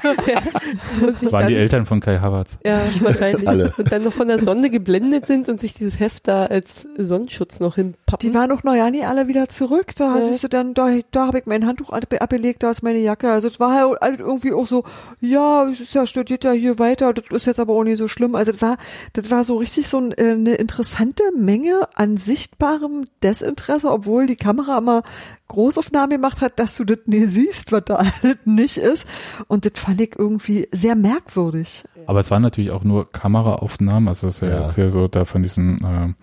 [1.20, 2.58] sich Waren die Eltern von Kai Havertz.
[2.64, 3.48] ja, wahrscheinlich.
[3.48, 3.72] Alle.
[3.76, 7.60] Und dann noch von der Sonne geblendet sind und sich dieses Heft da als Sonnenschutz
[7.60, 8.28] noch hinpappen.
[8.28, 9.92] Die waren ja nie alle wieder zurück.
[9.96, 10.14] Da Ja.
[10.14, 13.30] hattest du dann, da, da habe ich mein Handtuch ab- abgelegt, da ist meine Jacke.
[13.30, 14.84] Also es war halt alles irgendwie auch so,
[15.20, 18.08] ja, es ist ja studiert ja hier weiter, das ist jetzt aber auch nicht so
[18.08, 18.34] schlimm.
[18.34, 18.76] Also das war,
[19.12, 24.36] das war so richtig so ein, äh, eine interessante Menge an sichtbarem Desinteresse, obwohl die
[24.36, 25.02] Kamera immer
[25.48, 29.06] Großaufnahme gemacht hat, dass du das nie siehst, was da alles nicht ist.
[29.48, 31.84] Und das fand ich irgendwie sehr merkwürdig.
[32.06, 34.08] Aber es waren natürlich auch nur Kameraaufnahmen.
[34.08, 34.62] Also es ist ja, Ja.
[34.64, 36.14] jetzt hier so da von diesem äh,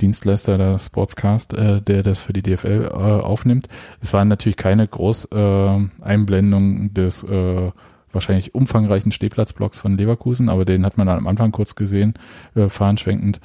[0.00, 3.68] Dienstleister, der Sportscast, äh, der das für die DFL äh, aufnimmt.
[4.00, 7.70] Es waren natürlich keine Groß äh, Einblendungen des äh,
[8.12, 12.14] wahrscheinlich umfangreichen Stehplatzblocks von Leverkusen, aber den hat man am Anfang kurz gesehen,
[12.54, 13.40] äh, fahnenschwenkend.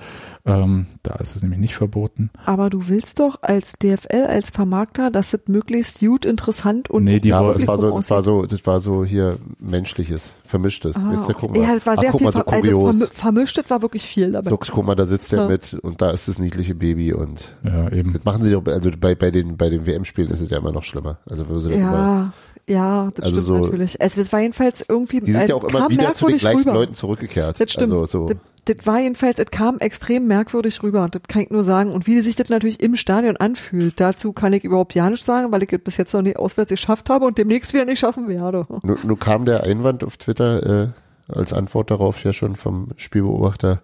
[0.48, 2.30] Ähm, da ist es nämlich nicht verboten.
[2.46, 7.20] Aber du willst doch als DFL, als Vermarkter, dass es möglichst gut, interessant und Nee,
[7.20, 10.96] die ja, aber das war so, das war so, das war so hier menschliches, vermischtes.
[10.98, 11.62] Ah, ihr, guck mal.
[11.64, 12.96] ja, das war sehr guck viel, mal, so ver- also kurios.
[13.02, 14.50] vermi- vermischt, das war wirklich viel dabei.
[14.50, 15.48] so, guck mal, da sitzt er Ja.
[15.48, 18.14] mit und da ist das niedliche Baby und Ja, eben.
[18.14, 20.72] das machen sie doch, also bei, bei den, bei den WM-Spielen ist es ja immer
[20.72, 21.18] noch schlimmer.
[21.28, 22.34] Also, wo sie dann immer,
[22.68, 24.02] ja, das Also stimmt so- natürlich.
[24.02, 26.42] Also das war jedenfalls irgendwie, die sind also ja auch immer wieder zu den merkwürdig
[26.42, 26.74] gleichen rüber.
[26.74, 27.60] Leuten zurückgekehrt.
[27.60, 27.94] Das stimmt.
[27.94, 28.26] Also, so.
[28.28, 28.38] Das,
[28.76, 31.08] das war jedenfalls, es kam extrem merkwürdig rüber.
[31.12, 31.92] Das kann ich nur sagen.
[31.92, 35.52] Und wie sich das natürlich im Stadion anfühlt, dazu kann ich überhaupt ja nichts sagen,
[35.52, 38.28] weil ich es bis jetzt noch nicht auswärts geschafft habe und demnächst wieder nicht schaffen
[38.28, 38.66] werde.
[38.82, 40.88] Nun, nun kam der Einwand auf Twitter äh,
[41.28, 43.84] als Antwort darauf ja schon vom Spielbeobachter,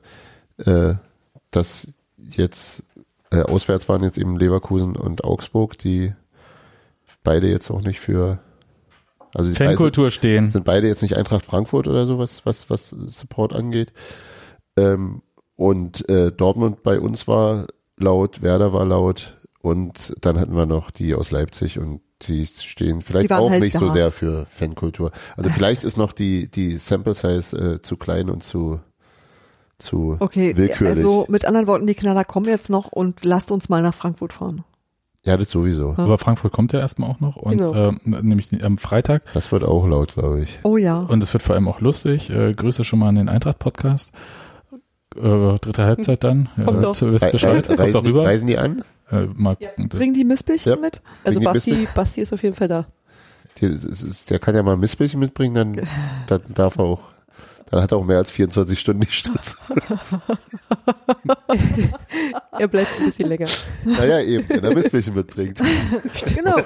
[0.57, 0.95] äh,
[1.51, 2.83] dass jetzt
[3.31, 6.13] äh, auswärts waren jetzt eben Leverkusen und Augsburg, die
[7.23, 8.39] beide jetzt auch nicht für
[9.33, 10.49] also die Fankultur stehen.
[10.49, 13.93] sind beide jetzt nicht Eintracht Frankfurt oder sowas, was was Support angeht.
[14.77, 15.21] Ähm,
[15.55, 17.67] und äh, Dortmund bei uns war
[17.97, 23.01] laut, Werder war laut und dann hatten wir noch die aus Leipzig und die stehen
[23.01, 23.93] vielleicht Die auch halt nicht so da.
[23.93, 25.11] sehr für Fankultur.
[25.37, 28.79] Also vielleicht ist noch die die Sample Size äh, zu klein und zu
[29.79, 30.97] zu Okay, willkürlich.
[30.97, 34.33] also mit anderen Worten, die Knaller kommen jetzt noch und lasst uns mal nach Frankfurt
[34.33, 34.63] fahren.
[35.23, 35.93] Ja, das sowieso.
[35.97, 37.73] Aber Frankfurt kommt ja erstmal auch noch und Genau.
[37.75, 39.23] ähm, nämlich am Freitag.
[39.33, 40.59] Das wird auch laut, glaube ich.
[40.63, 40.99] Oh ja.
[40.99, 42.29] Und es wird vor allem auch lustig.
[42.29, 44.13] Äh, Grüße schon mal an den Eintracht-Podcast.
[45.15, 46.49] Äh, dritte Halbzeit dann.
[46.63, 46.95] Kommt äh, doch.
[46.95, 47.69] zu- wisst Bescheid.
[47.69, 48.25] re Kommt doch rüber.
[48.25, 48.83] reisen die an?
[49.11, 49.89] Äh, mal gucken.
[49.89, 50.79] Bringen die Missbällchen Ja.
[50.79, 51.01] mit?
[51.25, 52.85] Also die Basti, Basti ist auf jeden Fall da.
[53.59, 55.87] Ist, der kann ja mal Missbällchen mitbringen, dann,
[56.27, 57.01] dann darf er auch.
[57.71, 59.57] Dann hat er auch mehr als 24 Stunden nicht Stütze.
[62.59, 63.47] Er bleibt ein bisschen länger.
[63.85, 65.59] naja, eben, wenn er Missbällchen mitbringt.
[66.35, 66.57] Genau.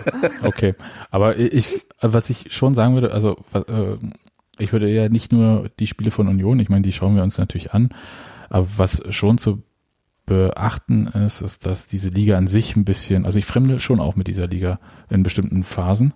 [0.43, 0.73] Okay,
[1.11, 3.97] aber ich, was ich schon sagen würde, also äh,
[4.57, 7.37] ich würde ja nicht nur die Spiele von Union, ich meine, die schauen wir uns
[7.37, 7.89] natürlich an,
[8.49, 9.63] aber was schon zu
[10.25, 14.15] beachten ist, ist, dass diese Liga an sich ein bisschen, also ich fremde schon auch
[14.15, 14.79] mit dieser Liga
[15.09, 16.13] in bestimmten Phasen.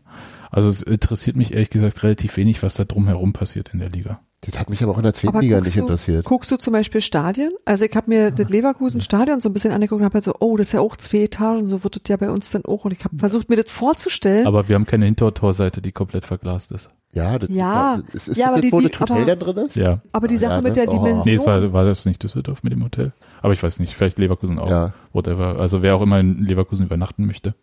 [0.51, 4.19] Also es interessiert mich ehrlich gesagt relativ wenig, was da drumherum passiert in der Liga.
[4.41, 6.23] Das hat mich aber auch in der zweiten Liga nicht du, interessiert.
[6.23, 7.51] Guckst du zum Beispiel Stadien?
[7.65, 10.55] Also ich habe mir das Leverkusen-Stadion so ein bisschen angeguckt und habe halt so, oh,
[10.55, 12.85] das ist ja auch zwei Etagen, so wird das ja bei uns dann auch.
[12.85, 14.47] Und ich habe versucht, mir das vorzustellen.
[14.47, 16.89] Aber wir haben keine Hintertorseite, die komplett verglast ist.
[17.11, 18.01] Ja, das Ja.
[18.13, 19.75] ist, ist Ja, das, aber die- wo die- das Hotel aber- dann drin ist?
[19.75, 19.99] Ja.
[20.13, 20.61] aber die Ja, Sache ne?
[20.61, 20.91] mit der Oh.
[20.91, 21.23] Dimension.
[21.25, 23.11] Nee, es war, war das nicht Düsseldorf mit dem Hotel?
[23.41, 24.69] Aber ich weiß nicht, vielleicht Leverkusen auch.
[24.69, 24.93] Ja.
[25.11, 25.59] Whatever.
[25.59, 27.55] Also wer auch immer in Leverkusen übernachten möchte.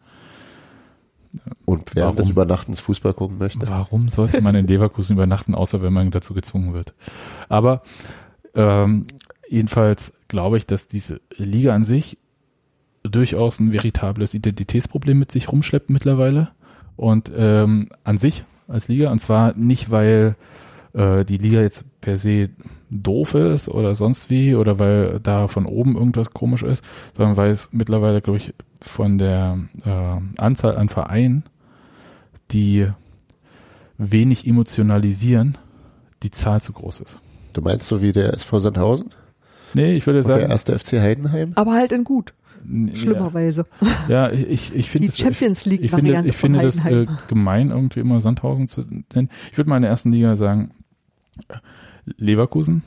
[1.64, 2.30] Und des Warum?
[2.30, 3.68] Übernachtens Fußball gucken möchte.
[3.68, 6.94] Warum sollte man in Leverkusen übernachten, außer wenn man dazu gezwungen wird?
[7.48, 7.82] Aber
[8.54, 9.06] ähm,
[9.48, 12.18] jedenfalls glaube ich, dass diese Liga an sich
[13.02, 16.48] durchaus ein veritables Identitätsproblem mit sich rumschleppt mittlerweile.
[16.96, 20.36] Und ähm, an sich als Liga, und zwar nicht, weil
[20.92, 22.50] äh, die Liga jetzt per se
[22.90, 26.84] doof ist oder sonst wie oder weil da von oben irgendwas komisch ist,
[27.16, 28.54] sondern weil es mittlerweile, glaube ich,
[28.88, 31.44] von der äh, Anzahl an Vereinen,
[32.50, 32.88] die
[33.98, 35.56] wenig emotionalisieren,
[36.22, 37.18] die Zahl zu groß ist.
[37.52, 39.10] Du meinst so wie der SV Sandhausen?
[39.74, 41.52] Nee, ich würde Und der sagen, erste FC Heidenheim?
[41.54, 42.32] aber halt in gut,
[42.94, 43.66] schlimmerweise.
[44.08, 47.70] Ja, ich, ich finde Die es- Champions ich, ich finde, ich finde das äh, gemein,
[47.70, 49.30] irgendwie immer Sandhausen zu nennen.
[49.50, 50.70] Ich würde mal in der ersten Liga sagen,
[51.48, 51.56] äh,
[52.18, 52.82] Leverkusen,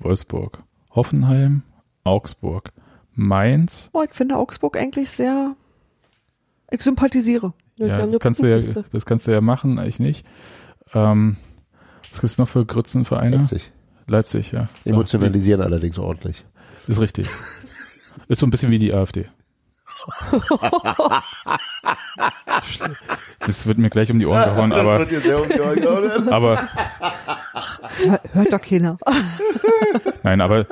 [0.00, 0.58] Wolfsburg,
[0.90, 1.62] Hoffenheim,
[2.02, 2.72] Augsburg,
[3.14, 5.56] Mainz, Oh, ich finde Augsburg eigentlich sehr,
[6.70, 7.52] ich sympathisiere.
[7.78, 8.60] Ja, ja, das kannst du ja,
[8.92, 10.24] das kannst du ja machen, ich nicht.
[10.94, 11.36] Ähm,
[12.10, 13.36] was gibt's noch für Grützenvereine?
[13.38, 13.72] Leipzig.
[14.06, 14.68] Leipzig, ja.
[14.84, 16.44] Emotionalisieren allerdings ordentlich.
[16.86, 17.28] Ist richtig.
[18.28, 19.26] Ist so ein bisschen wie die AfD.
[23.40, 26.28] das wird mir gleich um die Ohren gehauen, aber, dir sehr um die Ohren gehauen.
[26.30, 26.68] aber,
[28.06, 28.96] Hör- Hört doch keiner.
[30.22, 30.64] nein, aber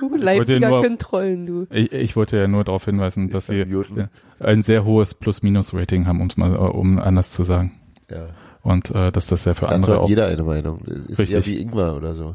[0.00, 1.66] Du Leipziger nur- können trollen, du.
[1.70, 4.08] ich, ich wollte ja nur darauf hinweisen, dass sie Muten.
[4.40, 7.72] ein sehr hohes Plus-Minus-Rating haben, um's mal, äh, um anders zu sagen.
[8.10, 8.26] Ja.
[8.62, 10.08] Und äh, dass das ja für Dazu andere hat auch.
[10.08, 10.80] jeder eine Meinung.
[11.08, 11.30] Ist Richtig.
[11.36, 12.34] eher wie Ingwer oder so.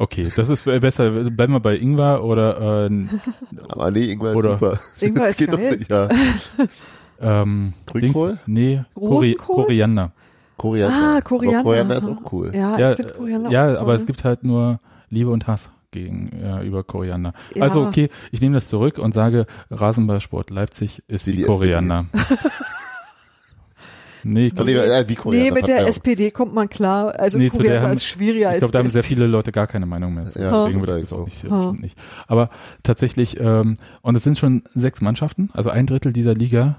[0.00, 1.10] Okay, das ist besser.
[1.10, 2.90] Bleiben wir bei Ingwer oder äh,
[3.68, 4.78] Aber nee, Ingwer ist Oder- super.
[5.00, 5.76] Ingwer Das ist geht doch geil.
[5.76, 6.08] nicht, ja.
[7.20, 8.30] ähm, Grünkohl?
[8.30, 9.34] Dings- Nee, Kori?
[9.34, 10.12] Koriander.
[10.56, 10.96] Koriander.
[10.96, 11.62] Ah, Aber Koriander.
[11.64, 12.52] Koriander ist auch cool.
[12.54, 14.80] Ja, Ja, Koriander ja auch aber es gibt halt nur
[15.10, 17.32] Liebe und Hass gegen äh, über Koriander.
[17.54, 17.62] Ja.
[17.64, 22.06] Also okay, ich nehme das zurück und sage, Rasenballsport Leipzig ist wie wie, die Koriander.
[24.24, 25.44] nee, ich glaube, nee, ja, wie Koriander.
[25.44, 25.86] Nee, mit der.
[25.88, 27.18] SPD kommt man klar.
[27.18, 29.86] Also Nee, Koriander haben- ist schwieriger ich glaub, da haben sehr viele Leute gar keine
[29.86, 30.26] Meinung mehr.
[30.26, 30.38] zu.
[30.38, 31.72] Ja, Deswegen würde ich das auch nicht, äh, Ja.
[31.72, 31.96] nicht.
[32.26, 32.50] Aber
[32.82, 36.78] tatsächlich, ähm, und es sind schon sechs Mannschaften, also ein Drittel dieser Liga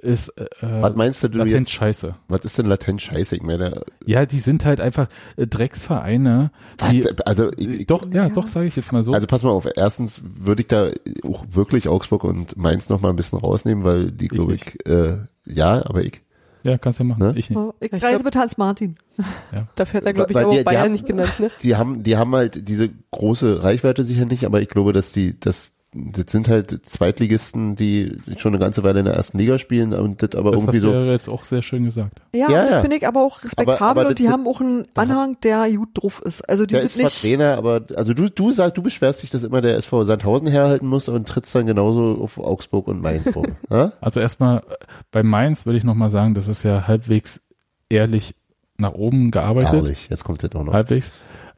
[0.00, 0.46] ist äh,
[0.80, 1.72] Was meinst du, du latent jetzt?
[1.72, 2.14] scheiße.
[2.28, 3.34] Was ist denn latent scheiße?
[3.34, 6.52] Ich meine, Ja, die sind halt einfach äh, Drecksvereine.
[6.92, 9.12] Die, was, also, ich, doch, ja, doch, sage ich jetzt mal so.
[9.12, 9.66] also pass mal auf.
[9.76, 10.90] Erstens würde ich da
[11.26, 14.86] auch wirklich Augsburg und Mainz noch mal ein bisschen rausnehmen, weil die, glaube ich, nicht.
[14.88, 16.20] äh, ja, aber ich.
[16.64, 17.22] Ja, kannst du ja machen.
[17.22, 17.32] Ne?
[17.36, 17.58] Ich nicht.
[17.58, 18.94] Oh, ich Ich reise glaub- mit Hans Martin.
[19.76, 21.50] Dafür hat er, glaube ich, Weil auch die- die Bayern haben- nicht genannt, ne?
[21.62, 25.38] Die haben, die haben halt diese große Reichweite sicher nicht, aber ich glaube, dass die,
[25.38, 29.94] das, das sind halt Zweitligisten, die schon eine ganze Weile in der ersten Liga spielen
[29.94, 30.92] und das aber Das irgendwie so.
[30.92, 32.20] ja jetzt auch sehr schön gesagt.
[32.34, 32.80] Ja, Ja, das ja.
[32.82, 35.70] finde ich aber auch respektabel Aber- aber und die das- haben auch einen Anhang, der
[35.70, 36.42] gut drauf ist.
[36.46, 37.22] Also die Der sind ist zwar nicht.
[37.22, 40.86] Trainer, aber also du, du sagst, du beschwerst dich, dass immer der SV Sandhausen herhalten
[40.86, 43.46] muss und trittst dann genauso auf Augsburg und Mainz rum.
[43.70, 43.92] ja?
[44.02, 44.62] Also erstmal äh,
[45.10, 47.40] bei Mainz würde ich nochmal sagen, das ist ja halbwegs
[47.88, 48.34] ehrlich
[48.76, 49.72] nach oben gearbeitet.
[49.84, 50.74] Ehrlich, jetzt kommt das auch noch.
[50.74, 51.12] Halbwegs.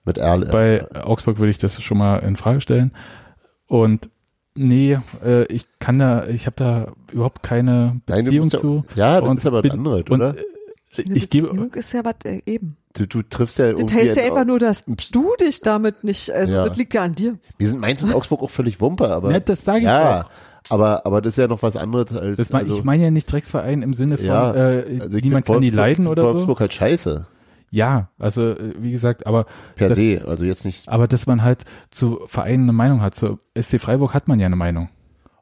[0.05, 0.51] Mit ehrlich.
[0.51, 2.93] Bei Augsburg würde ich das schon mal in Frage stellen.
[3.67, 4.09] Und
[4.65, 8.85] nee, äh, ich kann da, ich habe da überhaupt keine Nein, Beziehung musst ja, zu.
[8.95, 10.35] ja, das ist aber was anderes, Und oder?
[10.37, 12.77] äh, Eine ich gebe, ist ja was äh, eben.
[12.95, 13.95] Du, du triffst ja Das irgendwie.
[14.09, 16.67] heißt ja ein- einfach nur, dass du dich damit nicht, also Ja.
[16.69, 17.39] das liegt ja an dir.
[17.59, 19.31] Wir sind Mainz und Augsburg auch völlig Wumpe, aber.
[19.31, 20.31] Ja, das sage ich ja, auch.
[20.71, 22.37] aber, aber das ist ja noch was anderes als.
[22.37, 25.25] das mein, also, ich meine ja nicht Drecksverein im Sinne von, ja, äh, also ich
[25.25, 26.35] niemand kann die Wolfsburg- leiden oder so.
[26.35, 27.27] Wolfsburg halt scheiße.
[27.71, 30.89] Ja, also äh, wie gesagt, aber Per das, se, also jetzt nicht.
[30.89, 33.15] aber dass man halt zu Vereinen eine Meinung hat.
[33.15, 34.89] Zu SC Freiburg hat man ja eine Meinung.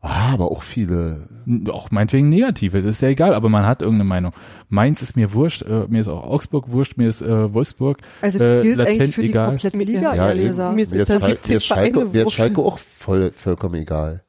[0.00, 1.28] Ah, aber auch viele.
[1.72, 4.32] Auch meinetwegen negative, das ist ja egal, aber man hat irgendeine Meinung.
[4.68, 8.38] Mainz ist mir wurscht, äh, mir ist auch Augsburg wurscht, mir ist äh, Wolfsburg Also
[8.44, 9.48] äh, gilt eigentlich für die egal.
[9.48, 10.48] komplette Liga, Ja, ehrlich eben.
[10.50, 10.70] gesagt.
[10.70, 12.32] Mir Mir ist, sind da Schalke, 17 mir ist Schalke, mir ist.
[12.32, 14.22] Schalke auch voll, vollkommen egal.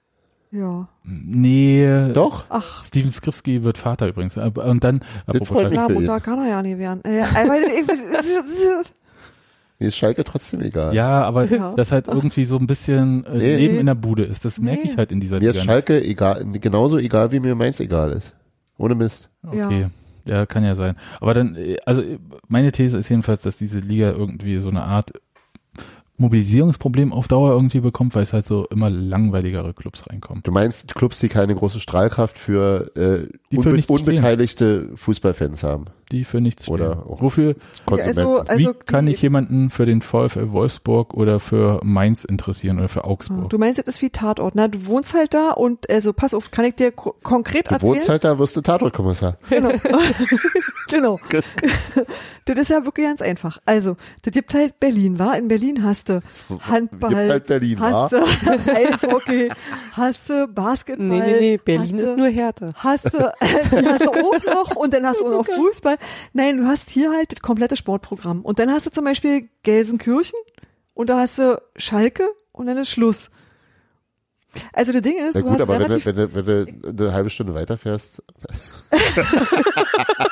[0.51, 0.87] Ja.
[1.03, 2.11] Nee.
[2.13, 2.45] Doch?
[2.49, 4.35] Ach, Steven Skripski wird Vater übrigens.
[4.37, 5.79] Äh, Und dann, apropos freut mich.
[5.89, 7.03] Mutter kann er ja nicht werden.
[7.05, 7.87] Äh, ich-
[9.81, 10.93] Mir ist Schalke trotzdem egal.
[10.93, 11.73] Ja, aber Ja.
[11.75, 13.55] das halt irgendwie so ein bisschen äh, Nee.
[13.57, 14.43] Leben in der Bude ist.
[14.43, 14.89] Das merke Nee.
[14.91, 15.65] ich halt in dieser Mir ist Liga.
[15.65, 18.33] Schalke egal, genauso egal, wie mir Mainz egal ist.
[18.77, 19.29] Ohne Mist.
[19.45, 19.87] Okay.
[20.27, 20.95] Ja, kann ja sein.
[21.21, 22.19] Aber dann, äh, also äh,
[22.49, 25.11] meine These ist jedenfalls, dass diese Liga irgendwie so eine Art
[26.19, 30.43] Mobilisierungsproblem auf Dauer irgendwie bekommt, weil es halt so immer langweiligere Clubs reinkommen.
[30.43, 35.63] Du meinst Clubs, die keine große Strahlkraft für, äh, Die für unbe nichts unbeteiligte Fußballfans
[35.63, 35.85] haben.
[36.11, 36.73] Die für nichts stehen.
[36.73, 37.55] Oder auch Wofür,
[37.85, 38.19] Konsumenten.
[38.19, 42.89] also, also wie kann ich jemanden für den VfL Wolfsburg oder für Mainz interessieren oder
[42.89, 43.49] für Augsburg?
[43.49, 44.69] Du meinst, das ist wie Tatort, ne?
[44.69, 47.93] Du wohnst halt da und also pass auf, kann ich dir ko konkret du erzählen?
[47.93, 49.37] wohnst halt da, wirst du Tatortkommissar.
[49.49, 49.69] Genau.
[50.89, 51.19] genau.
[52.45, 53.59] das ist ja wirklich ganz einfach.
[53.65, 55.37] Also, das gibt halt Berlin, war?
[55.37, 56.21] In Berlin hast du
[56.61, 58.17] Handball, Gibt halt Berlin, hast du
[58.73, 59.49] Eishockey,
[59.91, 61.05] hast du Basketball.
[61.05, 62.73] Nee, nee, nee, Berlin hast ist du, nur Härte.
[62.75, 65.97] Hast du, hast du auch noch und dann hast du auch noch Fußball.
[66.33, 68.41] Nein, du hast hier halt das komplette Sportprogramm.
[68.41, 70.39] Und dann hast du zum Beispiel Gelsenkirchen
[70.93, 73.29] und da hast du Schalke und dann ist Schluss.
[74.73, 77.03] Also das Ding ist, du gut, hast aber wenn du, relativ wenn, du, wenn du
[77.03, 78.23] eine halbe Stunde weiterfährst.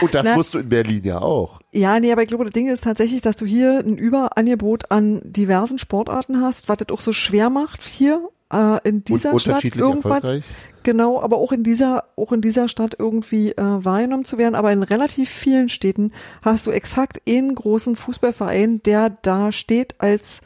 [0.00, 0.34] Und das Na.
[0.34, 1.60] musst du in Berlin ja auch.
[1.72, 5.20] Ja, nee, aber ich glaube, das Ding ist tatsächlich, dass du hier ein Überangebot an
[5.24, 9.64] diversen Sportarten hast, was das auch so schwer macht hier äh, in dieser und Stadt
[9.64, 10.44] erfolgreich.
[10.82, 14.54] Genau, aber auch in dieser, auch in dieser Stadt irgendwie äh, wahrgenommen zu werden.
[14.54, 16.12] Aber in relativ vielen Städten
[16.42, 20.42] hast du exakt einen großen Fußballverein, der da steht als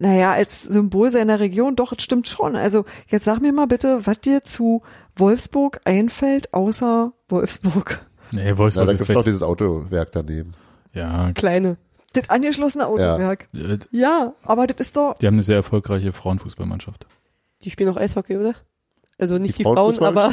[0.00, 2.54] naja, als Symbol seiner Region, doch, es stimmt schon.
[2.54, 4.82] Also jetzt sag mir mal bitte, was dir zu
[5.16, 8.06] Wolfsburg einfällt, außer Wolfsburg.
[8.32, 9.24] Nee, Ja, Wolfsburg da ist gibt's noch weg.
[9.24, 10.52] dieses Autowerk daneben.
[10.92, 11.78] Ja, Kleine.
[12.12, 13.48] Das angeschlossene Autowerk.
[13.54, 17.06] äh, Ja, aber das ist doch, die haben eine sehr erfolgreiche Frauenfußballmannschaft.
[17.64, 18.54] Die spielen auch Eishockey, oder?
[19.18, 20.32] Also nicht Die die, Frauen, Frauenfußball- aber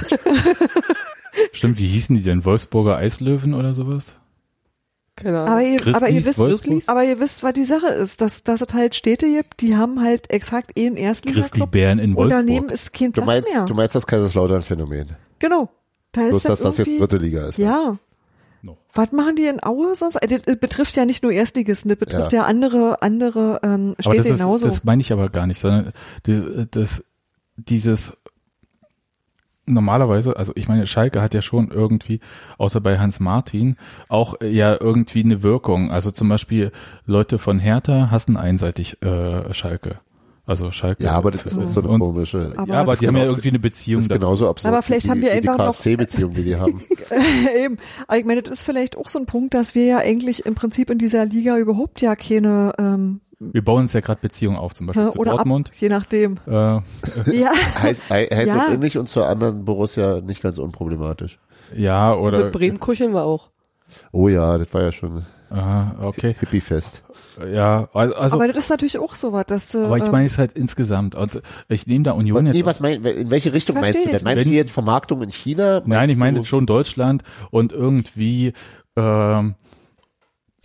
[1.52, 2.45] Stimmt, wie hießen die denn?
[2.45, 4.15] Wolfsburger Eislöwen oder sowas?
[5.18, 5.65] keine aber Ahnung.
[5.65, 6.84] ihr, Grizzlies, aber ihr wisst, Wolfsburg?
[6.88, 10.02] aber ihr wisst, was die Sache ist, dass, dass es halt Städte gibt, die haben
[10.03, 12.73] halt exakt einen Erstliga-Club Grizzlybären in und daneben Wolfsburg.
[12.73, 13.65] ist kein Du Platz meinst, mehr.
[13.65, 15.15] du meinst das Kaiserslautern-Phänomen.
[15.39, 15.69] genau.
[16.11, 17.57] Da ist Bloß, dass das jetzt dritte Liga ist.
[17.57, 17.97] Ja.
[18.61, 18.77] Noch.
[18.93, 20.15] Was machen die in Aue sonst?
[20.22, 24.18] Äh, Das betrifft ja nicht nur Erstligisten, das betrifft ja, andere, andere ähm, Aber Städte
[24.18, 24.68] das, ist, genauso.
[24.68, 25.91] das meine ich aber gar nicht, sondern
[26.23, 26.41] das,
[26.72, 27.03] das,
[27.57, 28.14] dieses
[29.68, 32.19] normalerweise, also ich meine, Schalke hat ja schon irgendwie,
[32.57, 33.77] außer bei Hans Martin,
[34.10, 35.91] auch äh, ja irgendwie eine Wirkung.
[35.91, 36.72] Also zum Beispiel
[37.06, 39.99] Leute von Hertha hassen einseitig äh, Schalke.
[40.48, 41.03] Also Schalke.
[41.03, 42.53] Ja, aber das ist auch so eine komische.
[42.56, 44.19] Aber ja, aber das die haben ja irgendwie eine das Beziehung ist dazu.
[44.19, 44.72] genauso absurd.
[44.72, 46.80] Aber vielleicht wie haben die, wir wie die einfach noch- KSC-Beziehung, die die haben.
[47.57, 47.77] Eben.
[48.06, 50.53] Aber ich meine, das ist vielleicht auch so ein Punkt, dass wir ja eigentlich im
[50.53, 53.22] Prinzip in dieser Liga überhaupt ja keine ähm,
[53.53, 55.69] Wir bauen uns ja gerade Beziehungen auf, zum Beispiel zu oder Dortmund.
[55.69, 56.38] ab, je nachdem.
[56.47, 56.51] Äh,
[57.31, 57.51] Ja,
[57.81, 58.69] Heißt, heißt Ja.
[58.72, 61.39] ähnlich und zur anderen Borussia nicht ganz unproblematisch.
[61.76, 62.45] ja, oder.
[62.45, 63.49] Mit Bremen kuscheln wir auch.
[64.11, 66.35] Oh ja, das war ja schon Aha, okay.
[66.39, 67.03] Hippie-Fest.
[67.53, 70.11] Ja, also, also aber das ist natürlich auch so was, dass du, aber ich ähm,
[70.11, 71.15] meine es halt insgesamt.
[71.15, 74.22] Und ich nehme da Union jetzt Nee, was mein, in welche Richtung meinst du denn?
[74.23, 75.81] Meinst du jetzt Vermarktung in China?
[75.85, 78.53] Nein, ich meine schon Deutschland und irgendwie
[78.95, 79.55] ähm,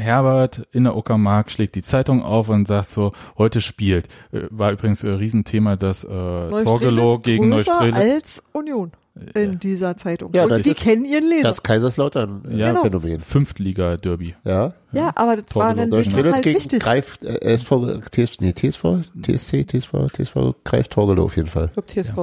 [0.01, 4.07] Herbert in der Uckermark schlägt die Zeitung auf und sagt so, heute spielt.
[4.33, 7.97] Äh, War übrigens ein Riesenthema, das äh, Torgelow gegen Neustrelitz.
[7.97, 8.93] als Union
[9.35, 10.31] in dieser Zeitung.
[10.33, 11.49] Ja, Und die kennen ihren Leser.
[11.49, 13.21] Das Kaiserslautern-Phänomen.
[13.21, 14.35] Fünftliga-Derby.
[14.45, 14.73] Ja.
[14.93, 15.91] ja, aber das war dann Torgelow.
[15.91, 16.81] wirklich Neustrelitz halt gegen wichtig.
[16.83, 18.85] greift äh, SV, TSV, nee, TSV,
[19.23, 21.67] TSC, TSV, TSV greift Torgelow auf jeden Fall.
[21.67, 22.17] Ich glaube TSV.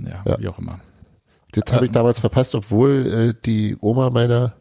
[0.00, 0.38] Ja, Ja.
[0.40, 0.80] wie auch immer.
[1.52, 4.54] Das habe ich damals verpasst, obwohl äh, die Oma meiner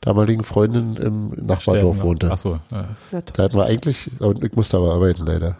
[0.00, 2.02] damaligen Freundin im Nachbardorf Sterben.
[2.02, 2.30] wohnte.
[2.32, 2.86] Ach so, toll.
[3.10, 4.10] Da hatten wir eigentlich,
[4.42, 5.56] ich musste aber arbeiten leider.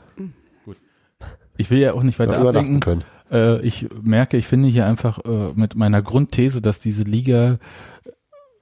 [1.57, 2.81] ich will ja auch nicht weiter übernachten ablenken.
[2.81, 3.05] können.
[3.31, 7.59] Äh, ich merke, ich finde hier einfach äh, mit meiner Grundthese, dass diese Liga,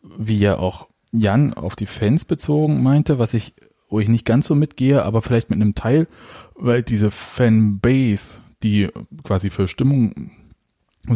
[0.02, 3.54] wie ja auch Jan auf die Fans bezogen meinte, was ich,
[3.88, 6.06] wo ich nicht ganz so mitgehe, aber vielleicht mit einem Teil,
[6.54, 8.88] weil diese Fanbase, die
[9.22, 10.30] quasi für Stimmung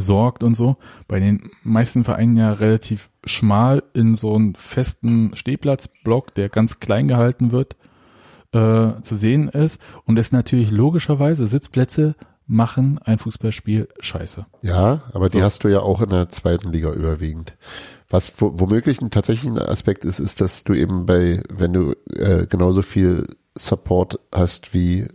[0.00, 0.76] sorgt und so,
[1.08, 7.08] bei den meisten Vereinen ja relativ schmal in so einen festen Stehplatzblock, der ganz klein
[7.08, 7.76] gehalten wird,
[8.52, 12.14] äh, zu sehen ist und es natürlich logischerweise Sitzplätze
[12.46, 14.46] machen ein Fußballspiel scheiße.
[14.60, 15.44] Ja, aber die So.
[15.44, 17.56] hast du ja auch in der zweiten Liga überwiegend.
[18.10, 22.46] Was wo, womöglich ein tatsächlicher Aspekt ist, ist, dass du eben bei, wenn du äh,
[22.46, 25.08] genauso viel Support hast wie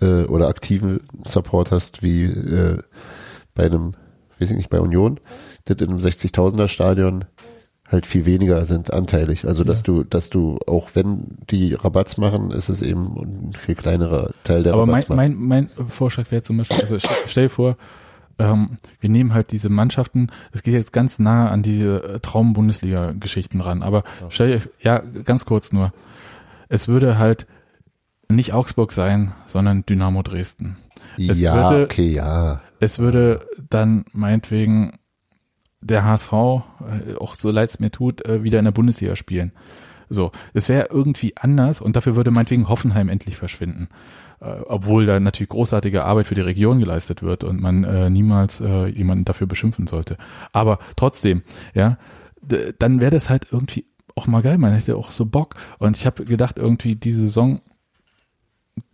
[0.00, 2.82] äh, oder aktiven Support hast wie äh,
[3.58, 3.92] bei einem,
[4.38, 5.20] weiß ich nicht, bei Union,
[5.66, 7.26] das in einem 60.000er Stadion
[7.86, 9.46] halt viel weniger sind anteilig.
[9.46, 13.74] Also dass du, dass du auch wenn die Rabatts machen, ist es eben ein viel
[13.74, 15.16] kleinerer Teil der Aber mein, Rabatts machen.
[15.16, 17.76] mein, mein Vorschlag wäre zum Beispiel, also stell, stell dir vor,
[18.38, 23.60] ähm, wir nehmen halt diese Mannschaften, es geht jetzt ganz nah an diese äh, Traum-Bundesliga-Geschichten
[23.62, 25.92] ran, aber stell dir, ja, ganz kurz nur,
[26.68, 27.46] es würde halt
[28.28, 30.76] nicht Augsburg sein, sondern Dynamo Dresden.
[31.16, 32.60] es ja, würde- okay, ja.
[32.80, 34.98] Es würde dann meinetwegen
[35.80, 39.52] der HSV, äh, auch so leid es mir tut, äh, wieder in der Bundesliga spielen.
[40.10, 43.88] So, es wäre irgendwie anders und dafür würde meinetwegen Hoffenheim endlich verschwinden.
[44.40, 48.60] Äh, obwohl da natürlich großartige Arbeit für die Region geleistet wird und man äh, niemals
[48.60, 50.16] äh, jemanden dafür beschimpfen sollte.
[50.52, 51.42] Aber trotzdem,
[51.74, 51.98] ja,
[52.78, 53.84] dann wäre das halt irgendwie
[54.14, 55.54] auch mal geil, man hätte auch so Bock.
[55.78, 57.60] Und ich habe gedacht, irgendwie diese Saison,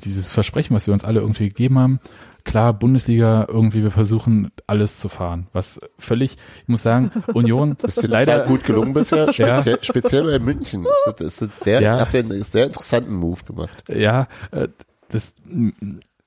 [0.00, 2.00] dieses Versprechen, was wir uns alle irgendwie gegeben haben,
[2.44, 5.48] klar, Bundesliga, irgendwie, wir versuchen alles zu fahren.
[5.52, 9.56] Was völlig, ich muss sagen, Union Das ist leider gut gelungen bisher, Ja.
[9.56, 10.84] speziell, speziell bei München.
[11.06, 12.00] Das ist, das ist sehr, Ja.
[12.00, 13.84] habt einen sehr interessanten Move gemacht.
[13.88, 14.68] Ja, äh,
[15.08, 15.34] das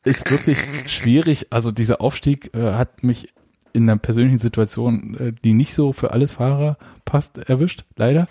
[0.04, 0.58] ist wirklich
[0.88, 1.48] schwierig.
[1.52, 3.34] Also dieser Aufstieg äh, hat mich
[3.74, 8.28] in einer persönlichen Situation, äh, die nicht so für alles Fahrer passt, erwischt, leider.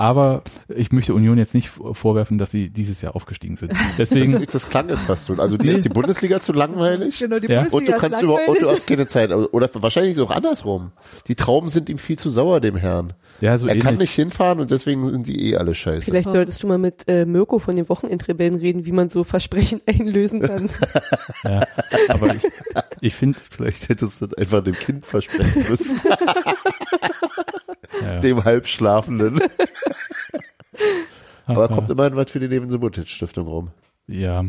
[0.00, 3.74] Aber ich möchte Union jetzt nicht vorwerfen, dass sie dieses Jahr aufgestiegen sind.
[3.98, 5.34] Deswegen, Das, das klang fast so.
[5.34, 7.18] Also dir ist die Bundesliga zu langweilig.
[7.18, 7.60] Genau, die Ja.
[7.60, 9.30] Und du Bundesliga ist kannst über, und du hast keine Zeit.
[9.30, 10.92] Oder wahrscheinlich ist es auch andersrum.
[11.28, 13.12] Die Trauben sind ihm viel zu sauer, dem Herrn.
[13.42, 14.08] ja, so er kann ähnlich.
[14.08, 16.06] nicht hinfahren und deswegen sind die eh alle scheiße.
[16.06, 19.82] Vielleicht solltest du mal mit äh, Mirko von den Wochenendrebellen reden, wie man so Versprechen
[19.86, 20.70] einlösen kann.
[21.44, 21.66] Ja,
[22.08, 22.42] aber ich,
[23.02, 26.00] ich finde, Vielleicht hättest du das einfach dem Kind versprechen müssen,
[28.02, 29.40] ja, dem Halbschlafenden.
[31.46, 31.74] Aber ja.
[31.74, 33.70] kommt immerhin was für die Neven-Subotic-Stiftung rum.
[34.06, 34.44] Ja.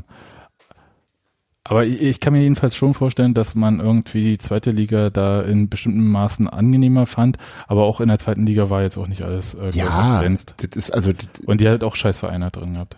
[1.64, 5.42] Aber ich, ich kann mir jedenfalls schon vorstellen, dass man irgendwie die zweite Liga da
[5.42, 7.38] in bestimmten Maßen angenehmer fand,
[7.68, 10.56] aber auch in der zweiten Liga war jetzt auch nicht alles äh, glänzt.
[10.58, 12.98] das ist also das, Und die hat auch Scheißvereine drin gehabt.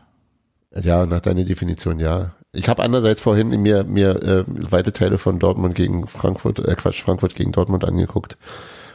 [0.75, 2.31] Ja, nach deiner Definition ja.
[2.51, 7.03] Ich habe andererseits vorhin mir mir äh, weite Teile von Dortmund gegen Frankfurt, äh Quatsch,
[7.03, 8.37] Frankfurt gegen Dortmund angeguckt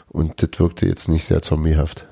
[0.09, 2.08] und das wirkte jetzt nicht sehr zombiehaft.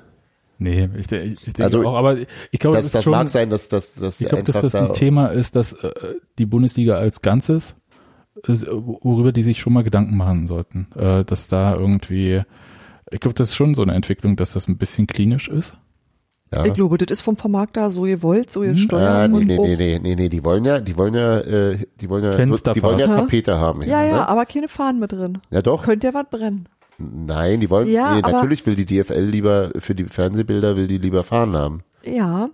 [0.59, 2.17] Nee, ich, ich denke Also, auch, aber
[2.51, 4.67] ich glaube, Das, das, das schon, mag sein, dass, dass, dass ich glaube, dass einfach
[4.71, 5.93] das ein da, Thema ist, dass äh,
[6.39, 7.75] die Bundesliga als Ganzes,
[8.47, 12.43] ist, worüber die sich schon mal Gedanken machen sollten, äh, dass da irgendwie,
[13.11, 15.75] ich glaube, das ist schon so eine Entwicklung, dass das ein bisschen klinisch ist.
[16.53, 16.65] ja.
[16.65, 19.31] Ich glaube, das ist vom Vermarkter so gewollt, so Ah, gesteuert.
[19.31, 21.79] nee, und nee, auch- nee, nee, nee, nee, die wollen ja, die wollen ja, äh,
[22.01, 22.37] die wollen ja,
[22.73, 23.07] die wollen ja?
[23.07, 23.83] Tapete haben.
[23.83, 24.29] Ja, eben, ja, Ne?
[24.29, 25.39] aber keine Fahnen mit drin.
[25.51, 25.85] Ja, doch.
[25.85, 26.69] Könnte ja was brennen.
[26.99, 30.87] Nein, die wollen, Ja, nee, aber- natürlich will die DFL lieber, für die Fernsehbilder will
[30.87, 31.83] die lieber fahren haben.
[32.05, 32.49] Ja,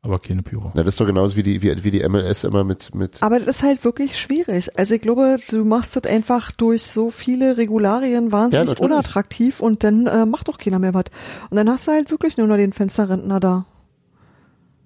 [0.00, 0.70] Aber keine Pyro.
[0.74, 3.38] Na, das ist doch genauso wie die, wie, wie die MLS immer mit, mit, aber
[3.40, 4.68] das ist halt wirklich schwierig.
[4.78, 8.90] Also ich glaube, du machst das einfach durch so viele Regularien wahnsinnig natürlich.
[8.90, 11.04] unattraktiv und dann äh, macht doch keiner mehr was.
[11.50, 13.66] Und dann hast du halt wirklich nur noch den Fensterrentner da.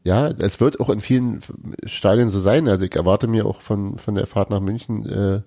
[0.04, 1.40] Ja, es wird auch in vielen
[1.84, 2.66] Stadien so sein.
[2.66, 5.42] Also ich erwarte mir auch von, von der Fahrt nach München äh,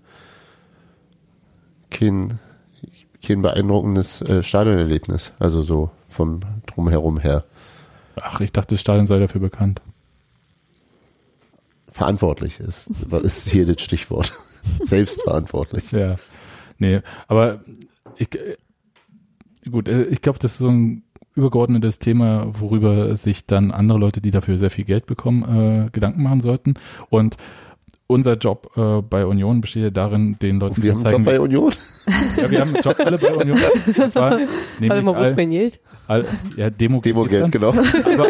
[1.90, 2.40] kein,
[3.26, 5.34] kein beeindruckendes äh, Stadionerlebnis.
[5.40, 7.44] Also so vom Drumherum her.
[8.16, 9.82] Ach, ich dachte, das Stadion sei dafür bekannt.
[11.90, 12.90] Verantwortlich ist,
[13.24, 14.34] ist hier das Stichwort.
[14.84, 15.92] Selbstverantwortlich.
[15.92, 16.16] Ja.
[16.78, 17.62] Nee, aber
[18.18, 18.58] ich, äh,
[19.70, 21.04] gut, äh, ich glaube, das ist so ein
[21.36, 26.24] übergeordnetes Thema, worüber sich dann andere Leute, die dafür sehr viel Geld bekommen, äh, Gedanken
[26.24, 26.76] machen sollten.
[27.10, 27.38] Und
[28.08, 31.32] unser Job äh, bei Union besteht ja darin, den Leuten Wir zu haben zeigen, doch
[31.32, 31.74] bei wie- Union.
[32.38, 33.58] ja, wir haben einen Job alle bei Union.
[33.98, 35.80] Und zwar wo ist all, Geld?
[36.08, 36.26] all,
[36.56, 37.70] ja, Demo, Demogeld, genau.
[37.70, 38.28] Aber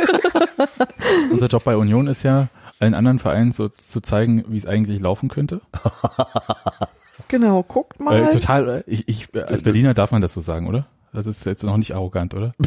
[1.31, 2.47] unser Job bei Union ist ja,
[2.79, 5.61] allen anderen Vereinen so zu zeigen, wie es eigentlich laufen könnte.
[7.27, 8.17] Genau, guckt mal.
[8.17, 10.85] Äh, total, ich, ich, als Berliner darf man das so sagen, oder?
[11.15, 12.51] Das ist jetzt noch nicht arrogant, oder?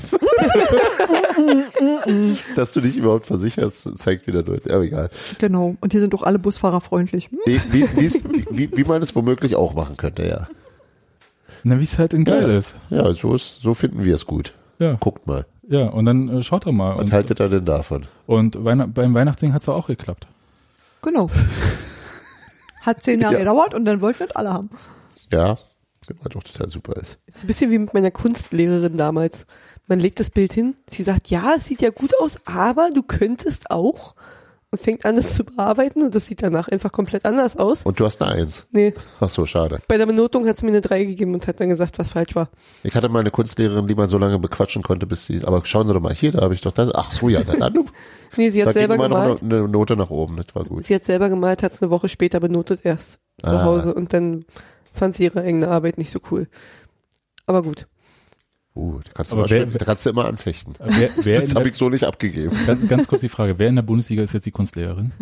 [2.56, 4.72] Dass du dich überhaupt versicherst, zeigt wieder deutlich.
[4.72, 5.10] Aber egal.
[5.38, 5.76] Genau.
[5.80, 7.30] Und hier sind doch alle Busfahrer freundlich.
[7.44, 7.84] Wie, wie,
[8.50, 10.48] wie, wie man es womöglich auch machen könnte, ja.
[11.64, 12.56] Na, wie es halt in geil Ja.
[12.58, 12.76] ist.
[12.90, 14.54] Ja, so ist, so finden wir es gut.
[14.78, 15.44] Ja, Guckt mal.
[15.68, 16.94] ja, und dann äh, schaut doch mal.
[16.96, 18.06] Was Und, haltet ihr denn davon?
[18.26, 20.26] und Weihn beim Weihnachtsding hat's auch geklappt.
[21.02, 21.28] Genau.
[22.82, 23.38] Hat zehn Jahre Ja.
[23.40, 24.70] gedauert und dann wollten das alle haben.
[25.32, 25.56] Ja,
[26.22, 27.18] was doch total super ist.
[27.40, 29.46] Ein bisschen wie mit meiner Kunstlehrerin damals.
[29.86, 33.02] Man legt das Bild hin, sie sagt, ja, es sieht ja gut aus, aber du
[33.02, 34.14] könntest auch.
[34.70, 37.84] und fängt an, es zu bearbeiten und das sieht danach einfach komplett anders aus.
[37.84, 38.66] Und du hast eine Eins.
[38.70, 39.80] Nee, Ach so, schade.
[39.88, 42.34] bei der Benotung hat sie mir eine 3 gegeben und hat dann gesagt, was falsch
[42.36, 42.50] war.
[42.82, 45.86] Ich hatte mal eine Kunstlehrerin, die man so lange bequatschen konnte, bis sie, aber schauen
[45.86, 46.94] Sie doch mal hier, da habe ich doch das.
[46.94, 47.72] Ach so, ja, dann, dann
[48.36, 49.42] Nee, sie da hat ging selber noch gemalt.
[49.42, 50.84] eine, eine Note nach oben, das war gut.
[50.84, 53.64] Sie hat selber gemalt, hat es eine Woche später benotet erst zu Ah.
[53.64, 54.44] Hause und dann
[54.98, 56.48] fand sie ihre eigene Arbeit nicht so cool.
[57.46, 57.86] Aber gut.
[58.74, 60.74] Uh, da kannst wer- schnell- da kannst du immer anfechten.
[60.78, 62.56] Wer, wer Das habe ich so nicht abgegeben.
[62.66, 65.12] ganz, ganz kurz die Frage, wer in der Bundesliga ist jetzt die Kunstlehrerin?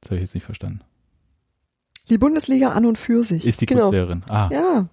[0.00, 0.80] Das habe ich jetzt nicht verstanden.
[2.08, 3.46] Die Bundesliga an und für sich.
[3.46, 3.84] Ist die Genau.
[3.84, 4.22] Kunstlehrerin?
[4.28, 4.88] Ah, ja,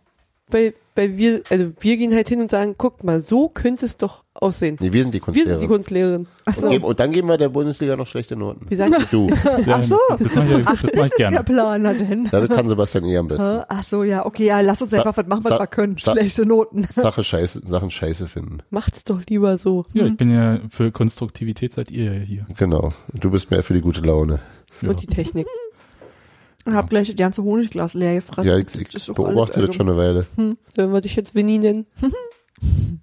[0.49, 3.97] Weil, weil wir, also wir gehen halt hin und sagen, guckt mal, so könnte es
[3.97, 4.77] doch aussehen.
[4.79, 6.25] Nee, wir sind die Wir sind die Kunstlehrerin.
[6.25, 6.27] Kunstlehrerin.
[6.45, 6.69] ach Und, so.
[6.69, 8.65] geben, und dann geben wir der Bundesliga noch schlechte Noten.
[8.69, 9.27] Wir sagen, Du.
[9.43, 9.97] ja, Ach so.
[10.17, 11.43] Das mache ich, das mach ich Der gerne.
[11.43, 12.29] Plan hat denn.
[12.31, 13.63] Das kann Sebastian eh am besten.
[13.67, 15.97] Ach so, ja, okay, ja, lass uns einfach was machen, was wir können.
[15.97, 16.83] Schlechte Noten.
[16.89, 18.59] Sache scheiße, Sachen scheiße finden.
[18.69, 19.83] macht's doch lieber so.
[19.93, 22.47] Ja, ich bin ja für Konstruktivität seid ihr ja hier.
[22.57, 22.93] Genau.
[23.13, 24.39] Du bist mehr für die gute Laune.
[24.81, 24.89] Ja.
[24.91, 25.45] Und die Technik.
[26.67, 28.49] Ich hab gleich das ganze Honigglas leer gefressen.
[28.49, 30.25] Ja, ich, Das ich doch beobachte das schon eine Weile.
[30.75, 31.85] Sollen wir dich jetzt Winnie nennen?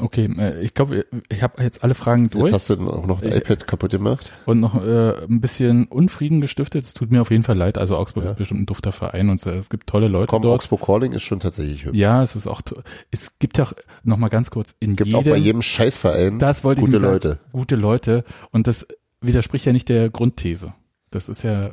[0.00, 3.06] Okay, äh, ich glaube, ich habe jetzt alle Fragen durch Jetzt hast du dann auch
[3.06, 4.32] noch das Ich- iPad kaputt gemacht.
[4.44, 6.84] und noch äh, ein bisschen Unfrieden gestiftet.
[6.84, 7.78] Es tut mir auf jeden Fall leid.
[7.78, 8.30] Also Augsburg Ja.
[8.30, 10.54] ist bestimmt ein dufter Verein und es gibt tolle Leute Komm, dort.
[10.62, 11.96] Augsburg Calling ist schon tatsächlich hübsch.
[11.96, 12.62] Ja, es ist auch,
[13.12, 16.40] es gibt ja auch, noch mal ganz kurz, in Gibt jedem, auch bei jedem Scheißverein
[16.40, 17.38] das wollte ich gute mir sagen, Leute.
[17.52, 18.88] gute Leute und das
[19.20, 20.72] widerspricht ja nicht der Grundthese.
[21.10, 21.70] Das ist ja,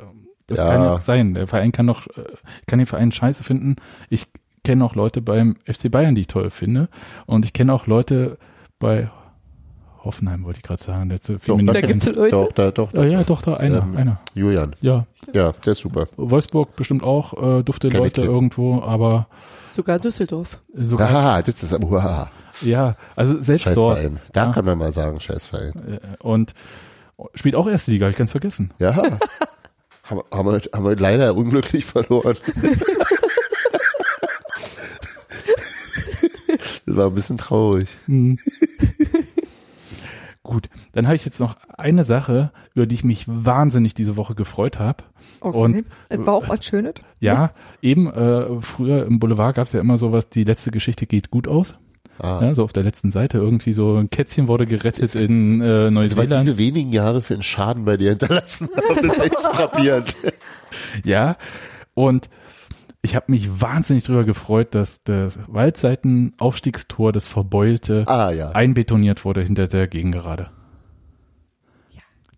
[0.56, 0.72] das Ja.
[0.72, 1.34] kann ja auch sein.
[1.34, 2.22] Der Verein kann doch, äh,
[2.60, 3.76] ich kann den Verein scheiße finden.
[4.10, 4.26] Ich
[4.64, 6.88] kenne auch Leute beim FC Bayern, die ich toll finde
[7.26, 8.38] und ich kenne auch Leute
[8.78, 9.08] bei
[10.04, 11.10] Hoffenheim, wollte ich gerade sagen.
[11.10, 11.60] Letzte Doch.
[11.62, 12.30] Da gibt's Leute.
[12.30, 14.20] Doch, da, doch, Ja, ja, doch, da einer, Ähm, einer.
[14.34, 14.74] Julian.
[14.80, 16.06] Ja, Ja, der ist super.
[16.16, 19.28] Wolfsburg bestimmt auch äh, dufte Leute irgendwo, aber
[19.72, 20.58] Sogar Düsseldorf.
[20.74, 22.30] sogar, Ah, das ist uah,
[22.62, 23.96] ja, also selbst dort.
[23.98, 24.20] Scheißverein.
[24.32, 24.52] Da Ja.
[24.52, 25.72] kann man mal sagen, Scheißverein.
[25.86, 26.52] Äh, Und
[27.34, 28.72] spielt auch erste Liga, hab ich ganz vergessen.
[28.80, 29.00] Ja.
[30.12, 32.36] haben, haben, wir, haben wir leider unglücklich verloren.
[36.86, 37.88] das war ein bisschen traurig.
[38.06, 38.36] Hm.
[40.42, 44.34] Gut, dann habe ich jetzt noch eine Sache, über die ich mich wahnsinnig diese Woche
[44.34, 45.04] gefreut habe.
[45.40, 45.56] Okay.
[45.56, 46.94] Und- es war auch was Schönes.
[47.20, 51.30] Ja, eben, äh, früher im Boulevard gab es ja immer sowas, die letzte Geschichte geht
[51.30, 51.76] gut aus.
[52.18, 52.40] Ah.
[52.42, 55.74] Ja, so auf der letzten Seite irgendwie so ein Kätzchen wurde gerettet in äh, Also,
[55.84, 56.42] weil Neuseeland.
[56.44, 60.16] diese wenigen Jahre für einen Schaden bei dir hinterlassen haben, das ist echt frappierend.
[61.04, 61.36] Ja,
[61.94, 62.30] und
[63.02, 68.50] ich habe mich wahnsinnig drüber gefreut, dass das Waldseitenaufstiegstor, das Verbeulte, Ah ja.
[68.52, 70.50] einbetoniert wurde hinter der Gegengerade.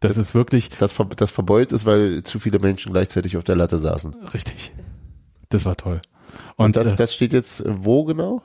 [0.01, 3.57] Das ist wirklich Das, ver- das verbeult ist, weil zu viele Menschen gleichzeitig auf der
[3.57, 4.15] Latte saßen.
[4.35, 4.73] richtig.
[5.51, 6.01] Das war toll.
[6.57, 8.43] Und, Und, das, äh, das steht jetzt wo genau?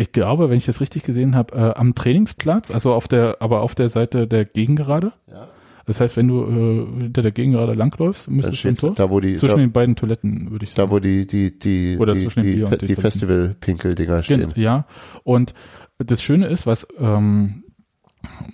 [0.00, 3.60] Ich glaube, wenn ich das richtig gesehen habe, äh, am Trainingsplatz, also auf der, aber
[3.60, 5.12] auf der Seite der Gegengerade.
[5.30, 5.48] Ja.
[5.84, 8.94] Das heißt, wenn du äh, hinter der Gegengerade langläufst, müsstest du Tor.
[8.94, 10.88] da, wo die, Zwischen da, den beiden Toiletten, würde ich sagen.
[10.88, 12.96] da wo die, die, die, Oder die, zwischen die, die Toiletten.
[12.96, 14.40] Festival-Pinkel-Dinger stehen.
[14.40, 14.86] Genau, ja.
[15.22, 15.52] Und
[15.98, 17.64] das Schöne ist, was ähm,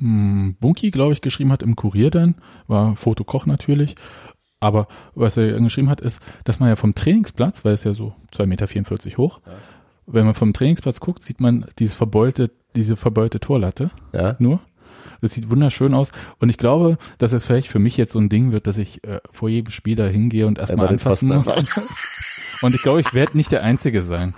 [0.01, 2.37] mh, Bunky, glaube ich, geschrieben hat im Kurier dann,
[2.67, 3.95] war Fotokoch natürlich,
[4.59, 8.15] aber was er geschrieben hat, ist, dass man ja vom Trainingsplatz, weil es ja so
[8.35, 9.41] 2,44 Meter hoch,
[10.07, 14.37] wenn man vom Trainingsplatz guckt, sieht man dieses verbeulte, diese verbeulte Torlatte Ja.
[14.39, 14.61] nur.
[15.23, 16.13] Das sieht wunderschön aus.
[16.41, 19.03] Und ich glaube, dass es vielleicht für mich jetzt so ein Ding wird, dass ich
[19.05, 21.47] äh, vor jedem Spiel da hingehe und erstmal anfassen muss.
[22.63, 24.35] Und ich glaube, ich werde nicht der Einzige sein.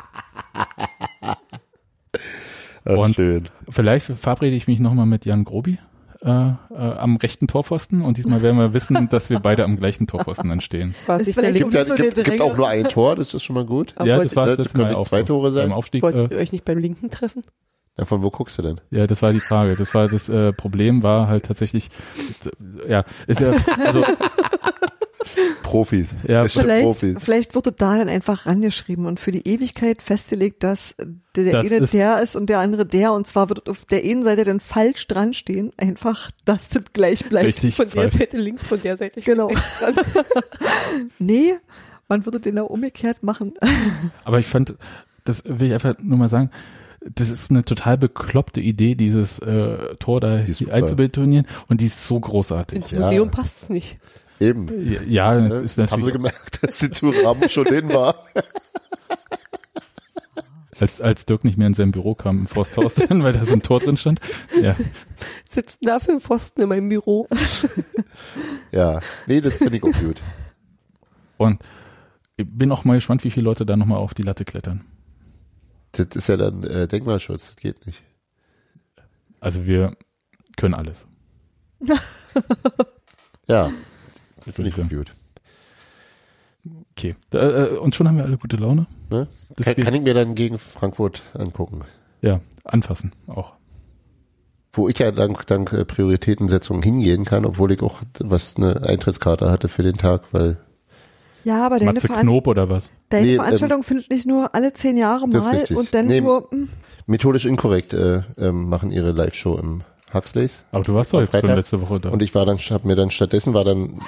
[2.85, 3.49] Ach, Und- schön.
[3.69, 5.79] Vielleicht verabrede ich mich nochmal mit Jan Grobi
[6.23, 10.07] äh, äh, am rechten Torpfosten und diesmal werden wir wissen, dass wir beide am gleichen
[10.07, 10.95] Torpfosten dann stehen.
[11.07, 13.55] War Ist vielleicht Gibt, ja, so gibt, gibt auch nur ein Tor, das ist schon
[13.55, 13.95] mal gut.
[13.97, 15.23] Aber ja, wollt, das war das das können nicht auch zwei.
[15.23, 15.69] Tore sein?
[15.69, 16.03] Beim Aufstieg.
[16.03, 17.43] wollt Äh, ihr euch nicht beim Linken treffen?
[17.97, 18.81] Ja, von wo guckst du denn?
[18.91, 19.75] ja, das war die Frage.
[19.77, 21.89] Das war das äh, Problem war halt tatsächlich,
[22.85, 23.53] äh, ja, ist ja,
[23.85, 24.05] also
[25.63, 26.17] Profis.
[26.27, 27.23] Ja, Vielleicht, Profis.
[27.23, 30.97] vielleicht wurde da dann einfach rangeschrieben und für die Ewigkeit festgelegt, dass
[31.37, 34.03] der Das eine ist- der ist und der andere der und zwar wird auf der
[34.03, 37.47] einen Seite dann falsch dran stehen, einfach, dass das gleich bleibt.
[37.47, 37.75] richtig.
[37.77, 39.51] Von der weil- Seite links, von der Seite Genau.
[41.19, 41.55] Nee,
[42.09, 43.55] man würde den auch umgekehrt machen.
[44.25, 44.75] Aber ich fand,
[45.25, 46.51] das will ich einfach nur mal sagen,
[47.15, 52.07] das ist eine total bekloppte Idee, dieses äh, Tor da Die einzubetonieren und die ist
[52.07, 52.79] so großartig.
[52.79, 53.01] Ins Ja.
[53.01, 53.99] Museum passt's nicht.
[54.41, 54.93] Eben.
[54.93, 58.25] Ja, Ja, ist Haben sie natürlich, gemerkt, dass die Tourrahmen schon hin war.
[60.81, 63.53] als, als Dirk nicht mehr in sein Büro kam im Forsthaus, dann, weil da so
[63.53, 64.21] ein Tor drin stand.
[64.61, 64.77] Ja,
[65.49, 67.29] Sitzt da für ein Pfosten in meinem Büro.
[68.71, 69.01] Ja.
[69.27, 70.21] Nee, das finde ich auch gut.
[71.39, 71.63] und
[72.37, 74.85] ich bin auch mal gespannt, wie viele Leute da nochmal auf die Latte klettern.
[75.93, 78.03] Das ist ja dann äh, Denkmalschutz, das geht nicht.
[79.41, 79.97] Also wir
[80.59, 81.07] können alles.
[83.49, 83.73] Ja,
[84.53, 84.89] finde ich sagen.
[84.89, 85.13] gut.
[86.93, 87.15] Okay.
[87.31, 88.87] Da, äh, und schon haben wir alle gute Laune.
[89.11, 89.27] Ne?
[89.57, 91.83] Das Kann, kann ich mir dann gegen Frankfurt angucken.
[92.21, 93.55] Ja, anfassen auch.
[94.73, 99.51] Wo ich ja dank, dank äh, Prioritätensetzung hingehen kann, obwohl ich auch was eine Eintrittskarte
[99.51, 100.59] hatte für den Tag, weil
[101.45, 102.93] Ja, aber deine, Matze Veran Knob oder was?
[103.09, 106.21] deine Nee, Veranstaltung findet nicht nur alle zehn Jahre mal und dann Nee.
[106.21, 106.69] nur, hm,
[107.07, 110.65] methodisch inkorrekt äh, ähm, machen ihre Live-Show im Huxleys.
[110.71, 112.11] Aber du warst doch jetzt schon letzte Woche da.
[112.11, 114.01] Und ich war dann, hab mir dann stattdessen war dann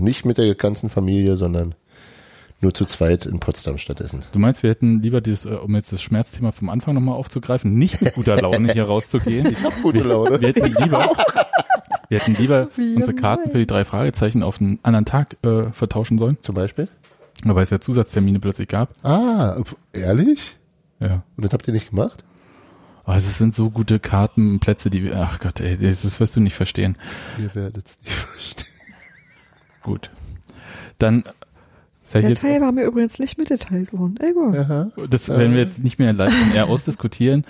[0.00, 1.74] nicht mit der ganzen Familie, sondern
[2.60, 4.22] nur zu zweit in Potsdam stattdessen.
[4.32, 7.74] Du meinst, wir hätten lieber dieses, äh, um jetzt das Schmerzthema vom Anfang nochmal aufzugreifen,
[7.74, 9.46] nicht mit guter Laune hier rauszugehen.
[9.50, 10.40] Ich hab gute Laune.
[10.40, 11.10] Wir hätten lieber,
[12.08, 16.18] wir hätten lieber unsere Karten für die drei Fragezeichen auf einen anderen Tag äh, vertauschen
[16.18, 16.88] sollen, Zum Beispiel?
[17.44, 18.94] weil es ja Zusatztermine plötzlich gab.
[19.02, 19.62] Ah,
[19.94, 20.58] ehrlich?
[20.98, 21.22] Ja.
[21.36, 22.22] Und das habt ihr nicht gemacht?
[23.04, 26.40] Aber es sind so gute Kartenplätze, die wir, ach Gott, ey, das, das wirst du
[26.40, 26.98] nicht verstehen.
[27.38, 28.69] Ihr werdet es nicht verstehen.
[29.82, 30.10] Gut.
[30.98, 31.24] Dann
[32.02, 34.16] sag ich der jetzt, Teil war mir übrigens nicht mitgeteilt worden.
[34.20, 34.92] Egal.
[35.08, 37.44] Das werden wir jetzt nicht mehr live eher ausdiskutieren.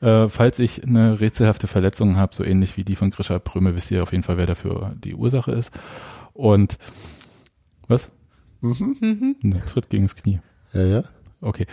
[0.00, 3.90] Äh, falls ich eine rätselhafte Verletzung habe, so ähnlich wie die von Grisha Pröme, wisst
[3.90, 5.70] ihr auf jeden Fall, wer dafür die Ursache ist.
[6.32, 6.78] Und
[7.88, 8.10] was?
[8.60, 9.36] Mhm.
[9.42, 10.40] Ein Tritt gegen das Knie.
[10.72, 11.04] Ja, ja.
[11.40, 11.66] Okay.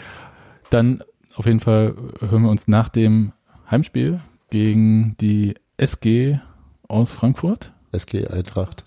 [0.70, 1.04] Dann
[1.36, 3.34] auf jeden Fall hören wir uns nach dem
[3.70, 4.20] Heimspiel
[4.50, 6.40] gegen die SG
[6.88, 7.72] aus Frankfurt.
[7.92, 8.86] SG Eintracht.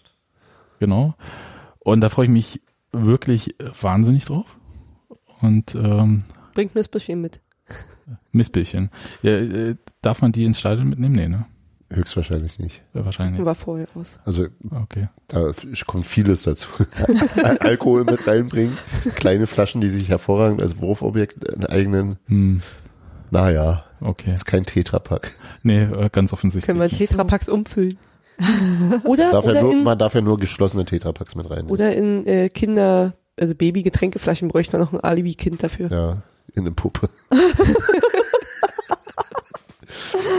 [0.81, 1.15] Genau.
[1.79, 2.61] Und da freue ich mich
[2.93, 4.57] wirklich wahnsinnig drauf.
[5.41, 6.25] Und ähm,
[6.55, 7.41] Bringt bisschen mit.
[8.33, 8.91] Mistbildchen.
[9.23, 11.15] Ja, äh, darf man die ins Stadion mitnehmen?
[11.15, 11.47] Nee, ne?
[11.93, 12.83] Höchstwahrscheinlich nicht.
[12.95, 13.45] Äh, wahrscheinlich.
[13.45, 14.19] War vorher aus.
[14.25, 15.09] Also Okay.
[15.29, 15.53] da
[15.87, 16.69] kommt vieles dazu.
[17.43, 18.77] Al- Alkohol mit reinbringen,
[19.15, 22.61] kleine Flaschen, die sich hervorragend als Wurfobjekt einen eigenen, Hm,
[23.31, 24.35] naja, okay.
[24.35, 25.33] ist kein Tetrapack.
[25.63, 26.67] Nee, äh, ganz offensichtlich.
[26.67, 27.99] Können wir Tetrapacks umfüllen.
[29.05, 31.67] Oder, Darf ja oder, nur, in, man darf ja nur geschlossene Tetrapacks mit rein.
[31.67, 35.91] oder in äh, Kinder, also Baby-Getränkeflaschen bräuchte man noch ein Alibi-Kind dafür.
[35.91, 36.23] Ja,
[36.55, 37.09] in eine Puppe.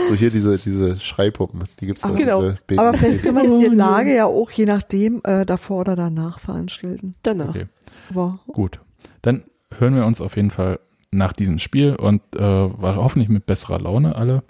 [0.08, 2.16] so hier diese, diese Schreipuppen, die gibt's Ah, doch.
[2.16, 2.52] genau.
[2.76, 7.14] Aber vielleicht kann man die Lage ja auch je nachdem äh, davor oder danach veranstalten.
[7.22, 7.50] Danach.
[7.50, 7.66] Okay.
[8.10, 8.80] Aber Gut.
[9.22, 9.44] Dann
[9.76, 10.78] hören wir uns auf jeden Fall
[11.10, 14.42] nach diesem Spiel und äh, war hoffentlich mit besserer Laune alle.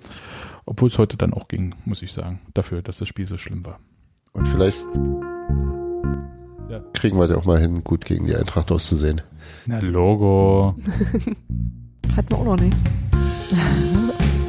[0.68, 2.40] Obwohl es heute dann auch ging, muss ich sagen.
[2.54, 3.78] Dafür, dass das Spiel so schlimm war.
[4.34, 4.84] Und vielleicht
[6.68, 6.80] Ja.
[6.92, 9.22] kriegen wir das auch mal hin, gut gegen die Eintracht auszusehen.
[9.66, 10.76] Na, Logo.
[12.16, 12.76] hatten wir auch noch nicht.